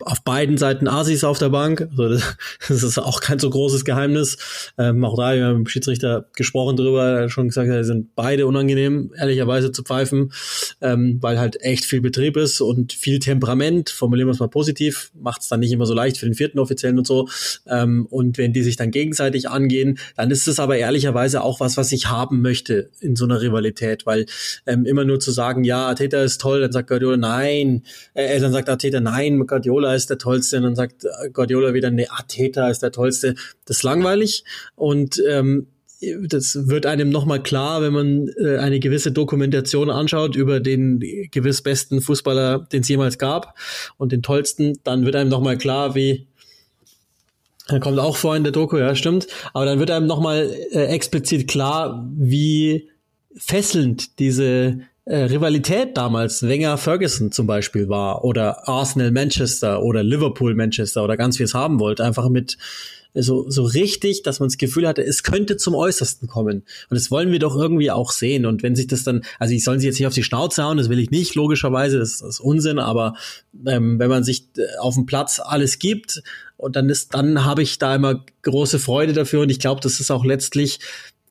auf 0.06 0.22
beiden 0.22 0.58
Seiten 0.58 0.88
Asis 0.88 1.24
auf 1.24 1.38
der 1.38 1.48
Bank. 1.48 1.88
Also 1.90 2.08
das, 2.08 2.36
das 2.68 2.82
ist 2.82 2.98
auch 2.98 3.20
kein 3.20 3.38
so 3.38 3.50
großes 3.50 3.84
Geheimnis. 3.84 4.36
Ähm, 4.78 5.04
auch 5.04 5.16
da 5.16 5.28
haben 5.28 5.38
wir 5.38 5.48
mit 5.48 5.56
dem 5.58 5.66
Schiedsrichter 5.66 6.26
gesprochen 6.36 6.76
drüber, 6.76 7.28
schon 7.28 7.48
gesagt, 7.48 7.70
die 7.70 7.84
sind 7.84 8.14
beide 8.14 8.46
unangenehm, 8.46 9.12
ehrlicherweise 9.16 9.72
zu 9.72 9.82
pfeifen, 9.82 10.32
ähm, 10.80 11.18
weil 11.20 11.38
halt 11.38 11.60
echt 11.62 11.84
viel 11.84 12.00
Betrieb 12.00 12.36
ist 12.36 12.60
und 12.60 12.92
viel 12.92 13.18
Temperament. 13.18 13.90
Formulieren 13.90 14.28
wir 14.28 14.32
es 14.32 14.40
mal 14.40 14.48
positiv, 14.48 15.10
macht 15.14 15.42
es 15.42 15.48
dann 15.48 15.60
nicht 15.60 15.72
immer 15.72 15.86
so 15.86 15.94
leicht 15.94 16.18
für 16.18 16.26
den 16.26 16.34
vierten 16.34 16.58
Offiziellen 16.58 16.98
und 16.98 17.06
so. 17.06 17.28
Ähm, 17.66 18.06
und 18.10 18.38
wenn 18.38 18.52
die 18.52 18.62
sich 18.62 18.76
dann 18.76 18.90
gegenseitig 18.90 19.48
angehen, 19.48 19.98
dann 20.16 20.30
ist 20.30 20.48
es 20.48 20.60
aber 20.60 20.76
ehrlicherweise 20.76 21.42
auch 21.42 21.60
was, 21.60 21.76
was 21.76 21.92
ich 21.92 22.08
haben 22.08 22.42
möchte 22.42 22.90
in 23.00 23.16
so 23.16 23.24
einer 23.24 23.40
Rivalität, 23.40 24.06
weil 24.06 24.26
ähm, 24.66 24.84
immer 24.84 25.04
nur 25.04 25.20
zu 25.20 25.30
sagen, 25.30 25.64
ja, 25.64 25.88
Ateta 25.88 26.22
ist 26.22 26.40
toll, 26.40 26.60
dann 26.60 26.72
sagt 26.72 26.88
Guardiola, 26.88 27.16
nein, 27.16 27.82
äh, 28.14 28.38
dann 28.40 28.52
sagt 28.52 28.68
Ateta, 28.68 29.00
nein, 29.00 29.46
Guardiola 29.46 29.93
ist 29.94 30.10
der 30.10 30.18
Tollste, 30.18 30.58
und 30.58 30.64
dann 30.64 30.76
sagt 30.76 31.06
Guardiola 31.32 31.74
wieder, 31.74 31.90
nee, 31.90 32.06
Ateta 32.08 32.68
ist 32.68 32.82
der 32.82 32.92
Tollste. 32.92 33.34
Das 33.64 33.78
ist 33.78 33.82
langweilig 33.82 34.44
und 34.76 35.22
ähm, 35.28 35.68
das 36.26 36.68
wird 36.68 36.86
einem 36.86 37.08
nochmal 37.08 37.42
klar, 37.42 37.82
wenn 37.82 37.92
man 37.92 38.28
äh, 38.38 38.58
eine 38.58 38.80
gewisse 38.80 39.12
Dokumentation 39.12 39.90
anschaut 39.90 40.36
über 40.36 40.60
den 40.60 41.00
gewiss 41.30 41.62
besten 41.62 42.00
Fußballer, 42.00 42.66
den 42.72 42.82
es 42.82 42.88
jemals 42.88 43.18
gab 43.18 43.58
und 43.96 44.12
den 44.12 44.22
tollsten, 44.22 44.78
dann 44.84 45.06
wird 45.06 45.16
einem 45.16 45.30
nochmal 45.30 45.56
klar, 45.56 45.94
wie 45.94 46.26
er 47.68 47.80
kommt 47.80 47.98
auch 47.98 48.16
vor 48.16 48.36
in 48.36 48.42
der 48.42 48.52
Doku, 48.52 48.76
ja, 48.76 48.94
stimmt. 48.94 49.26
Aber 49.54 49.64
dann 49.64 49.78
wird 49.78 49.90
einem 49.90 50.06
nochmal 50.06 50.54
äh, 50.72 50.84
explizit 50.86 51.48
klar, 51.48 52.06
wie 52.14 52.90
fesselnd 53.36 54.18
diese 54.18 54.80
äh, 55.06 55.24
Rivalität 55.24 55.96
damals 55.96 56.42
Wenger-Ferguson 56.42 57.30
zum 57.30 57.46
Beispiel 57.46 57.88
war 57.88 58.24
oder 58.24 58.68
Arsenal-Manchester 58.68 59.82
oder 59.82 60.02
Liverpool-Manchester 60.02 61.04
oder 61.04 61.16
ganz 61.16 61.38
wie 61.38 61.42
es 61.42 61.54
haben 61.54 61.78
wollte, 61.78 62.04
einfach 62.04 62.28
mit 62.28 62.56
so, 63.14 63.48
so 63.48 63.62
richtig, 63.62 64.22
dass 64.22 64.40
man 64.40 64.48
das 64.48 64.58
Gefühl 64.58 64.88
hatte, 64.88 65.02
es 65.02 65.22
könnte 65.22 65.56
zum 65.56 65.74
Äußersten 65.74 66.26
kommen. 66.26 66.64
Und 66.90 66.94
das 66.98 67.10
wollen 67.10 67.30
wir 67.30 67.38
doch 67.38 67.54
irgendwie 67.54 67.90
auch 67.90 68.10
sehen. 68.10 68.44
Und 68.44 68.64
wenn 68.64 68.74
sich 68.74 68.88
das 68.88 69.04
dann, 69.04 69.24
also 69.38 69.54
ich 69.54 69.62
sollen 69.62 69.78
sie 69.78 69.86
jetzt 69.86 70.00
nicht 70.00 70.06
auf 70.08 70.14
die 70.14 70.24
Schnauze 70.24 70.64
hauen, 70.64 70.78
das 70.78 70.88
will 70.88 70.98
ich 70.98 71.12
nicht, 71.12 71.36
logischerweise, 71.36 71.98
das, 71.98 72.18
das 72.18 72.28
ist 72.28 72.40
Unsinn, 72.40 72.80
aber 72.80 73.14
ähm, 73.66 74.00
wenn 74.00 74.10
man 74.10 74.24
sich 74.24 74.48
äh, 74.56 74.62
auf 74.80 74.94
dem 74.94 75.06
Platz 75.06 75.40
alles 75.40 75.78
gibt, 75.78 76.22
und 76.56 76.76
dann 76.76 76.88
ist, 76.88 77.14
dann 77.14 77.44
habe 77.44 77.62
ich 77.62 77.78
da 77.78 77.94
immer 77.94 78.24
große 78.42 78.78
Freude 78.78 79.12
dafür. 79.12 79.42
Und 79.42 79.50
ich 79.50 79.58
glaube, 79.58 79.80
das 79.80 80.00
ist 80.00 80.10
auch 80.10 80.24
letztlich 80.24 80.78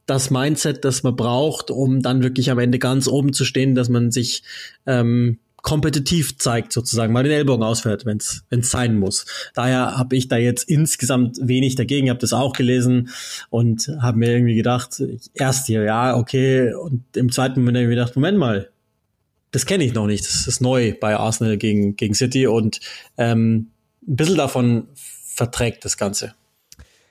das 0.06 0.30
Mindset, 0.30 0.84
das 0.84 1.04
man 1.04 1.16
braucht, 1.16 1.72
um 1.72 2.02
dann 2.02 2.24
wirklich 2.24 2.52
am 2.52 2.60
Ende 2.60 2.80
ganz 2.80 3.08
oben 3.08 3.34
zu 3.34 3.46
stehen, 3.46 3.76
dass 3.76 3.90
man 3.90 4.12
sich 4.12 4.44
ähm, 4.86 5.40
kompetitiv 5.64 6.38
zeigt, 6.38 6.74
sozusagen, 6.74 7.14
mal 7.14 7.24
den 7.24 7.32
Ellbogen 7.32 7.64
ausfährt, 7.64 8.06
wenn 8.06 8.18
es 8.18 8.44
sein 8.70 9.00
muss. 9.00 9.26
Daher 9.56 9.98
habe 9.98 10.16
ich 10.18 10.28
da 10.28 10.36
jetzt 10.36 10.70
insgesamt 10.70 11.38
wenig 11.42 11.76
dagegen, 11.76 12.10
habe 12.10 12.20
das 12.20 12.34
auch 12.34 12.52
gelesen 12.52 13.10
und 13.50 13.90
habe 14.02 14.18
mir 14.18 14.32
irgendwie 14.32 14.56
gedacht, 14.56 15.02
erst 15.34 15.68
hier, 15.68 15.84
ja, 15.84 16.18
okay, 16.18 16.74
und 16.74 17.04
im 17.16 17.32
zweiten 17.32 17.62
Moment 17.62 17.78
habe 17.78 17.84
ich 17.84 17.90
mir 17.90 17.96
gedacht, 17.96 18.16
Moment 18.18 18.38
mal, 18.38 18.70
das 19.52 19.66
kenne 19.66 19.86
ich 19.86 19.94
noch 19.94 20.08
nicht, 20.08 20.26
das 20.26 20.48
ist 20.48 20.60
neu 20.60 20.96
bei 21.00 21.16
Arsenal 21.16 21.58
gegen, 21.58 21.96
gegen 21.96 22.14
City 22.14 22.46
und 22.46 22.82
ähm, 23.18 23.70
ein 24.06 24.16
bisschen 24.18 24.38
davon 24.38 24.88
verträgt 24.96 25.86
das 25.86 25.96
Ganze. 25.96 26.34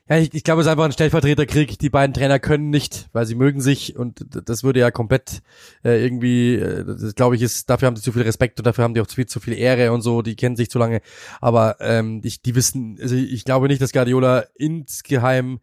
Ja, 0.09 0.18
ich, 0.18 0.34
ich 0.34 0.42
glaube, 0.42 0.61
es 0.61 0.66
ist 0.66 0.70
einfach 0.70 0.84
ein 0.84 0.92
Stellvertreterkrieg. 0.92 1.78
Die 1.78 1.88
beiden 1.88 2.12
Trainer 2.12 2.40
können 2.40 2.70
nicht, 2.70 3.09
weil 3.12 3.24
sie 3.24 3.36
mögen 3.36 3.61
sich 3.61 3.96
und 3.96 4.26
das 4.48 4.64
würde 4.64 4.80
ja 4.80 4.90
komplett 4.90 5.42
äh, 5.84 6.03
irgendwie, 6.05 6.57
äh, 6.57 6.84
das 6.84 7.14
glaube 7.14 7.36
ich, 7.36 7.42
ist, 7.42 7.70
dafür 7.70 7.86
haben 7.86 7.96
sie 7.96 8.03
zu 8.03 8.12
viel 8.12 8.22
Respekt 8.22 8.59
und 8.59 8.66
dafür 8.66 8.82
haben 8.84 8.94
die 8.94 9.00
auch 9.00 9.07
zu 9.07 9.14
viel, 9.14 9.26
zu 9.26 9.38
viel 9.38 9.55
Ehre 9.55 9.92
und 9.92 10.03
so, 10.03 10.22
die 10.22 10.34
kennen 10.34 10.57
sich 10.57 10.70
zu 10.70 10.78
lange. 10.78 11.03
Aber 11.40 11.76
ähm, 11.80 12.20
ich, 12.24 12.42
die 12.42 12.57
wissen, 12.57 12.98
also 13.00 13.14
ich 13.14 13.44
glaube 13.44 13.68
nicht, 13.68 13.80
dass 13.80 13.92
Guardiola 13.92 14.44
insgeheim 14.57 15.61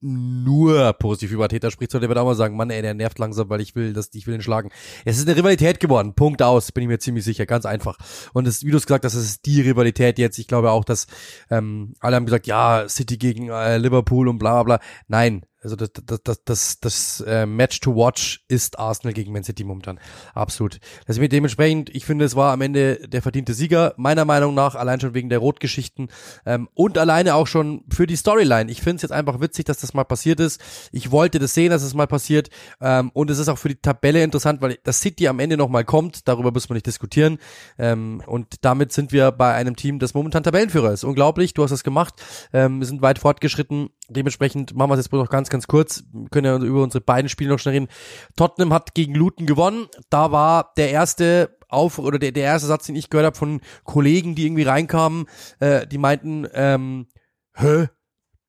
nur 0.00 0.92
positiv 0.94 1.32
über 1.32 1.48
Täter 1.48 1.70
spricht, 1.70 1.90
sondern 1.90 2.08
der 2.08 2.16
wird 2.16 2.18
auch 2.18 2.28
mal 2.28 2.34
sagen, 2.34 2.56
Mann, 2.56 2.70
ey, 2.70 2.82
der 2.82 2.94
nervt 2.94 3.18
langsam, 3.18 3.50
weil 3.50 3.60
ich 3.60 3.74
will, 3.74 3.92
dass 3.92 4.10
ich 4.14 4.26
will 4.26 4.34
ihn 4.34 4.42
schlagen. 4.42 4.70
Es 5.04 5.18
ist 5.18 5.28
eine 5.28 5.36
Rivalität 5.36 5.80
geworden. 5.80 6.14
Punkt 6.14 6.42
aus, 6.42 6.72
bin 6.72 6.82
ich 6.82 6.88
mir 6.88 6.98
ziemlich 6.98 7.24
sicher, 7.24 7.46
ganz 7.46 7.66
einfach. 7.66 7.98
Und 8.32 8.46
das, 8.46 8.64
wie 8.64 8.70
du 8.70 8.76
es 8.76 8.86
gesagt 8.86 9.04
hast, 9.04 9.14
das 9.14 9.22
ist 9.22 9.46
die 9.46 9.60
Rivalität 9.60 10.18
jetzt. 10.18 10.38
Ich 10.38 10.48
glaube 10.48 10.70
auch, 10.70 10.84
dass 10.84 11.06
ähm, 11.50 11.94
alle 12.00 12.16
haben 12.16 12.26
gesagt, 12.26 12.46
ja, 12.46 12.88
City 12.88 13.18
gegen 13.18 13.48
äh, 13.50 13.78
Liverpool 13.78 14.28
und 14.28 14.38
bla 14.38 14.62
bla 14.62 14.76
bla. 14.76 14.86
Nein, 15.08 15.42
also 15.62 15.76
das, 15.76 15.90
das, 15.92 16.22
das, 16.22 16.44
das, 16.44 16.80
das 16.80 17.24
äh, 17.26 17.44
Match 17.44 17.80
to 17.80 17.94
watch 17.94 18.44
ist 18.48 18.78
Arsenal 18.78 19.12
gegen 19.12 19.32
Man 19.32 19.44
City 19.44 19.64
momentan. 19.64 20.00
Absolut. 20.32 20.80
Also 21.06 21.20
dementsprechend, 21.20 21.94
ich 21.94 22.06
finde, 22.06 22.24
es 22.24 22.34
war 22.34 22.52
am 22.52 22.62
Ende 22.62 23.06
der 23.08 23.20
verdiente 23.20 23.52
Sieger, 23.52 23.92
meiner 23.98 24.24
Meinung 24.24 24.54
nach, 24.54 24.74
allein 24.74 25.00
schon 25.00 25.12
wegen 25.12 25.28
der 25.28 25.38
Rotgeschichten 25.38 26.08
ähm, 26.46 26.68
und 26.74 26.96
alleine 26.96 27.34
auch 27.34 27.46
schon 27.46 27.84
für 27.90 28.06
die 28.06 28.16
Storyline. 28.16 28.70
Ich 28.70 28.80
finde 28.80 28.96
es 28.96 29.02
jetzt 29.02 29.12
einfach 29.12 29.40
witzig, 29.40 29.66
dass 29.66 29.78
das 29.78 29.89
mal 29.94 30.04
passiert 30.04 30.40
ist. 30.40 30.60
Ich 30.92 31.10
wollte 31.10 31.38
das 31.38 31.54
sehen, 31.54 31.70
dass 31.70 31.82
es 31.82 31.94
mal 31.94 32.06
passiert 32.06 32.50
ähm, 32.80 33.10
und 33.14 33.30
es 33.30 33.38
ist 33.38 33.48
auch 33.48 33.58
für 33.58 33.68
die 33.68 33.76
Tabelle 33.76 34.22
interessant, 34.22 34.60
weil 34.62 34.78
das 34.84 35.00
City 35.00 35.28
am 35.28 35.38
Ende 35.38 35.56
nochmal 35.56 35.84
kommt, 35.84 36.28
darüber 36.28 36.52
müssen 36.52 36.70
wir 36.70 36.74
nicht 36.74 36.86
diskutieren 36.86 37.38
ähm, 37.78 38.22
und 38.26 38.64
damit 38.64 38.92
sind 38.92 39.12
wir 39.12 39.32
bei 39.32 39.54
einem 39.54 39.76
Team, 39.76 39.98
das 39.98 40.14
momentan 40.14 40.42
Tabellenführer 40.42 40.92
ist. 40.92 41.04
Unglaublich, 41.04 41.54
du 41.54 41.62
hast 41.62 41.70
das 41.70 41.84
gemacht, 41.84 42.14
ähm, 42.52 42.80
wir 42.80 42.86
sind 42.86 43.02
weit 43.02 43.18
fortgeschritten, 43.18 43.90
dementsprechend 44.08 44.74
machen 44.74 44.90
wir 44.90 44.94
es 44.98 45.04
jetzt 45.04 45.12
noch 45.12 45.28
ganz 45.28 45.48
ganz 45.48 45.66
kurz, 45.66 46.04
wir 46.12 46.28
können 46.30 46.46
ja 46.46 46.56
über 46.56 46.82
unsere 46.82 47.02
beiden 47.02 47.28
Spiele 47.28 47.50
noch 47.50 47.58
schnell 47.58 47.74
reden. 47.74 47.88
Tottenham 48.36 48.72
hat 48.72 48.94
gegen 48.94 49.14
Luton 49.14 49.46
gewonnen. 49.46 49.86
Da 50.08 50.32
war 50.32 50.72
der 50.76 50.90
erste 50.90 51.56
auf 51.68 51.98
oder 51.98 52.18
der, 52.18 52.32
der 52.32 52.44
erste 52.44 52.66
Satz, 52.66 52.86
den 52.86 52.96
ich 52.96 53.10
gehört 53.10 53.26
habe 53.26 53.36
von 53.36 53.60
Kollegen, 53.84 54.34
die 54.34 54.46
irgendwie 54.46 54.64
reinkamen, 54.64 55.26
äh, 55.60 55.86
die 55.86 55.98
meinten, 55.98 56.46
ähm, 56.52 57.06
hä, 57.54 57.88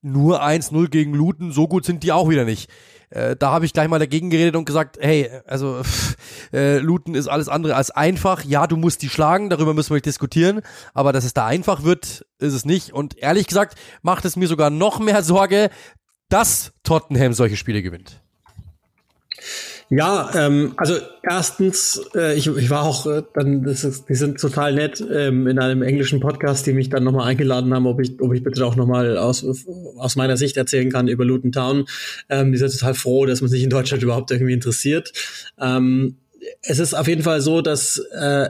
nur 0.02 0.44
1-0 0.44 0.90
gegen 0.90 1.14
Luton, 1.14 1.52
so 1.52 1.68
gut 1.68 1.86
sind 1.86 2.04
die 2.04 2.12
auch 2.12 2.30
wieder 2.30 2.46
nicht. 2.46 2.70
Äh, 3.10 3.36
da 3.36 3.52
habe 3.52 3.66
ich 3.66 3.74
gleich 3.74 3.90
mal 3.90 4.00
dagegen 4.00 4.30
geredet 4.30 4.56
und 4.56 4.66
gesagt, 4.66 4.98
hey, 5.00 5.30
also 5.46 5.82
äh, 6.54 6.78
Luton 6.80 7.14
ist 7.14 7.28
alles 7.28 7.50
andere 7.50 7.76
als 7.76 7.92
einfach. 7.92 8.44
Ja, 8.44 8.68
du 8.68 8.78
musst 8.78 9.02
die 9.02 9.10
schlagen, 9.10 9.50
darüber 9.50 9.74
müssen 9.74 9.90
wir 9.90 9.96
nicht 9.96 10.06
diskutieren, 10.06 10.62
aber 10.94 11.12
dass 11.12 11.26
es 11.26 11.34
da 11.34 11.46
einfach 11.46 11.84
wird, 11.84 12.26
ist 12.40 12.54
es 12.54 12.66
nicht. 12.66 12.94
Und 12.94 13.18
ehrlich 13.18 13.48
gesagt 13.48 13.78
macht 14.02 14.26
es 14.26 14.36
mir 14.36 14.48
sogar 14.48 14.70
noch 14.70 15.00
mehr 15.00 15.24
Sorge, 15.24 15.70
dass 16.30 16.72
Tottenham 16.84 17.34
solche 17.34 17.58
Spiele 17.58 17.82
gewinnt? 17.82 18.22
Ja, 19.94 20.32
ähm, 20.36 20.74
also 20.78 20.96
erstens, 21.22 22.02
äh, 22.16 22.34
ich, 22.38 22.48
ich 22.48 22.70
war 22.70 22.84
auch 22.84 23.06
äh, 23.08 23.24
dann, 23.34 23.62
das 23.64 23.84
ist, 23.84 24.08
die 24.08 24.16
sind 24.16 24.40
total 24.40 24.74
nett 24.74 25.04
ähm, 25.14 25.48
in 25.48 25.60
einem 25.60 25.82
englischen 25.82 26.22
Podcast, 26.22 26.66
die 26.66 26.72
mich 26.72 26.90
dann 26.90 27.04
nochmal 27.04 27.28
eingeladen 27.28 27.74
haben, 27.74 27.86
ob 27.86 28.00
ich, 28.00 28.14
ob 28.22 28.34
ich 28.34 28.42
bitte 28.42 28.66
auch 28.66 28.78
nochmal 28.78 29.18
aus, 29.18 29.46
aus 29.98 30.16
meiner 30.16 30.38
Sicht 30.38 30.56
erzählen 30.56 30.90
kann 30.90 31.10
über 31.10 31.26
Luton 31.26 31.52
Town. 31.52 31.88
Ähm, 32.30 32.54
die 32.54 32.58
sind 32.58 32.72
total 32.72 32.94
froh, 32.94 33.26
dass 33.26 33.42
man 33.42 33.50
sich 33.50 33.64
in 33.64 33.70
Deutschland 33.70 34.02
überhaupt 34.02 34.32
irgendwie 34.32 34.54
interessiert. 34.54 35.12
Ähm, 35.60 36.16
es 36.62 36.80
ist 36.80 36.94
auf 36.94 37.10
jeden 37.10 37.24
Fall 37.24 37.42
so, 37.42 37.60
dass 37.60 37.98
äh, 38.18 38.50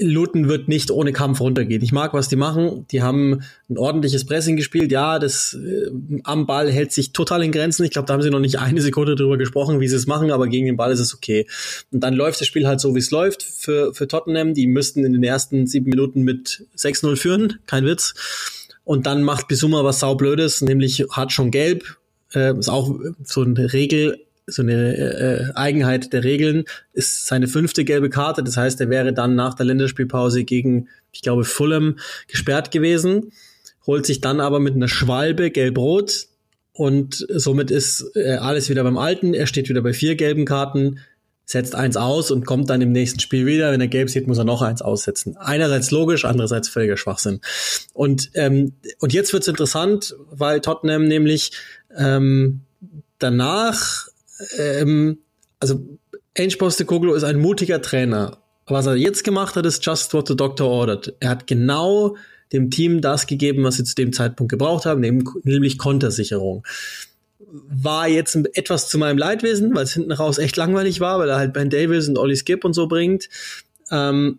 Luton 0.00 0.48
wird 0.48 0.68
nicht 0.68 0.90
ohne 0.90 1.12
Kampf 1.12 1.40
runtergehen. 1.40 1.82
Ich 1.82 1.92
mag, 1.92 2.14
was 2.14 2.28
die 2.28 2.36
machen. 2.36 2.86
Die 2.90 3.02
haben 3.02 3.42
ein 3.68 3.78
ordentliches 3.78 4.24
Pressing 4.24 4.56
gespielt. 4.56 4.90
Ja, 4.90 5.18
das 5.18 5.54
äh, 5.54 5.90
am 6.24 6.46
Ball 6.46 6.70
hält 6.70 6.92
sich 6.92 7.12
total 7.12 7.42
in 7.42 7.52
Grenzen. 7.52 7.84
Ich 7.84 7.90
glaube, 7.90 8.06
da 8.06 8.14
haben 8.14 8.22
sie 8.22 8.30
noch 8.30 8.40
nicht 8.40 8.58
eine 8.58 8.80
Sekunde 8.80 9.14
drüber 9.14 9.36
gesprochen, 9.36 9.80
wie 9.80 9.88
sie 9.88 9.96
es 9.96 10.06
machen, 10.06 10.30
aber 10.30 10.48
gegen 10.48 10.66
den 10.66 10.76
Ball 10.76 10.92
ist 10.92 11.00
es 11.00 11.14
okay. 11.14 11.46
Und 11.92 12.00
dann 12.00 12.14
läuft 12.14 12.40
das 12.40 12.48
Spiel 12.48 12.66
halt 12.66 12.80
so, 12.80 12.94
wie 12.94 13.00
es 13.00 13.10
läuft 13.10 13.42
für, 13.42 13.94
für 13.94 14.08
Tottenham. 14.08 14.54
Die 14.54 14.66
müssten 14.66 15.04
in 15.04 15.12
den 15.12 15.22
ersten 15.22 15.66
sieben 15.66 15.90
Minuten 15.90 16.22
mit 16.22 16.66
6-0 16.76 17.16
führen. 17.16 17.58
Kein 17.66 17.84
Witz. 17.84 18.14
Und 18.84 19.06
dann 19.06 19.22
macht 19.22 19.48
Bisuma 19.48 19.84
was 19.84 20.00
saublödes, 20.00 20.62
nämlich 20.62 21.06
hat 21.10 21.32
schon 21.32 21.50
gelb. 21.50 21.98
Äh, 22.34 22.58
ist 22.58 22.68
auch 22.68 22.98
so 23.24 23.42
eine 23.42 23.72
Regel 23.72 24.18
so 24.50 24.62
eine 24.62 24.96
äh, 24.96 25.52
Eigenheit 25.54 26.12
der 26.12 26.24
Regeln, 26.24 26.64
ist 26.92 27.26
seine 27.26 27.48
fünfte 27.48 27.84
gelbe 27.84 28.10
Karte. 28.10 28.42
Das 28.42 28.56
heißt, 28.56 28.80
er 28.80 28.90
wäre 28.90 29.12
dann 29.12 29.34
nach 29.34 29.54
der 29.54 29.66
Länderspielpause 29.66 30.44
gegen, 30.44 30.88
ich 31.12 31.22
glaube, 31.22 31.44
Fulham 31.44 31.98
gesperrt 32.28 32.70
gewesen, 32.70 33.32
holt 33.86 34.06
sich 34.06 34.20
dann 34.20 34.40
aber 34.40 34.60
mit 34.60 34.74
einer 34.74 34.88
Schwalbe 34.88 35.50
gelb-rot 35.50 36.26
und 36.72 37.26
somit 37.28 37.70
ist 37.70 38.10
äh, 38.14 38.36
alles 38.36 38.70
wieder 38.70 38.84
beim 38.84 38.96
Alten. 38.96 39.34
Er 39.34 39.46
steht 39.46 39.68
wieder 39.68 39.82
bei 39.82 39.92
vier 39.92 40.16
gelben 40.16 40.44
Karten, 40.44 41.00
setzt 41.44 41.74
eins 41.74 41.96
aus 41.96 42.30
und 42.30 42.46
kommt 42.46 42.70
dann 42.70 42.80
im 42.80 42.92
nächsten 42.92 43.18
Spiel 43.18 43.44
wieder. 43.44 43.72
Wenn 43.72 43.80
er 43.80 43.88
gelb 43.88 44.08
sieht, 44.08 44.28
muss 44.28 44.38
er 44.38 44.44
noch 44.44 44.62
eins 44.62 44.82
aussetzen. 44.82 45.36
Einerseits 45.36 45.90
logisch, 45.90 46.24
andererseits 46.24 46.68
völliger 46.68 46.96
Schwachsinn. 46.96 47.40
Und, 47.92 48.30
ähm, 48.34 48.74
und 49.00 49.12
jetzt 49.12 49.32
wird's 49.32 49.48
interessant, 49.48 50.14
weil 50.30 50.60
Tottenham 50.60 51.06
nämlich 51.06 51.50
ähm, 51.96 52.60
danach 53.18 54.06
ähm, 54.58 55.18
also 55.58 55.80
Ange 56.38 56.56
Postecoglou 56.56 57.14
ist 57.14 57.24
ein 57.24 57.38
mutiger 57.38 57.82
Trainer. 57.82 58.38
Was 58.66 58.86
er 58.86 58.96
jetzt 58.96 59.24
gemacht 59.24 59.56
hat, 59.56 59.66
ist 59.66 59.84
just 59.84 60.14
what 60.14 60.28
the 60.28 60.36
doctor 60.36 60.68
ordered. 60.68 61.14
Er 61.20 61.30
hat 61.30 61.46
genau 61.46 62.16
dem 62.52 62.70
Team 62.70 63.00
das 63.00 63.26
gegeben, 63.26 63.64
was 63.64 63.76
sie 63.76 63.84
zu 63.84 63.94
dem 63.94 64.12
Zeitpunkt 64.12 64.50
gebraucht 64.50 64.86
haben, 64.86 65.00
nämlich 65.00 65.78
Kontersicherung. 65.78 66.64
War 67.38 68.08
jetzt 68.08 68.36
etwas 68.54 68.88
zu 68.88 68.98
meinem 68.98 69.18
Leidwesen, 69.18 69.74
weil 69.74 69.84
es 69.84 69.94
hinten 69.94 70.12
raus 70.12 70.38
echt 70.38 70.56
langweilig 70.56 71.00
war, 71.00 71.18
weil 71.18 71.28
er 71.28 71.36
halt 71.36 71.52
Ben 71.52 71.70
Davis 71.70 72.08
und 72.08 72.18
Ollie 72.18 72.36
Skip 72.36 72.64
und 72.64 72.74
so 72.74 72.86
bringt. 72.86 73.28
Ähm, 73.90 74.38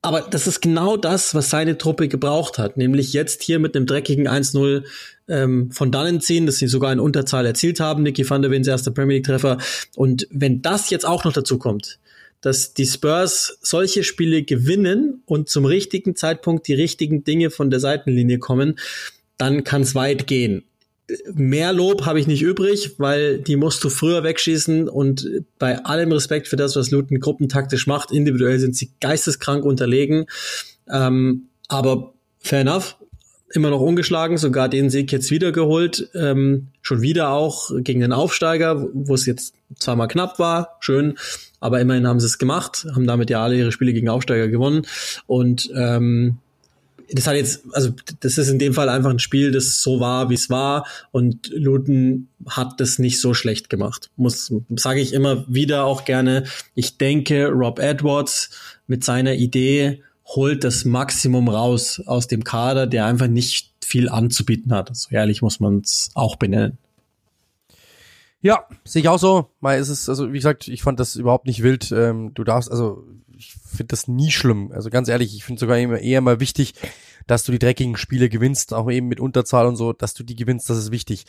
aber 0.00 0.22
das 0.22 0.46
ist 0.46 0.60
genau 0.60 0.96
das, 0.96 1.34
was 1.34 1.50
seine 1.50 1.76
Truppe 1.76 2.08
gebraucht 2.08 2.58
hat. 2.58 2.76
Nämlich 2.76 3.12
jetzt 3.12 3.42
hier 3.42 3.58
mit 3.58 3.76
einem 3.76 3.86
dreckigen 3.86 4.28
1-0 4.28 4.84
ähm, 5.28 5.72
von 5.72 5.90
dannen 5.90 6.20
ziehen, 6.20 6.46
dass 6.46 6.58
sie 6.58 6.68
sogar 6.68 6.92
in 6.92 7.00
Unterzahl 7.00 7.44
erzielt 7.46 7.80
haben. 7.80 8.04
Nicky 8.04 8.28
van 8.28 8.42
der 8.42 8.50
Wins 8.50 8.68
erster 8.68 8.92
Premier 8.92 9.16
League-Treffer. 9.16 9.58
Und 9.96 10.28
wenn 10.30 10.62
das 10.62 10.90
jetzt 10.90 11.04
auch 11.04 11.24
noch 11.24 11.32
dazu 11.32 11.58
kommt, 11.58 11.98
dass 12.40 12.74
die 12.74 12.86
Spurs 12.86 13.58
solche 13.62 14.04
Spiele 14.04 14.44
gewinnen 14.44 15.22
und 15.26 15.48
zum 15.48 15.64
richtigen 15.64 16.14
Zeitpunkt 16.14 16.68
die 16.68 16.74
richtigen 16.74 17.24
Dinge 17.24 17.50
von 17.50 17.68
der 17.68 17.80
Seitenlinie 17.80 18.38
kommen, 18.38 18.78
dann 19.36 19.64
kann 19.64 19.82
es 19.82 19.96
weit 19.96 20.28
gehen 20.28 20.64
mehr 21.32 21.72
Lob 21.72 22.04
habe 22.04 22.20
ich 22.20 22.26
nicht 22.26 22.42
übrig, 22.42 22.94
weil 22.98 23.38
die 23.38 23.56
musst 23.56 23.82
du 23.82 23.88
früher 23.88 24.22
wegschießen 24.24 24.88
und 24.88 25.26
bei 25.58 25.84
allem 25.84 26.12
Respekt 26.12 26.48
für 26.48 26.56
das, 26.56 26.76
was 26.76 26.90
Luton 26.90 27.20
gruppentaktisch 27.20 27.86
macht, 27.86 28.10
individuell 28.10 28.58
sind 28.58 28.76
sie 28.76 28.90
geisteskrank 29.00 29.64
unterlegen. 29.64 30.26
Ähm, 30.90 31.48
aber 31.68 32.12
fair 32.40 32.60
enough, 32.60 32.96
immer 33.52 33.70
noch 33.70 33.80
ungeschlagen, 33.80 34.36
sogar 34.36 34.68
den 34.68 34.90
Sieg 34.90 35.10
jetzt 35.10 35.30
wieder 35.30 35.52
geholt, 35.52 36.10
ähm, 36.14 36.68
schon 36.82 37.00
wieder 37.00 37.30
auch 37.30 37.70
gegen 37.78 38.00
den 38.00 38.12
Aufsteiger, 38.12 38.88
wo 38.92 39.14
es 39.14 39.26
jetzt 39.26 39.54
zweimal 39.78 40.08
knapp 40.08 40.38
war, 40.38 40.76
schön, 40.80 41.18
aber 41.60 41.80
immerhin 41.80 42.06
haben 42.06 42.20
sie 42.20 42.26
es 42.26 42.38
gemacht, 42.38 42.86
haben 42.94 43.06
damit 43.06 43.30
ja 43.30 43.42
alle 43.42 43.56
ihre 43.56 43.72
Spiele 43.72 43.92
gegen 43.92 44.08
Aufsteiger 44.08 44.48
gewonnen 44.48 44.82
und 45.26 45.70
ähm, 45.74 46.38
das 47.10 47.26
hat 47.26 47.36
jetzt, 47.36 47.64
also 47.72 47.90
das 48.20 48.38
ist 48.38 48.48
in 48.48 48.58
dem 48.58 48.74
Fall 48.74 48.88
einfach 48.88 49.10
ein 49.10 49.18
Spiel, 49.18 49.50
das 49.50 49.82
so 49.82 50.00
war, 50.00 50.30
wie 50.30 50.34
es 50.34 50.50
war. 50.50 50.86
Und 51.10 51.50
Luton 51.54 52.28
hat 52.46 52.80
das 52.80 52.98
nicht 52.98 53.20
so 53.20 53.34
schlecht 53.34 53.70
gemacht. 53.70 54.10
Muss, 54.16 54.52
sage 54.76 55.00
ich 55.00 55.12
immer 55.12 55.44
wieder 55.48 55.84
auch 55.84 56.04
gerne. 56.04 56.44
Ich 56.74 56.98
denke, 56.98 57.48
Rob 57.48 57.78
Edwards 57.78 58.50
mit 58.86 59.04
seiner 59.04 59.34
Idee 59.34 60.02
holt 60.26 60.64
das 60.64 60.84
Maximum 60.84 61.48
raus 61.48 62.02
aus 62.04 62.26
dem 62.26 62.44
Kader, 62.44 62.86
der 62.86 63.06
einfach 63.06 63.28
nicht 63.28 63.72
viel 63.82 64.08
anzubieten 64.08 64.72
hat. 64.72 64.94
So 64.94 65.10
ehrlich 65.10 65.40
muss 65.40 65.60
man 65.60 65.78
es 65.78 66.10
auch 66.14 66.36
benennen. 66.36 66.76
Ja, 68.40 68.66
sehe 68.84 69.02
ich 69.02 69.08
auch 69.08 69.18
so. 69.18 69.50
Mal 69.60 69.78
ist 69.78 69.88
es, 69.88 70.08
also 70.08 70.32
wie 70.32 70.38
gesagt, 70.38 70.68
ich 70.68 70.82
fand 70.82 71.00
das 71.00 71.16
überhaupt 71.16 71.46
nicht 71.46 71.62
wild. 71.62 71.90
Ähm, 71.90 72.32
du 72.34 72.44
darfst, 72.44 72.70
also 72.70 73.04
ich 73.38 73.54
finde 73.64 73.88
das 73.88 74.08
nie 74.08 74.30
schlimm. 74.30 74.72
Also 74.72 74.90
ganz 74.90 75.08
ehrlich, 75.08 75.34
ich 75.34 75.44
finde 75.44 75.60
sogar 75.60 75.78
eher, 75.78 76.20
mal 76.20 76.40
wichtig, 76.40 76.74
dass 77.28 77.44
du 77.44 77.52
die 77.52 77.58
dreckigen 77.58 77.96
Spiele 77.96 78.28
gewinnst, 78.28 78.74
auch 78.74 78.90
eben 78.90 79.06
mit 79.06 79.20
Unterzahl 79.20 79.66
und 79.66 79.76
so, 79.76 79.92
dass 79.92 80.14
du 80.14 80.24
die 80.24 80.34
gewinnst, 80.34 80.68
das 80.68 80.78
ist 80.78 80.90
wichtig. 80.90 81.24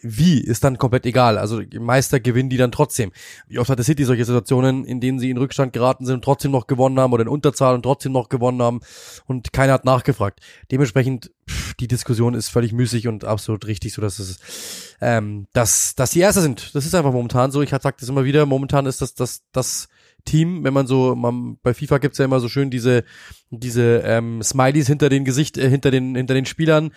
Wie 0.00 0.40
ist 0.40 0.64
dann 0.64 0.78
komplett 0.78 1.06
egal. 1.06 1.38
Also 1.38 1.62
Meister 1.78 2.18
gewinnen 2.18 2.48
die 2.48 2.56
dann 2.56 2.72
trotzdem. 2.72 3.12
Wie 3.46 3.58
oft 3.58 3.70
hatte 3.70 3.84
City 3.84 4.04
solche 4.04 4.24
Situationen, 4.24 4.84
in 4.84 5.00
denen 5.00 5.18
sie 5.18 5.30
in 5.30 5.36
Rückstand 5.36 5.72
geraten 5.72 6.06
sind 6.06 6.16
und 6.16 6.24
trotzdem 6.24 6.50
noch 6.50 6.66
gewonnen 6.66 6.98
haben 6.98 7.12
oder 7.12 7.22
in 7.22 7.28
Unterzahl 7.28 7.74
und 7.74 7.82
trotzdem 7.82 8.12
noch 8.12 8.28
gewonnen 8.28 8.60
haben 8.60 8.80
und 9.26 9.52
keiner 9.52 9.74
hat 9.74 9.84
nachgefragt. 9.84 10.40
Dementsprechend 10.72 11.30
pff, 11.48 11.74
die 11.74 11.88
Diskussion 11.88 12.34
ist 12.34 12.48
völlig 12.48 12.72
müßig 12.72 13.06
und 13.06 13.24
absolut 13.24 13.66
richtig, 13.66 13.92
so 13.92 14.02
dass 14.02 14.18
es 14.18 14.96
ähm, 15.00 15.46
dass 15.52 15.94
dass 15.94 16.10
die 16.10 16.20
Erste 16.20 16.40
sind. 16.40 16.74
Das 16.74 16.86
ist 16.86 16.94
einfach 16.94 17.12
momentan 17.12 17.52
so. 17.52 17.62
Ich 17.62 17.70
sage 17.70 17.96
das 18.00 18.08
immer 18.08 18.24
wieder. 18.24 18.46
Momentan 18.46 18.86
ist 18.86 19.02
das 19.02 19.14
das 19.14 19.42
das 19.52 19.88
Team, 20.24 20.64
wenn 20.64 20.74
man 20.74 20.86
so, 20.86 21.14
man, 21.14 21.58
bei 21.62 21.74
FIFA 21.74 21.98
gibt's 21.98 22.18
ja 22.18 22.24
immer 22.24 22.40
so 22.40 22.48
schön 22.48 22.70
diese, 22.70 23.04
diese 23.50 24.02
ähm, 24.04 24.42
Smileys 24.42 24.86
hinter 24.86 25.08
den 25.08 25.24
Gesicht, 25.24 25.58
äh, 25.58 25.68
hinter 25.68 25.90
den, 25.90 26.14
hinter 26.14 26.34
den 26.34 26.46
Spielern 26.46 26.92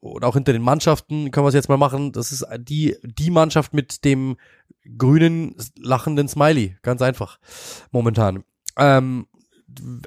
oder 0.00 0.28
auch 0.28 0.34
hinter 0.34 0.52
den 0.52 0.62
Mannschaften, 0.62 1.30
können 1.30 1.44
wir 1.44 1.48
es 1.48 1.54
jetzt 1.54 1.68
mal 1.68 1.76
machen. 1.76 2.12
Das 2.12 2.32
ist 2.32 2.46
die, 2.58 2.96
die 3.02 3.30
Mannschaft 3.30 3.74
mit 3.74 4.04
dem 4.04 4.36
grünen, 4.96 5.54
lachenden 5.76 6.28
Smiley. 6.28 6.76
Ganz 6.82 7.02
einfach. 7.02 7.38
Momentan. 7.90 8.44
Ähm, 8.76 9.26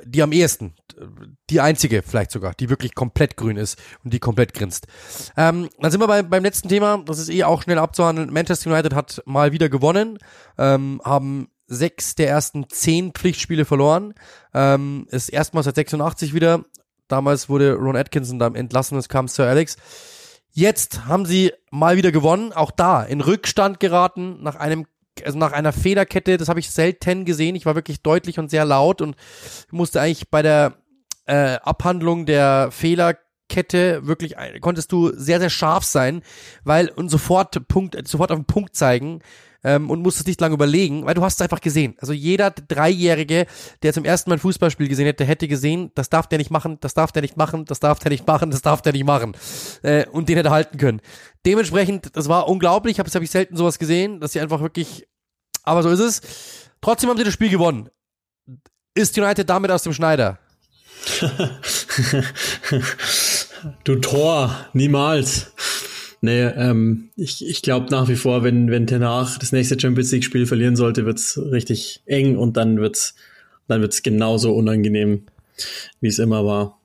die 0.05 0.21
am 0.21 0.31
ehesten, 0.31 0.73
die 1.49 1.61
einzige 1.61 2.01
vielleicht 2.01 2.31
sogar, 2.31 2.53
die 2.53 2.69
wirklich 2.69 2.95
komplett 2.95 3.37
grün 3.37 3.57
ist 3.57 3.81
und 4.03 4.13
die 4.13 4.19
komplett 4.19 4.53
grinst. 4.53 4.87
Ähm, 5.37 5.69
dann 5.79 5.91
sind 5.91 6.01
wir 6.01 6.07
bei, 6.07 6.23
beim 6.23 6.43
letzten 6.43 6.69
Thema, 6.69 7.01
das 7.05 7.19
ist 7.19 7.29
eh 7.29 7.43
auch 7.43 7.63
schnell 7.63 7.79
abzuhandeln. 7.79 8.31
Manchester 8.31 8.71
United 8.71 8.93
hat 8.93 9.21
mal 9.25 9.51
wieder 9.51 9.69
gewonnen, 9.69 10.19
ähm, 10.57 11.01
haben 11.03 11.47
sechs 11.73 12.15
der 12.15 12.29
ersten 12.29 12.69
zehn 12.69 13.11
Pflichtspiele 13.11 13.65
verloren. 13.65 14.13
Ähm, 14.53 15.07
ist 15.09 15.29
erstmals 15.29 15.65
seit 15.65 15.75
86 15.75 16.33
wieder. 16.33 16.65
Damals 17.07 17.49
wurde 17.49 17.73
Ron 17.73 17.95
Atkinson 17.95 18.39
dann 18.39 18.55
entlassen, 18.55 18.97
es 18.97 19.09
kam 19.09 19.27
Sir 19.27 19.47
Alex. 19.47 19.77
Jetzt 20.51 21.05
haben 21.05 21.25
sie 21.25 21.51
mal 21.71 21.97
wieder 21.97 22.11
gewonnen, 22.11 22.53
auch 22.53 22.71
da 22.71 23.03
in 23.03 23.21
Rückstand 23.21 23.79
geraten 23.79 24.41
nach 24.41 24.55
einem 24.55 24.85
also 25.23 25.37
nach 25.37 25.51
einer 25.51 25.73
Fehlerkette, 25.73 26.37
das 26.37 26.49
habe 26.49 26.59
ich 26.59 26.71
selten 26.71 27.25
gesehen. 27.25 27.55
Ich 27.55 27.65
war 27.67 27.75
wirklich 27.75 28.01
deutlich 28.01 28.39
und 28.39 28.49
sehr 28.49 28.65
laut 28.65 29.01
und 29.01 29.15
musste 29.69 30.01
eigentlich 30.01 30.29
bei 30.31 30.41
der 30.41 30.77
äh, 31.25 31.57
Abhandlung 31.61 32.25
der 32.25 32.69
Fehlerkette 32.71 34.07
wirklich 34.07 34.35
konntest 34.61 34.91
du 34.91 35.11
sehr 35.15 35.39
sehr 35.39 35.51
scharf 35.51 35.83
sein, 35.83 36.23
weil 36.63 36.89
und 36.89 37.09
sofort 37.09 37.67
Punkt 37.67 37.95
sofort 38.07 38.31
auf 38.31 38.39
den 38.39 38.45
Punkt 38.45 38.75
zeigen, 38.75 39.19
ähm, 39.63 39.89
und 39.89 40.01
musstest 40.01 40.27
nicht 40.27 40.41
lange 40.41 40.55
überlegen, 40.55 41.05
weil 41.05 41.13
du 41.13 41.23
hast 41.23 41.35
es 41.35 41.41
einfach 41.41 41.61
gesehen. 41.61 41.95
Also 41.99 42.13
jeder 42.13 42.51
Dreijährige, 42.51 43.45
der 43.81 43.93
zum 43.93 44.05
ersten 44.05 44.29
Mal 44.29 44.35
ein 44.35 44.39
Fußballspiel 44.39 44.87
gesehen 44.87 45.05
hätte, 45.05 45.25
hätte 45.25 45.47
gesehen, 45.47 45.91
das 45.95 46.09
darf 46.09 46.27
der 46.27 46.37
nicht 46.37 46.51
machen, 46.51 46.77
das 46.81 46.93
darf 46.93 47.11
der 47.11 47.21
nicht 47.21 47.37
machen, 47.37 47.65
das 47.65 47.79
darf 47.79 47.99
der 47.99 48.11
nicht 48.11 48.27
machen, 48.27 48.51
das 48.51 48.61
darf 48.61 48.81
der 48.81 48.93
nicht 48.93 49.05
machen. 49.05 49.33
Äh, 49.81 50.05
und 50.07 50.29
den 50.29 50.37
hätte 50.37 50.51
halten 50.51 50.77
können. 50.77 51.01
Dementsprechend, 51.45 52.15
das 52.15 52.29
war 52.29 52.47
unglaublich, 52.47 52.99
habe 52.99 53.09
ich 53.09 53.31
selten 53.31 53.55
sowas 53.55 53.79
gesehen, 53.79 54.19
dass 54.19 54.33
sie 54.33 54.39
einfach 54.39 54.61
wirklich, 54.61 55.07
aber 55.63 55.83
so 55.83 55.89
ist 55.89 55.99
es. 55.99 56.21
Trotzdem 56.81 57.09
haben 57.09 57.17
sie 57.17 57.23
das 57.23 57.33
Spiel 57.33 57.49
gewonnen. 57.49 57.89
Ist 58.95 59.17
United 59.17 59.49
damit 59.49 59.71
aus 59.71 59.83
dem 59.83 59.93
Schneider? 59.93 60.39
du 63.83 63.95
Tor, 63.95 64.67
niemals. 64.73 65.51
Nee, 66.25 66.43
ähm, 66.45 67.09
ich, 67.17 67.45
ich 67.45 67.61
glaube 67.61 67.87
nach 67.89 68.07
wie 68.07 68.15
vor, 68.15 68.45
wenn, 68.45 68.71
wenn 68.71 68.87
Tenach 68.87 69.37
das 69.39 69.51
nächste 69.51 69.77
Champions 69.77 70.09
League-Spiel 70.13 70.45
verlieren 70.45 70.77
sollte, 70.77 71.05
wird's 71.05 71.37
richtig 71.37 72.01
eng 72.05 72.37
und 72.37 72.55
dann 72.55 72.79
wird's 72.79 73.15
dann 73.67 73.81
wird's 73.81 74.03
genauso 74.03 74.55
unangenehm, 74.55 75.23
wie 75.99 76.07
es 76.07 76.19
immer 76.19 76.45
war. 76.45 76.79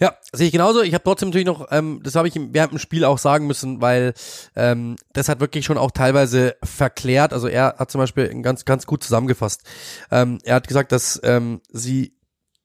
Ja, 0.00 0.16
sehe 0.32 0.48
ich 0.48 0.52
genauso. 0.52 0.82
Ich 0.82 0.92
habe 0.92 1.04
trotzdem 1.04 1.28
natürlich 1.28 1.46
noch, 1.46 1.68
ähm, 1.70 2.00
das 2.02 2.16
habe 2.16 2.26
ich 2.26 2.34
während 2.34 2.72
dem 2.72 2.80
Spiel 2.80 3.04
auch 3.04 3.18
sagen 3.18 3.46
müssen, 3.46 3.80
weil 3.80 4.14
ähm, 4.56 4.96
das 5.12 5.28
hat 5.28 5.38
wirklich 5.38 5.64
schon 5.64 5.78
auch 5.78 5.92
teilweise 5.92 6.56
verklärt. 6.64 7.32
Also 7.32 7.46
er 7.46 7.76
hat 7.78 7.92
zum 7.92 8.00
Beispiel 8.00 8.42
ganz, 8.42 8.64
ganz 8.64 8.86
gut 8.86 9.04
zusammengefasst. 9.04 9.62
Ähm, 10.10 10.38
er 10.42 10.56
hat 10.56 10.66
gesagt, 10.66 10.90
dass 10.90 11.20
ähm, 11.22 11.60
sie 11.70 12.15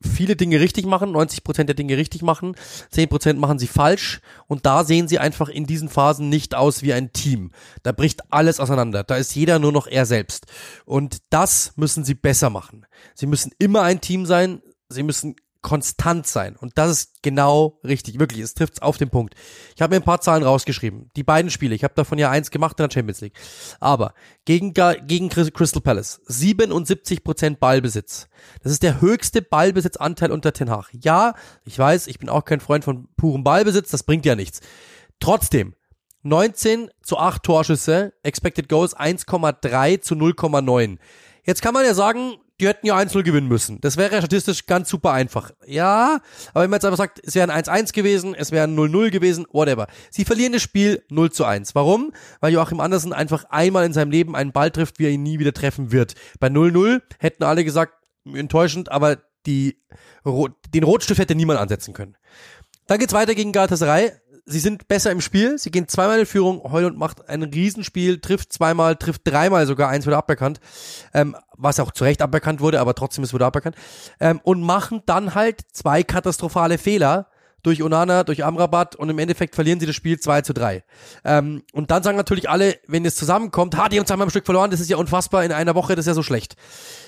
viele 0.02 0.36
Dinge 0.36 0.60
richtig 0.60 0.86
machen, 0.86 1.12
90 1.12 1.44
Prozent 1.44 1.70
der 1.70 1.76
Dinge 1.76 1.98
richtig 1.98 2.22
machen, 2.22 2.56
10 2.92 3.10
Prozent 3.10 3.40
machen 3.40 3.60
sie 3.60 3.68
falsch 3.68 4.22
und 4.48 4.66
da 4.66 4.84
sehen 4.84 5.08
sie 5.08 5.20
einfach 5.20 5.50
in 5.50 5.66
diesen 5.66 5.90
Phasen 5.90 6.30
nicht 6.30 6.56
aus 6.56 6.82
wie 6.84 6.94
ein 6.94 7.14
Team. 7.14 7.52
Da 7.84 7.92
bricht 7.92 8.22
alles 8.32 8.60
auseinander. 8.60 9.04
Da 9.04 9.16
ist 9.16 9.36
jeder 9.36 9.60
nur 9.60 9.72
noch 9.72 9.88
er 9.88 10.06
selbst. 10.06 10.46
Und 10.86 11.20
das 11.30 11.74
müssen 11.76 12.04
sie 12.04 12.16
besser 12.16 12.50
machen. 12.50 12.86
Sie 13.16 13.26
müssen 13.26 13.52
immer 13.60 13.84
ein 13.84 14.02
Team 14.02 14.26
sein. 14.26 14.62
Sie 14.90 15.04
müssen 15.04 15.36
konstant 15.62 16.26
sein. 16.26 16.56
Und 16.56 16.78
das 16.78 16.92
ist 16.92 17.22
genau 17.22 17.80
richtig. 17.84 18.20
Wirklich, 18.20 18.42
es 18.42 18.54
trifft 18.54 18.82
auf 18.82 18.98
den 18.98 19.10
Punkt. 19.10 19.36
Ich 19.76 19.82
habe 19.82 19.94
mir 19.94 20.02
ein 20.02 20.06
paar 20.06 20.22
Zahlen 20.22 20.44
rausgeschrieben. 20.44 21.12
Die 21.16 21.24
beiden 21.24 21.52
Spiele, 21.52 21.76
ich 21.76 21.84
habe 21.84 21.94
davon 21.94 22.18
ja 22.18 22.30
eins 22.30 22.52
gemacht 22.52 22.80
in 22.80 22.88
der 22.88 22.94
Champions 22.94 23.22
League. 23.22 23.38
Aber 23.80 24.14
gegen, 24.46 24.74
gegen 24.74 25.30
Crystal 25.30 25.82
Palace, 25.82 26.22
77% 26.28 27.58
Ballbesitz. 27.58 28.28
Das 28.64 28.72
ist 28.72 28.84
der 28.84 29.02
höchste 29.02 29.42
Ballbesitzanteil 29.42 30.32
unter 30.32 30.54
Ten 30.54 30.70
Hag. 30.70 30.90
Ja, 30.92 31.36
ich 31.64 31.78
weiß, 31.78 32.08
ich 32.08 32.20
bin 32.20 32.30
auch 32.30 32.46
kein 32.46 32.60
Freund 32.60 32.84
von 32.84 33.08
purem 33.16 33.44
Ballbesitz, 33.44 33.92
das 33.92 34.04
bringt 34.04 34.26
ja 34.26 34.36
nichts. 34.36 34.62
Trotzdem, 35.20 35.76
19 36.24 36.90
zu 37.04 37.18
8 37.18 37.44
Torschüsse, 37.44 38.14
Expected 38.24 38.70
Goals 38.70 38.96
1,3 38.96 40.02
zu 40.02 40.16
0,9. 40.16 40.98
Jetzt 41.44 41.62
kann 41.62 41.74
man 41.74 41.86
ja 41.86 41.94
sagen, 41.94 42.36
die 42.62 42.68
hätten 42.68 42.86
ja 42.86 42.96
1-0 42.96 43.24
gewinnen 43.24 43.48
müssen. 43.48 43.82
Das 43.82 43.98
wäre 43.98 44.16
statistisch 44.20 44.68
ganz 44.68 44.88
super 44.88 45.12
einfach. 45.14 45.52
Ja, 45.66 46.22
aber 46.54 46.64
wenn 46.64 46.70
man 46.70 46.78
jetzt 46.78 46.86
einfach 46.86 47.00
sagt, 47.00 47.20
es 47.26 47.34
wäre 47.34 47.52
ein 47.52 47.64
1-1 47.64 47.92
gewesen, 47.92 48.36
es 48.36 48.52
wäre 48.52 48.68
ein 48.68 48.78
0-0 48.78 49.10
gewesen, 49.10 49.48
whatever. 49.52 49.88
Sie 50.12 50.26
verlieren 50.26 50.54
das 50.54 50.62
Spiel 50.62 51.04
0 51.10 51.32
zu 51.32 51.44
1. 51.44 51.74
Warum? 51.74 52.14
Weil 52.40 52.54
Joachim 52.54 52.80
Andersen 52.80 53.14
einfach 53.14 53.46
einmal 53.46 53.84
in 53.84 53.94
seinem 53.94 54.12
Leben 54.12 54.36
einen 54.36 54.52
Ball 54.52 54.70
trifft, 54.70 55.00
wie 55.00 55.06
er 55.06 55.10
ihn 55.10 55.24
nie 55.24 55.40
wieder 55.40 55.54
treffen 55.54 55.92
wird. 55.92 56.14
Bei 56.40 56.50
0-0 56.50 57.02
hätten 57.18 57.44
alle 57.44 57.66
gesagt, 57.66 57.94
enttäuschend, 58.26 58.92
aber 58.92 59.18
die, 59.48 59.82
den 60.24 60.84
Rotstift 60.84 61.20
hätte 61.20 61.34
niemand 61.34 61.60
ansetzen 61.60 61.96
können. 61.96 62.16
Dann 62.86 63.00
geht's 63.00 63.14
weiter 63.14 63.34
gegen 63.34 63.54
Galatasaray 63.54 64.12
sie 64.46 64.60
sind 64.60 64.88
besser 64.88 65.12
im 65.12 65.22
Spiel, 65.22 65.58
sie 65.58 65.72
gehen 65.72 65.88
zweimal 65.88 66.20
in 66.20 66.26
Führung, 66.26 66.62
Heuland 66.72 66.98
macht 66.98 67.28
ein 67.30 67.44
Riesenspiel, 67.44 68.20
trifft 68.20 68.54
zweimal, 68.54 68.96
trifft 68.96 69.22
dreimal 69.26 69.66
sogar, 69.66 69.90
eins 69.90 70.06
wurde 70.06 70.18
aberkannt, 70.18 70.60
ähm, 71.14 71.36
was 71.58 71.80
auch 71.80 71.92
zu 71.92 72.04
Recht 72.04 72.22
aberkannt 72.22 72.60
wurde, 72.60 72.80
aber 72.80 72.96
trotzdem 72.96 73.24
ist 73.24 73.34
wurde 73.34 73.46
aberkannt, 73.46 73.76
ähm, 74.20 74.40
und 74.44 74.62
machen 74.62 75.02
dann 75.06 75.36
halt 75.36 75.62
zwei 75.72 76.04
katastrophale 76.04 76.78
Fehler, 76.78 77.28
durch 77.64 77.84
Onana, 77.84 78.24
durch 78.24 78.44
Amrabat 78.44 78.96
und 78.96 79.10
im 79.10 79.20
Endeffekt 79.20 79.56
verlieren 79.56 79.80
sie 79.80 79.86
das 79.86 79.96
Spiel 79.96 80.20
2 80.20 80.42
zu 80.42 80.54
3. 80.54 80.84
Ähm, 81.24 81.64
und 81.74 81.92
dann 81.92 82.04
sagen 82.04 82.18
natürlich 82.18 82.50
alle, 82.50 82.78
wenn 82.88 83.06
es 83.06 83.16
zusammenkommt, 83.16 83.78
ha, 83.78 83.90
die 83.90 84.00
haben 84.00 84.06
zweimal 84.06 84.28
ein 84.28 84.32
Stück 84.32 84.46
verloren, 84.46 84.72
das 84.72 84.80
ist 84.80 84.90
ja 84.90 84.98
unfassbar 84.98 85.44
in 85.44 85.52
einer 85.52 85.76
Woche, 85.76 85.96
das 85.96 86.04
ist 86.04 86.08
ja 86.08 86.14
so 86.14 86.24
schlecht. 86.24 86.56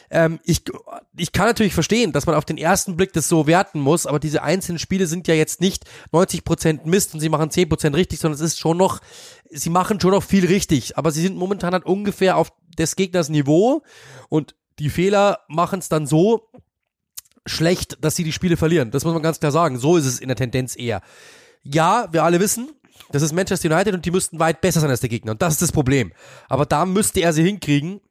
Ähm, 0.09 0.39
ich, 0.43 0.63
ich 1.17 1.31
kann 1.31 1.47
natürlich 1.47 1.73
verstehen, 1.73 2.11
dass 2.11 2.25
man 2.25 2.35
auf 2.35 2.45
den 2.45 2.57
ersten 2.57 2.95
Blick 2.95 3.13
das 3.13 3.27
so 3.27 3.47
werten 3.47 3.79
muss, 3.79 4.05
aber 4.05 4.19
diese 4.19 4.43
einzelnen 4.43 4.79
Spiele 4.79 5.07
sind 5.07 5.27
ja 5.27 5.33
jetzt 5.33 5.61
nicht 5.61 5.85
90% 6.11 6.81
Mist 6.85 7.13
und 7.13 7.19
sie 7.19 7.29
machen 7.29 7.49
10% 7.49 7.95
richtig, 7.95 8.19
sondern 8.19 8.35
es 8.35 8.41
ist 8.41 8.59
schon 8.59 8.77
noch, 8.77 9.01
sie 9.49 9.69
machen 9.69 9.99
schon 9.99 10.11
noch 10.11 10.23
viel 10.23 10.45
richtig, 10.45 10.97
aber 10.97 11.11
sie 11.11 11.21
sind 11.21 11.37
momentan 11.37 11.73
halt 11.73 11.85
ungefähr 11.85 12.37
auf 12.37 12.51
des 12.77 12.95
Gegners 12.95 13.29
Niveau 13.29 13.81
und 14.29 14.55
die 14.79 14.89
Fehler 14.89 15.39
machen 15.47 15.79
es 15.79 15.89
dann 15.89 16.07
so, 16.07 16.49
schlecht, 17.45 17.97
dass 18.01 18.15
sie 18.15 18.23
die 18.23 18.31
Spiele 18.31 18.57
verlieren. 18.57 18.91
Das 18.91 19.03
muss 19.03 19.13
man 19.13 19.23
ganz 19.23 19.39
klar 19.39 19.51
sagen. 19.51 19.77
So 19.77 19.97
ist 19.97 20.05
es 20.05 20.19
in 20.19 20.27
der 20.27 20.37
Tendenz 20.37 20.75
eher. 20.77 21.01
Ja, 21.63 22.07
wir 22.11 22.23
alle 22.23 22.39
wissen, 22.39 22.69
das 23.11 23.21
ist 23.21 23.33
Manchester 23.33 23.73
United 23.73 23.93
und 23.93 24.05
die 24.05 24.11
müssten 24.11 24.39
weit 24.39 24.61
besser 24.61 24.79
sein 24.79 24.89
als 24.89 25.01
der 25.01 25.09
Gegner. 25.09 25.31
Und 25.31 25.41
das 25.41 25.53
ist 25.53 25.61
das 25.61 25.71
Problem. 25.71 26.13
Aber 26.49 26.65
da 26.65 26.85
müsste 26.85 27.21
er 27.21 27.33
sie 27.33 27.43
hinkriegen. 27.43 28.01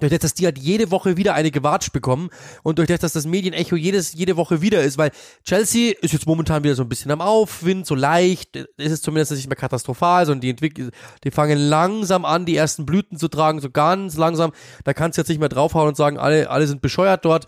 Durch 0.00 0.10
das, 0.10 0.20
dass 0.20 0.34
die 0.34 0.44
halt 0.44 0.58
jede 0.58 0.90
Woche 0.90 1.16
wieder 1.16 1.34
eine 1.34 1.50
gewatscht 1.50 1.92
bekommen 1.92 2.30
und 2.62 2.78
durch 2.78 2.88
das, 2.88 3.00
dass 3.00 3.12
das 3.12 3.26
Medienecho 3.26 3.76
jedes, 3.76 4.12
jede 4.12 4.36
Woche 4.36 4.60
wieder 4.60 4.82
ist, 4.82 4.98
weil 4.98 5.10
Chelsea 5.44 5.94
ist 6.00 6.12
jetzt 6.12 6.26
momentan 6.26 6.64
wieder 6.64 6.74
so 6.74 6.82
ein 6.82 6.88
bisschen 6.88 7.10
am 7.10 7.20
Aufwind, 7.20 7.86
so 7.86 7.94
leicht, 7.94 8.56
ist 8.56 8.92
es 8.92 9.02
zumindest 9.02 9.32
nicht 9.32 9.48
mehr 9.48 9.56
katastrophal, 9.56 10.26
sondern 10.26 10.40
die 10.40 10.50
entwickeln, 10.50 10.90
die 11.22 11.30
fangen 11.30 11.58
langsam 11.58 12.24
an, 12.24 12.44
die 12.44 12.56
ersten 12.56 12.86
Blüten 12.86 13.18
zu 13.18 13.28
tragen, 13.28 13.60
so 13.60 13.70
ganz 13.70 14.16
langsam. 14.16 14.52
Da 14.84 14.94
kannst 14.94 15.16
du 15.16 15.20
jetzt 15.20 15.28
nicht 15.28 15.40
mehr 15.40 15.48
draufhauen 15.48 15.88
und 15.88 15.96
sagen, 15.96 16.18
alle, 16.18 16.50
alle 16.50 16.66
sind 16.66 16.82
bescheuert 16.82 17.24
dort. 17.24 17.46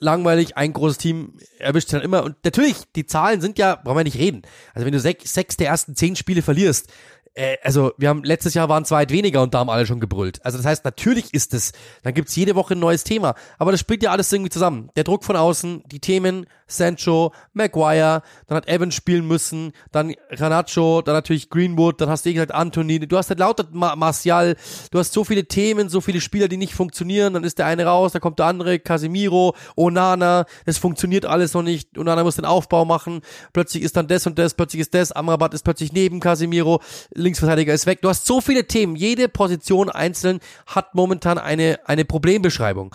Langweilig, 0.00 0.56
ein 0.56 0.72
großes 0.72 0.98
Team 0.98 1.34
erwischt 1.58 1.92
dann 1.92 2.02
immer. 2.02 2.24
Und 2.24 2.36
natürlich, 2.44 2.76
die 2.94 3.06
Zahlen 3.06 3.40
sind 3.40 3.58
ja, 3.58 3.76
brauchen 3.76 3.98
wir 3.98 4.04
nicht 4.04 4.18
reden. 4.18 4.42
Also 4.74 4.86
wenn 4.86 4.92
du 4.92 5.00
sechs, 5.00 5.32
sechs 5.32 5.56
der 5.56 5.68
ersten 5.68 5.94
zehn 5.94 6.16
Spiele 6.16 6.42
verlierst, 6.42 6.90
äh, 7.36 7.58
also 7.62 7.92
wir 7.98 8.08
haben 8.08 8.24
letztes 8.24 8.54
Jahr 8.54 8.68
waren 8.68 8.84
zwei 8.84 9.08
weniger 9.10 9.42
und 9.42 9.54
da 9.54 9.60
haben 9.60 9.70
alle 9.70 9.86
schon 9.86 10.00
gebrüllt. 10.00 10.44
Also 10.44 10.58
das 10.58 10.66
heißt, 10.66 10.84
natürlich 10.84 11.32
ist 11.34 11.54
es, 11.54 11.72
dann 12.02 12.14
gibt's 12.14 12.34
jede 12.34 12.54
Woche 12.54 12.74
ein 12.74 12.80
neues 12.80 13.04
Thema. 13.04 13.34
Aber 13.58 13.70
das 13.70 13.80
spielt 13.80 14.02
ja 14.02 14.10
alles 14.10 14.32
irgendwie 14.32 14.50
zusammen. 14.50 14.90
Der 14.96 15.04
Druck 15.04 15.22
von 15.22 15.36
außen, 15.36 15.84
die 15.86 16.00
Themen, 16.00 16.46
Sancho, 16.66 17.32
Maguire, 17.52 18.22
dann 18.46 18.56
hat 18.56 18.68
Evans 18.68 18.94
spielen 18.94 19.26
müssen, 19.26 19.72
dann 19.92 20.14
Granacho, 20.30 21.02
dann 21.02 21.14
natürlich 21.14 21.48
Greenwood, 21.48 22.00
dann 22.00 22.08
hast 22.08 22.26
du 22.26 22.32
gesagt 22.32 22.52
Anthony, 22.52 22.98
du 23.00 23.16
hast 23.16 23.28
halt 23.28 23.38
lauter 23.38 23.66
Ma 23.72 23.94
Martial, 23.94 24.56
du 24.90 24.98
hast 24.98 25.12
so 25.12 25.24
viele 25.24 25.46
Themen, 25.46 25.88
so 25.88 26.00
viele 26.00 26.20
Spieler, 26.20 26.48
die 26.48 26.56
nicht 26.56 26.74
funktionieren, 26.74 27.34
dann 27.34 27.44
ist 27.44 27.58
der 27.58 27.66
eine 27.66 27.86
raus, 27.86 28.12
dann 28.12 28.20
kommt 28.20 28.38
der 28.38 28.46
andere, 28.46 28.78
Casemiro, 28.78 29.54
Onana, 29.76 30.46
es 30.64 30.78
funktioniert 30.78 31.24
alles 31.24 31.54
noch 31.54 31.62
nicht, 31.62 31.96
Onana 31.98 32.24
muss 32.24 32.36
den 32.36 32.44
Aufbau 32.44 32.84
machen, 32.84 33.20
plötzlich 33.52 33.82
ist 33.82 33.96
dann 33.96 34.08
das 34.08 34.26
und 34.26 34.38
das, 34.38 34.54
plötzlich 34.54 34.80
ist 34.80 34.94
das, 34.94 35.12
Amrabat 35.12 35.54
ist 35.54 35.62
plötzlich 35.62 35.92
neben 35.92 36.20
Casemiro, 36.20 36.80
Linksverteidiger 37.14 37.72
ist 37.74 37.86
weg, 37.86 38.02
du 38.02 38.08
hast 38.08 38.26
so 38.26 38.40
viele 38.40 38.66
Themen, 38.66 38.96
jede 38.96 39.28
Position 39.28 39.88
einzeln 39.88 40.40
hat 40.66 40.94
momentan 40.94 41.38
eine, 41.38 41.78
eine 41.86 42.04
Problembeschreibung. 42.04 42.94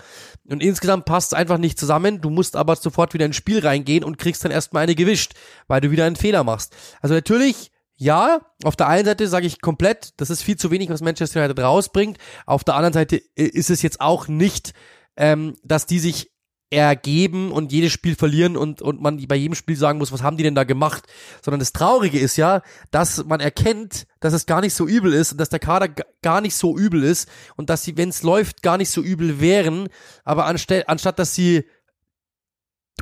Und 0.49 0.63
insgesamt 0.63 1.05
passt 1.05 1.33
es 1.33 1.37
einfach 1.37 1.57
nicht 1.57 1.79
zusammen. 1.79 2.21
Du 2.21 2.29
musst 2.29 2.55
aber 2.55 2.75
sofort 2.75 3.13
wieder 3.13 3.25
ins 3.25 3.35
Spiel 3.35 3.59
reingehen 3.59 4.03
und 4.03 4.17
kriegst 4.17 4.43
dann 4.43 4.51
erstmal 4.51 4.83
eine 4.83 4.95
gewischt, 4.95 5.33
weil 5.67 5.81
du 5.81 5.91
wieder 5.91 6.05
einen 6.05 6.15
Fehler 6.15 6.43
machst. 6.43 6.75
Also 7.01 7.13
natürlich, 7.13 7.71
ja, 7.95 8.41
auf 8.63 8.75
der 8.75 8.87
einen 8.87 9.05
Seite 9.05 9.27
sage 9.27 9.45
ich 9.45 9.61
komplett, 9.61 10.13
das 10.17 10.31
ist 10.31 10.41
viel 10.41 10.57
zu 10.57 10.71
wenig, 10.71 10.89
was 10.89 11.01
Manchester 11.01 11.41
United 11.43 11.63
rausbringt. 11.63 12.17
Auf 12.45 12.63
der 12.63 12.75
anderen 12.75 12.93
Seite 12.93 13.21
ist 13.35 13.69
es 13.69 13.83
jetzt 13.83 14.01
auch 14.01 14.27
nicht, 14.27 14.73
ähm, 15.15 15.55
dass 15.63 15.85
die 15.85 15.99
sich 15.99 16.30
ergeben 16.71 17.51
und 17.51 17.73
jedes 17.73 17.91
Spiel 17.91 18.15
verlieren 18.15 18.55
und, 18.55 18.81
und 18.81 19.01
man 19.01 19.17
bei 19.27 19.35
jedem 19.35 19.55
Spiel 19.55 19.75
sagen 19.75 19.99
muss, 19.99 20.13
was 20.13 20.23
haben 20.23 20.37
die 20.37 20.43
denn 20.43 20.55
da 20.55 20.63
gemacht? 20.63 21.03
Sondern 21.43 21.59
das 21.59 21.73
Traurige 21.73 22.17
ist 22.17 22.37
ja, 22.37 22.61
dass 22.91 23.25
man 23.25 23.41
erkennt, 23.41 24.07
dass 24.21 24.33
es 24.33 24.45
gar 24.45 24.61
nicht 24.61 24.73
so 24.73 24.87
übel 24.87 25.13
ist 25.13 25.33
und 25.33 25.37
dass 25.37 25.49
der 25.49 25.59
Kader 25.59 25.89
gar 26.21 26.39
nicht 26.39 26.55
so 26.55 26.77
übel 26.77 27.03
ist 27.03 27.27
und 27.57 27.69
dass 27.69 27.83
sie, 27.83 27.97
wenn 27.97 28.09
es 28.09 28.23
läuft, 28.23 28.63
gar 28.63 28.77
nicht 28.77 28.89
so 28.89 29.01
übel 29.01 29.41
wären, 29.41 29.89
aber 30.23 30.45
anstatt, 30.45 30.87
anstatt 30.87 31.19
dass 31.19 31.35
sie 31.35 31.65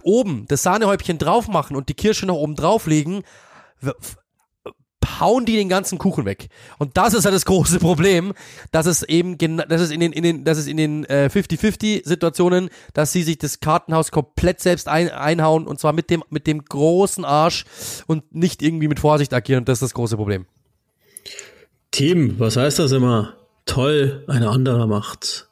oben 0.02 0.46
das 0.48 0.64
Sahnehäubchen 0.64 1.20
drauf 1.20 1.48
machen 1.48 1.76
und 1.76 1.90
die 1.90 1.94
Kirsche 1.94 2.26
noch 2.26 2.38
oben 2.38 2.56
drauflegen, 2.56 3.24
hauen 5.20 5.46
die 5.46 5.56
den 5.56 5.70
ganzen 5.70 5.98
Kuchen 5.98 6.26
weg. 6.26 6.50
Und 6.78 6.98
das 6.98 7.14
ist 7.14 7.26
ja 7.26 7.32
das 7.32 7.46
große 7.46 7.80
Problem, 7.80 8.34
dass 8.72 8.86
es 8.86 9.04
eben, 9.04 9.38
dass 9.38 9.82
es 9.82 9.92
in 9.92 10.00
den, 10.00 10.14
in 10.14 10.24
den, 10.24 10.44
dass 10.44 10.58
es 10.58 10.68
in 10.68 10.78
den 10.78 11.06
äh, 11.06 11.30
50-50 11.32 12.08
Situationen, 12.08 12.70
dass 12.94 13.12
sie 13.12 13.24
sich 13.24 13.38
das 13.38 13.60
Kartenhaus 13.60 14.12
komplett 14.12 14.60
selbst 14.62 14.88
ein, 14.88 15.10
einhauen 15.10 15.68
und 15.68 15.80
zwar 15.80 15.94
mit 15.94 16.10
dem, 16.10 16.24
mit 16.30 16.48
dem 16.48 16.64
großen 16.64 17.26
Arsch 17.26 17.66
und 18.08 18.34
nicht 18.34 18.62
irgendwie 18.62 18.88
mit 18.88 19.00
Vorsicht 19.00 19.34
agieren. 19.34 19.60
Und 19.60 19.70
das 19.70 19.78
ist 19.78 19.84
das 19.84 19.94
große 19.94 20.16
Problem. 20.16 20.46
Team, 21.92 22.36
was 22.40 22.56
heißt 22.56 22.80
das 22.80 22.92
immer? 22.92 23.34
Toll, 23.66 24.24
eine 24.28 24.50
andere 24.50 24.88
macht's. 24.88 25.49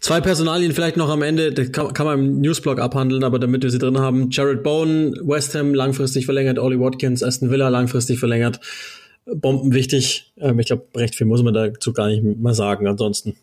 Zwei 0.00 0.20
Personalien 0.20 0.72
vielleicht 0.72 0.96
noch 0.96 1.08
am 1.08 1.22
Ende, 1.22 1.52
das 1.52 1.72
kann, 1.72 1.92
kann 1.94 2.06
man 2.06 2.18
im 2.18 2.40
Newsblog 2.40 2.78
abhandeln, 2.80 3.24
aber 3.24 3.38
damit 3.38 3.62
wir 3.62 3.70
sie 3.70 3.78
drin 3.78 3.98
haben. 3.98 4.30
Jared 4.30 4.62
Bowen, 4.62 5.14
West 5.22 5.54
Ham 5.54 5.74
langfristig 5.74 6.26
verlängert, 6.26 6.58
Ollie 6.58 6.78
Watkins, 6.80 7.22
Aston 7.22 7.50
Villa 7.50 7.68
langfristig 7.68 8.18
verlängert. 8.18 8.60
Bomben 9.26 9.72
wichtig. 9.72 10.32
Ähm, 10.36 10.58
ich 10.58 10.66
glaube, 10.66 10.86
recht 10.96 11.14
viel 11.14 11.26
muss 11.26 11.42
man 11.42 11.54
dazu 11.54 11.92
gar 11.92 12.08
nicht 12.08 12.22
mal 12.38 12.54
sagen 12.54 12.86
ansonsten. 12.86 13.36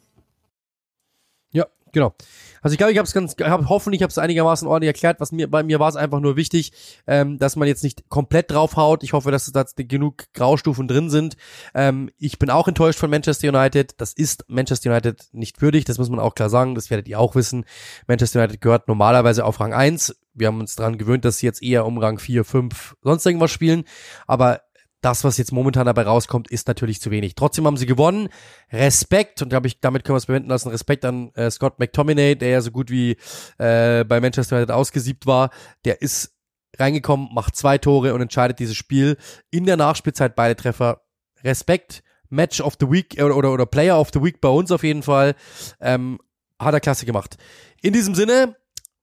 Ja, 1.51 1.67
genau. 1.91 2.13
Also 2.61 2.73
ich 2.73 2.77
glaube, 2.77 2.91
ich 2.91 2.97
habe 2.97 3.07
es 3.07 3.13
ganz, 3.13 3.35
hab, 3.39 3.67
hoffentlich 3.69 4.03
habe 4.03 4.11
es 4.11 4.17
einigermaßen 4.17 4.67
ordentlich 4.67 4.87
erklärt. 4.87 5.19
Was 5.19 5.31
mir 5.31 5.49
bei 5.49 5.63
mir 5.63 5.79
war 5.79 5.89
es 5.89 5.95
einfach 5.95 6.19
nur 6.19 6.35
wichtig, 6.35 6.71
ähm, 7.07 7.37
dass 7.37 7.55
man 7.55 7.67
jetzt 7.67 7.83
nicht 7.83 8.09
komplett 8.09 8.51
draufhaut. 8.51 9.03
Ich 9.03 9.13
hoffe, 9.13 9.31
dass 9.31 9.51
da 9.51 9.63
genug 9.75 10.25
Graustufen 10.33 10.87
drin 10.87 11.09
sind. 11.09 11.37
Ähm, 11.73 12.11
ich 12.17 12.39
bin 12.39 12.49
auch 12.49 12.67
enttäuscht 12.67 12.99
von 12.99 13.09
Manchester 13.09 13.49
United. 13.49 13.95
Das 13.97 14.13
ist 14.13 14.45
Manchester 14.47 14.91
United 14.91 15.29
nicht 15.31 15.61
würdig. 15.61 15.85
Das 15.85 15.97
muss 15.97 16.09
man 16.09 16.19
auch 16.19 16.35
klar 16.35 16.49
sagen. 16.49 16.75
Das 16.75 16.89
werdet 16.89 17.07
ihr 17.07 17.19
auch 17.19 17.35
wissen. 17.35 17.65
Manchester 18.07 18.39
United 18.39 18.61
gehört 18.61 18.87
normalerweise 18.87 19.45
auf 19.45 19.59
Rang 19.59 19.73
1. 19.73 20.15
Wir 20.33 20.47
haben 20.47 20.59
uns 20.59 20.75
daran 20.75 20.97
gewöhnt, 20.97 21.25
dass 21.25 21.39
sie 21.39 21.45
jetzt 21.45 21.61
eher 21.61 21.85
um 21.85 21.97
Rang 21.97 22.17
4, 22.17 22.45
5, 22.45 22.95
sonst 23.01 23.25
irgendwas 23.25 23.51
spielen. 23.51 23.83
Aber 24.27 24.61
das, 25.01 25.23
was 25.23 25.37
jetzt 25.37 25.51
momentan 25.51 25.87
dabei 25.87 26.03
rauskommt, 26.03 26.49
ist 26.49 26.67
natürlich 26.67 27.01
zu 27.01 27.11
wenig. 27.11 27.35
Trotzdem 27.35 27.65
haben 27.65 27.77
sie 27.77 27.87
gewonnen. 27.87 28.29
Respekt, 28.71 29.41
und 29.41 29.53
ich, 29.65 29.79
damit 29.79 30.03
können 30.03 30.13
wir 30.13 30.17
es 30.17 30.27
bewenden 30.27 30.49
lassen, 30.49 30.69
Respekt 30.69 31.03
an 31.05 31.31
äh, 31.33 31.49
Scott 31.49 31.79
McTominay, 31.79 32.35
der 32.35 32.49
ja 32.49 32.61
so 32.61 32.71
gut 32.71 32.91
wie 32.91 33.17
äh, 33.57 34.03
bei 34.03 34.21
Manchester 34.21 34.57
United 34.57 34.71
ausgesiebt 34.71 35.25
war. 35.25 35.49
Der 35.85 36.01
ist 36.01 36.35
reingekommen, 36.77 37.29
macht 37.33 37.55
zwei 37.55 37.77
Tore 37.79 38.13
und 38.13 38.21
entscheidet 38.21 38.59
dieses 38.59 38.75
Spiel. 38.75 39.17
In 39.49 39.65
der 39.65 39.77
Nachspielzeit 39.77 40.35
beide 40.35 40.55
Treffer. 40.55 41.01
Respekt. 41.43 42.03
Match 42.29 42.61
of 42.61 42.77
the 42.79 42.89
Week 42.89 43.17
oder, 43.21 43.35
oder, 43.35 43.51
oder 43.51 43.65
Player 43.65 43.99
of 43.99 44.09
the 44.13 44.23
Week 44.23 44.39
bei 44.39 44.47
uns 44.47 44.71
auf 44.71 44.83
jeden 44.83 45.03
Fall. 45.03 45.35
Ähm, 45.81 46.19
hat 46.59 46.73
er 46.73 46.79
klasse 46.79 47.05
gemacht. 47.05 47.37
In 47.81 47.91
diesem 47.91 48.15
Sinne, 48.15 48.55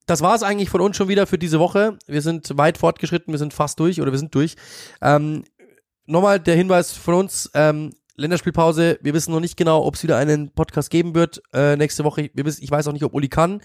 das 0.07 0.23
war 0.23 0.35
es 0.35 0.43
eigentlich 0.43 0.71
von 0.71 0.81
uns 0.81 0.97
schon 0.97 1.09
wieder 1.09 1.27
für 1.27 1.37
diese 1.37 1.61
Woche. 1.61 1.99
Wir 2.07 2.23
sind 2.23 2.57
weit 2.57 2.79
fortgeschritten, 2.79 3.33
wir 3.33 3.39
sind 3.39 3.53
fast 3.53 3.79
durch 3.81 4.01
oder 4.01 4.13
wir 4.13 4.19
sind 4.19 4.35
durch. 4.35 4.57
Ähm, 5.03 5.45
nochmal 6.09 6.41
der 6.41 6.57
Hinweis 6.57 6.93
von 6.93 7.15
uns, 7.15 7.51
ähm, 7.55 7.93
Länderspielpause. 8.19 8.99
Wir 9.01 9.15
wissen 9.15 9.31
noch 9.31 9.39
nicht 9.39 9.57
genau, 9.57 9.85
ob 9.85 9.95
es 9.95 10.03
wieder 10.03 10.17
einen 10.17 10.51
Podcast 10.51 10.91
geben 10.91 11.15
wird 11.15 11.41
äh, 11.53 11.77
nächste 11.77 12.03
Woche. 12.03 12.31
Wir 12.35 12.45
wissen, 12.45 12.65
ich 12.65 12.71
weiß 12.71 12.89
auch 12.89 12.93
nicht, 12.93 13.05
ob 13.05 13.15
Uli 13.15 13.29
kann. 13.29 13.63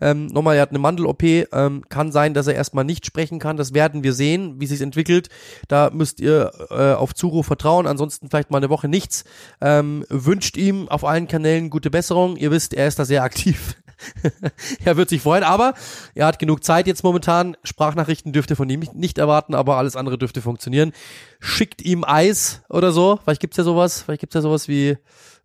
Ähm, 0.00 0.26
nochmal, 0.26 0.54
er 0.54 0.62
hat 0.62 0.70
eine 0.70 0.78
Mandel-OP. 0.78 1.24
Ähm, 1.24 1.82
kann 1.88 2.12
sein, 2.12 2.32
dass 2.32 2.46
er 2.46 2.54
erstmal 2.54 2.84
nicht 2.84 3.04
sprechen 3.04 3.40
kann. 3.40 3.56
Das 3.56 3.74
werden 3.74 4.04
wir 4.04 4.12
sehen, 4.12 4.60
wie 4.60 4.66
sich 4.66 4.80
entwickelt. 4.80 5.28
Da 5.66 5.90
müsst 5.92 6.20
ihr 6.20 6.52
äh, 6.70 6.92
auf 6.92 7.14
Zuruf 7.14 7.46
vertrauen. 7.46 7.88
Ansonsten 7.88 8.30
vielleicht 8.30 8.52
mal 8.52 8.58
eine 8.58 8.70
Woche 8.70 8.86
nichts. 8.86 9.24
Ähm, 9.60 10.04
wünscht 10.08 10.56
ihm 10.56 10.88
auf 10.88 11.04
allen 11.04 11.26
Kanälen 11.26 11.68
gute 11.68 11.90
Besserung. 11.90 12.36
Ihr 12.36 12.52
wisst, 12.52 12.74
er 12.74 12.86
ist 12.86 13.00
da 13.00 13.04
sehr 13.04 13.24
aktiv. 13.24 13.76
er 14.84 14.96
wird 14.96 15.08
sich 15.08 15.22
freuen, 15.22 15.44
aber 15.44 15.74
er 16.14 16.26
hat 16.26 16.38
genug 16.38 16.64
Zeit 16.64 16.86
jetzt 16.86 17.04
momentan. 17.04 17.56
Sprachnachrichten 17.64 18.32
dürfte 18.32 18.56
von 18.56 18.68
ihm 18.68 18.84
nicht 18.94 19.18
erwarten, 19.18 19.54
aber 19.54 19.76
alles 19.76 19.96
andere 19.96 20.18
dürfte 20.18 20.42
funktionieren. 20.42 20.92
Schickt 21.40 21.82
ihm 21.82 22.04
Eis 22.04 22.62
oder 22.68 22.92
so. 22.92 23.18
Vielleicht 23.22 23.40
gibt's 23.40 23.56
ja 23.56 23.64
sowas. 23.64 24.02
Vielleicht 24.02 24.20
gibt's 24.20 24.34
ja 24.34 24.40
sowas 24.40 24.68
wie 24.68 24.96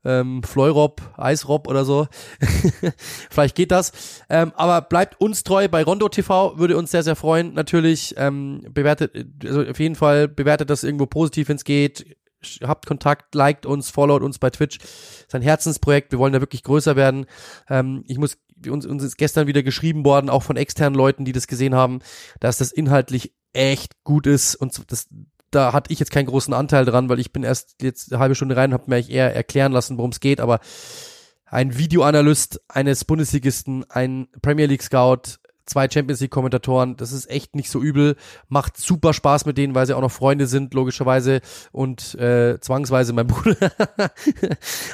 ähm, 0.03 0.41
Fleurop, 0.43 1.01
Eisrob 1.17 1.67
oder 1.67 1.85
so. 1.85 2.07
Vielleicht 3.29 3.55
geht 3.55 3.71
das. 3.71 3.91
Ähm, 4.29 4.51
aber 4.55 4.81
bleibt 4.81 5.19
uns 5.21 5.43
treu 5.43 5.67
bei 5.67 5.83
Rondo 5.83 6.09
TV, 6.09 6.57
würde 6.57 6.77
uns 6.77 6.91
sehr, 6.91 7.03
sehr 7.03 7.15
freuen. 7.15 7.53
Natürlich 7.53 8.15
ähm, 8.17 8.65
bewertet, 8.69 9.11
also 9.43 9.63
auf 9.63 9.79
jeden 9.79 9.95
Fall 9.95 10.27
bewertet 10.27 10.69
das 10.69 10.83
irgendwo 10.83 11.05
positiv, 11.05 11.49
wenn 11.49 11.57
es 11.57 11.63
geht 11.63 12.17
habt 12.63 12.85
Kontakt, 12.85 13.35
liked 13.35 13.65
uns, 13.65 13.89
followt 13.89 14.21
uns 14.21 14.39
bei 14.39 14.49
Twitch. 14.49 14.79
Das 14.79 14.89
ist 15.27 15.35
ein 15.35 15.41
Herzensprojekt. 15.41 16.11
Wir 16.11 16.19
wollen 16.19 16.33
da 16.33 16.41
wirklich 16.41 16.63
größer 16.63 16.95
werden. 16.95 17.25
Ähm, 17.69 18.03
ich 18.07 18.17
muss, 18.17 18.37
uns, 18.67 18.85
uns 18.85 19.03
ist 19.03 19.17
gestern 19.17 19.47
wieder 19.47 19.63
geschrieben 19.63 20.05
worden, 20.05 20.29
auch 20.29 20.43
von 20.43 20.57
externen 20.57 20.95
Leuten, 20.95 21.25
die 21.25 21.31
das 21.33 21.47
gesehen 21.47 21.75
haben, 21.75 21.99
dass 22.39 22.57
das 22.57 22.71
inhaltlich 22.71 23.33
echt 23.53 24.03
gut 24.03 24.27
ist 24.27 24.55
und 24.55 24.91
das, 24.91 25.07
da 25.51 25.73
hatte 25.73 25.91
ich 25.91 25.99
jetzt 25.99 26.11
keinen 26.11 26.27
großen 26.27 26.53
Anteil 26.53 26.85
dran, 26.85 27.09
weil 27.09 27.19
ich 27.19 27.33
bin 27.33 27.43
erst 27.43 27.75
jetzt 27.81 28.11
eine 28.11 28.19
halbe 28.19 28.35
Stunde 28.35 28.55
rein 28.55 28.71
und 28.71 28.79
habe 28.79 28.89
mir 28.89 29.09
eher 29.09 29.35
erklären 29.35 29.73
lassen, 29.73 29.97
worum 29.97 30.11
es 30.11 30.21
geht, 30.21 30.39
aber 30.39 30.59
ein 31.45 31.77
Videoanalyst 31.77 32.61
eines 32.69 33.03
Bundesligisten, 33.03 33.83
ein 33.89 34.29
Premier 34.41 34.67
League 34.67 34.83
Scout, 34.83 35.40
zwei 35.71 35.89
Champions 35.89 36.19
League 36.19 36.31
Kommentatoren, 36.31 36.97
das 36.97 37.11
ist 37.11 37.29
echt 37.29 37.55
nicht 37.55 37.69
so 37.69 37.81
übel, 37.81 38.15
macht 38.49 38.77
super 38.77 39.13
Spaß 39.13 39.45
mit 39.45 39.57
denen, 39.57 39.73
weil 39.73 39.85
sie 39.87 39.95
auch 39.95 40.01
noch 40.01 40.11
Freunde 40.11 40.47
sind, 40.47 40.73
logischerweise 40.73 41.41
und 41.71 42.15
äh, 42.15 42.59
zwangsweise 42.59 43.13
mein 43.13 43.27
Bruder. 43.31 43.71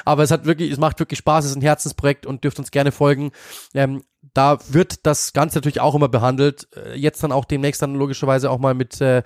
Aber 0.04 0.22
es 0.22 0.30
hat 0.30 0.46
wirklich, 0.46 0.70
es 0.70 0.78
macht 0.78 0.98
wirklich 0.98 1.18
Spaß, 1.18 1.44
es 1.44 1.50
ist 1.50 1.56
ein 1.56 1.62
Herzensprojekt 1.62 2.26
und 2.26 2.44
dürft 2.44 2.58
uns 2.58 2.70
gerne 2.70 2.92
folgen. 2.92 3.32
Ähm, 3.74 4.02
da 4.38 4.56
wird 4.68 5.04
das 5.04 5.32
Ganze 5.32 5.58
natürlich 5.58 5.80
auch 5.80 5.96
immer 5.96 6.08
behandelt. 6.08 6.68
Äh, 6.76 6.96
jetzt 6.96 7.24
dann 7.24 7.32
auch 7.32 7.44
demnächst 7.44 7.82
dann 7.82 7.96
logischerweise 7.96 8.52
auch 8.52 8.58
mal 8.60 8.72
mit 8.72 9.00
äh, 9.00 9.24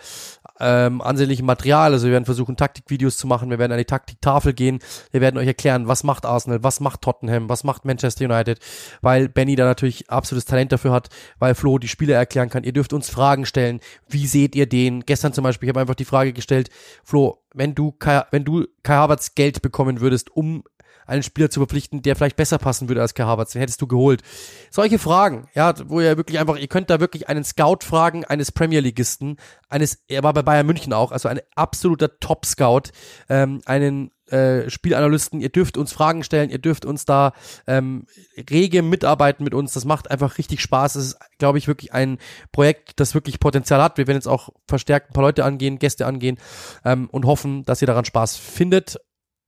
ähm, 0.58 1.02
ansehnlichem 1.02 1.44
Material. 1.44 1.92
Also 1.92 2.06
wir 2.06 2.12
werden 2.12 2.24
versuchen, 2.24 2.56
Taktikvideos 2.56 3.18
zu 3.18 3.26
machen. 3.26 3.50
Wir 3.50 3.58
werden 3.58 3.72
an 3.72 3.78
die 3.78 3.84
Taktiktafel 3.84 4.54
gehen. 4.54 4.78
Wir 5.10 5.20
werden 5.20 5.36
euch 5.36 5.46
erklären, 5.46 5.86
was 5.86 6.02
macht 6.02 6.24
Arsenal, 6.24 6.62
was 6.64 6.80
macht 6.80 7.02
Tottenham, 7.02 7.50
was 7.50 7.62
macht 7.62 7.84
Manchester 7.84 8.24
United, 8.24 8.58
weil 9.02 9.28
Benny 9.28 9.54
da 9.54 9.66
natürlich 9.66 10.08
absolutes 10.08 10.46
Talent 10.46 10.72
dafür 10.72 10.92
hat, 10.92 11.10
weil 11.38 11.54
Flo 11.54 11.78
die 11.78 11.88
Spiele 11.88 12.14
erklären 12.14 12.48
kann. 12.48 12.64
Ihr 12.64 12.72
dürft 12.72 12.94
uns 12.94 13.10
Fragen 13.10 13.44
stellen. 13.44 13.80
Wie 14.08 14.26
seht 14.26 14.54
ihr 14.54 14.66
den? 14.66 15.00
Gestern 15.00 15.34
zum 15.34 15.44
Beispiel, 15.44 15.68
ich 15.68 15.72
habe 15.74 15.80
einfach 15.80 15.94
die 15.94 16.06
Frage 16.06 16.32
gestellt, 16.32 16.70
Flo, 17.04 17.42
wenn 17.52 17.74
du 17.74 17.92
Kai, 17.92 18.22
wenn 18.30 18.44
du 18.44 18.66
Kai 18.82 18.94
Havertz 18.94 19.34
Geld 19.34 19.60
bekommen 19.60 20.00
würdest, 20.00 20.30
um 20.34 20.64
einen 21.07 21.22
Spieler 21.22 21.50
zu 21.50 21.61
verpflichten, 21.61 22.03
der 22.03 22.16
vielleicht 22.16 22.36
besser 22.36 22.59
passen 22.59 22.88
würde 22.88 23.00
als 23.00 23.14
Kai 23.14 23.24
Havertz, 23.24 23.53
den 23.53 23.61
hättest 23.61 23.80
du 23.82 23.86
geholt. 23.86 24.22
Solche 24.70 24.98
Fragen, 24.98 25.48
ja, 25.55 25.74
wo 25.86 26.00
ihr 26.00 26.16
wirklich 26.16 26.38
einfach, 26.38 26.57
ihr 26.57 26.68
könnt 26.68 26.90
da 26.90 27.00
wirklich 27.00 27.28
einen 27.28 27.44
Scout 27.44 27.78
fragen, 27.82 28.24
eines 28.24 28.53
Premier 28.53 28.80
Leagueisten, 28.80 29.36
eines, 29.68 29.98
er 30.09 30.22
war 30.22 30.32
bei 30.32 30.42
Bayern 30.42 30.66
München 30.66 30.92
auch, 30.92 31.12
also 31.12 31.28
ein 31.28 31.40
absoluter 31.55 32.18
Top-Scout, 32.20 32.90
ähm, 33.28 33.61
einen 33.64 34.11
äh, 34.32 34.70
Spielanalysten, 34.70 35.40
ihr 35.40 35.50
dürft 35.50 35.76
uns 35.76 35.92
Fragen 35.92 36.24
stellen, 36.24 36.48
ihr 36.48 36.59
dürft 36.59 36.86
uns 36.86 37.05
da 37.05 37.32
ähm, 37.66 38.07
rege 38.50 38.82
mitarbeiten 38.82 39.44
mit 39.44 39.53
uns. 39.53 39.74
Das 39.74 39.84
macht 39.84 40.11
einfach 40.11 40.38
richtig 40.38 40.62
Spaß. 40.62 40.94
Es 40.94 41.07
ist, 41.09 41.18
glaube 41.38 41.59
ich, 41.59 41.68
wirklich 41.68 41.92
ein 41.92 42.18
Projekt, 42.50 42.98
das 42.98 43.14
wirklich 43.14 43.40
Potenzial 43.40 43.82
hat. 43.82 43.98
Wir 43.98 44.07
werden 44.07 44.16
jetzt 44.16 44.28
auch 44.28 44.48
verstärkt 44.66 45.11
ein 45.11 45.12
paar 45.12 45.24
Leute 45.24 45.44
angehen, 45.44 45.78
Gäste 45.78 46.07
angehen 46.07 46.38
ähm, 46.84 47.11
und 47.11 47.26
hoffen, 47.26 47.64
dass 47.64 47.82
ihr 47.82 47.86
daran 47.86 48.07
Spaß 48.07 48.36
findet, 48.38 48.98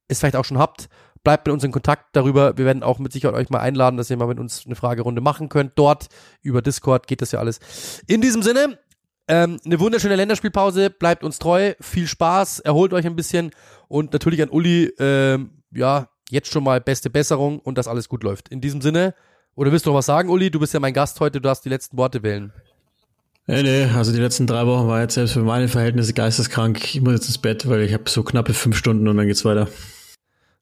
es 0.09 0.19
vielleicht 0.19 0.37
auch 0.37 0.45
schon 0.45 0.59
habt 0.59 0.89
bleibt 1.25 1.47
mit 1.47 1.53
uns 1.53 1.64
in 1.64 1.72
Kontakt 1.72 2.14
darüber. 2.14 2.57
Wir 2.57 2.64
werden 2.64 2.83
auch 2.83 2.99
mit 2.99 3.12
Sicherheit 3.12 3.35
euch 3.35 3.51
mal 3.51 3.61
einladen, 3.61 3.97
dass 3.97 4.11
ihr 4.11 4.16
mal 4.16 4.29
mit 4.29 4.39
uns 4.39 4.64
eine 4.66 4.77
Fragerunde 4.77 5.20
machen 5.20 5.49
könnt. 5.49 5.72
Dort 5.75 6.07
über 6.43 6.62
Discord 6.62 7.07
geht 7.07 7.22
das 7.22 7.33
ja 7.33 7.41
alles. 7.41 7.59
In 8.07 8.20
diesem 8.20 8.43
Sinne, 8.43 8.79
ähm, 9.27 9.59
eine 9.64 9.81
wunderschöne 9.81 10.16
Länderspielpause. 10.16 10.91
Bleibt 10.91 11.25
uns 11.25 11.39
treu. 11.39 11.72
Viel 11.81 12.07
Spaß. 12.07 12.61
Erholt 12.61 12.93
euch 12.93 13.07
ein 13.07 13.16
bisschen. 13.16 13.51
Und 13.89 14.12
natürlich 14.12 14.43
an 14.43 14.51
Uli, 14.51 14.93
ähm, 14.99 15.62
ja, 15.72 16.09
jetzt 16.31 16.53
schon 16.53 16.64
mal 16.64 16.81
beste 16.81 17.11
Besserung 17.11 17.59
und 17.59 17.79
dass 17.79 17.89
alles 17.89 18.09
gut 18.09 18.22
läuft. 18.22 18.51
In 18.51 18.61
diesem 18.61 18.81
Sinne, 18.83 19.14
oder 19.55 19.72
willst 19.72 19.87
du 19.87 19.91
noch 19.91 19.97
was 19.97 20.07
sagen, 20.07 20.29
Uli? 20.29 20.51
Du 20.51 20.61
bist 20.61 20.75
ja 20.75 20.81
mein 20.81 20.93
Gast 20.93 21.20
heute. 21.20 21.41
Du 21.41 21.49
hast 21.49 21.62
die 21.62 21.68
letzten 21.70 21.97
Worte 21.97 22.22
wählen. 22.22 22.53
Nee, 23.47 23.62
nee, 23.62 23.85
also 23.85 24.11
die 24.11 24.20
letzten 24.20 24.47
drei 24.47 24.66
Wochen 24.66 24.89
war 24.89 25.03
jetzt 25.03 25.14
selbst 25.14 25.33
für 25.33 25.43
meine 25.43 25.68
Verhältnisse 25.68 26.14
geisteskrank. 26.14 26.83
Ich 26.83 27.01
muss 27.03 27.12
jetzt 27.12 27.27
ins 27.27 27.39
Bett, 27.39 27.68
weil 27.68 27.83
ich 27.83 27.93
habe 27.93 28.09
so 28.09 28.22
knappe 28.22 28.55
fünf 28.55 28.77
Stunden 28.77 29.07
und 29.07 29.18
dann 29.18 29.27
geht's 29.27 29.45
weiter. 29.45 29.68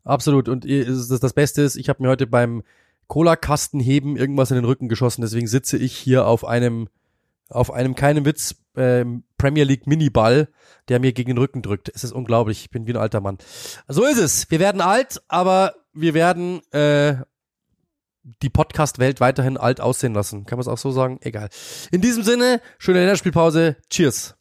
Absolut. 0.05 0.48
Und 0.48 0.64
das, 0.68 1.32
Beste 1.32 1.62
ist, 1.62 1.76
ich 1.76 1.88
habe 1.88 2.03
mir 2.03 2.09
heute 2.09 2.26
beim 2.26 2.62
Cola-Kastenheben 3.07 4.16
irgendwas 4.16 4.50
in 4.50 4.57
den 4.57 4.64
Rücken 4.64 4.88
geschossen. 4.88 5.22
Deswegen 5.22 5.46
sitze 5.46 5.76
ich 5.76 5.96
hier 5.96 6.26
auf 6.26 6.44
einem, 6.44 6.88
auf 7.48 7.70
einem, 7.70 7.94
keinem 7.94 8.24
Witz, 8.24 8.57
ähm, 8.76 9.24
Premier 9.38 9.64
League 9.64 9.86
Miniball, 9.86 10.48
der 10.88 10.98
mir 10.98 11.12
gegen 11.12 11.28
den 11.28 11.38
Rücken 11.38 11.62
drückt. 11.62 11.90
Es 11.94 12.05
ist 12.05 12.12
unglaublich. 12.12 12.62
Ich 12.62 12.70
bin 12.70 12.86
wie 12.86 12.92
ein 12.92 12.96
alter 12.96 13.20
Mann. 13.20 13.38
So 13.88 14.05
ist 14.05 14.18
es. 14.18 14.50
Wir 14.50 14.61
werden 14.61 14.80
alt, 14.80 15.22
aber 15.28 15.74
wir 15.92 16.14
werden 16.14 16.62
äh, 16.72 17.16
die 18.42 18.50
Podcast-Welt 18.50 19.20
weiterhin 19.20 19.57
alt 19.57 19.80
aussehen 19.80 20.14
lassen. 20.14 20.46
Kann 20.46 20.57
man 20.57 20.62
es 20.62 20.68
auch 20.68 20.78
so 20.78 20.90
sagen? 20.90 21.18
Egal. 21.22 21.48
In 21.90 22.00
diesem 22.00 22.22
Sinne, 22.22 22.61
schöne 22.78 23.00
Länderspielpause. 23.00 23.76
Cheers. 23.90 24.36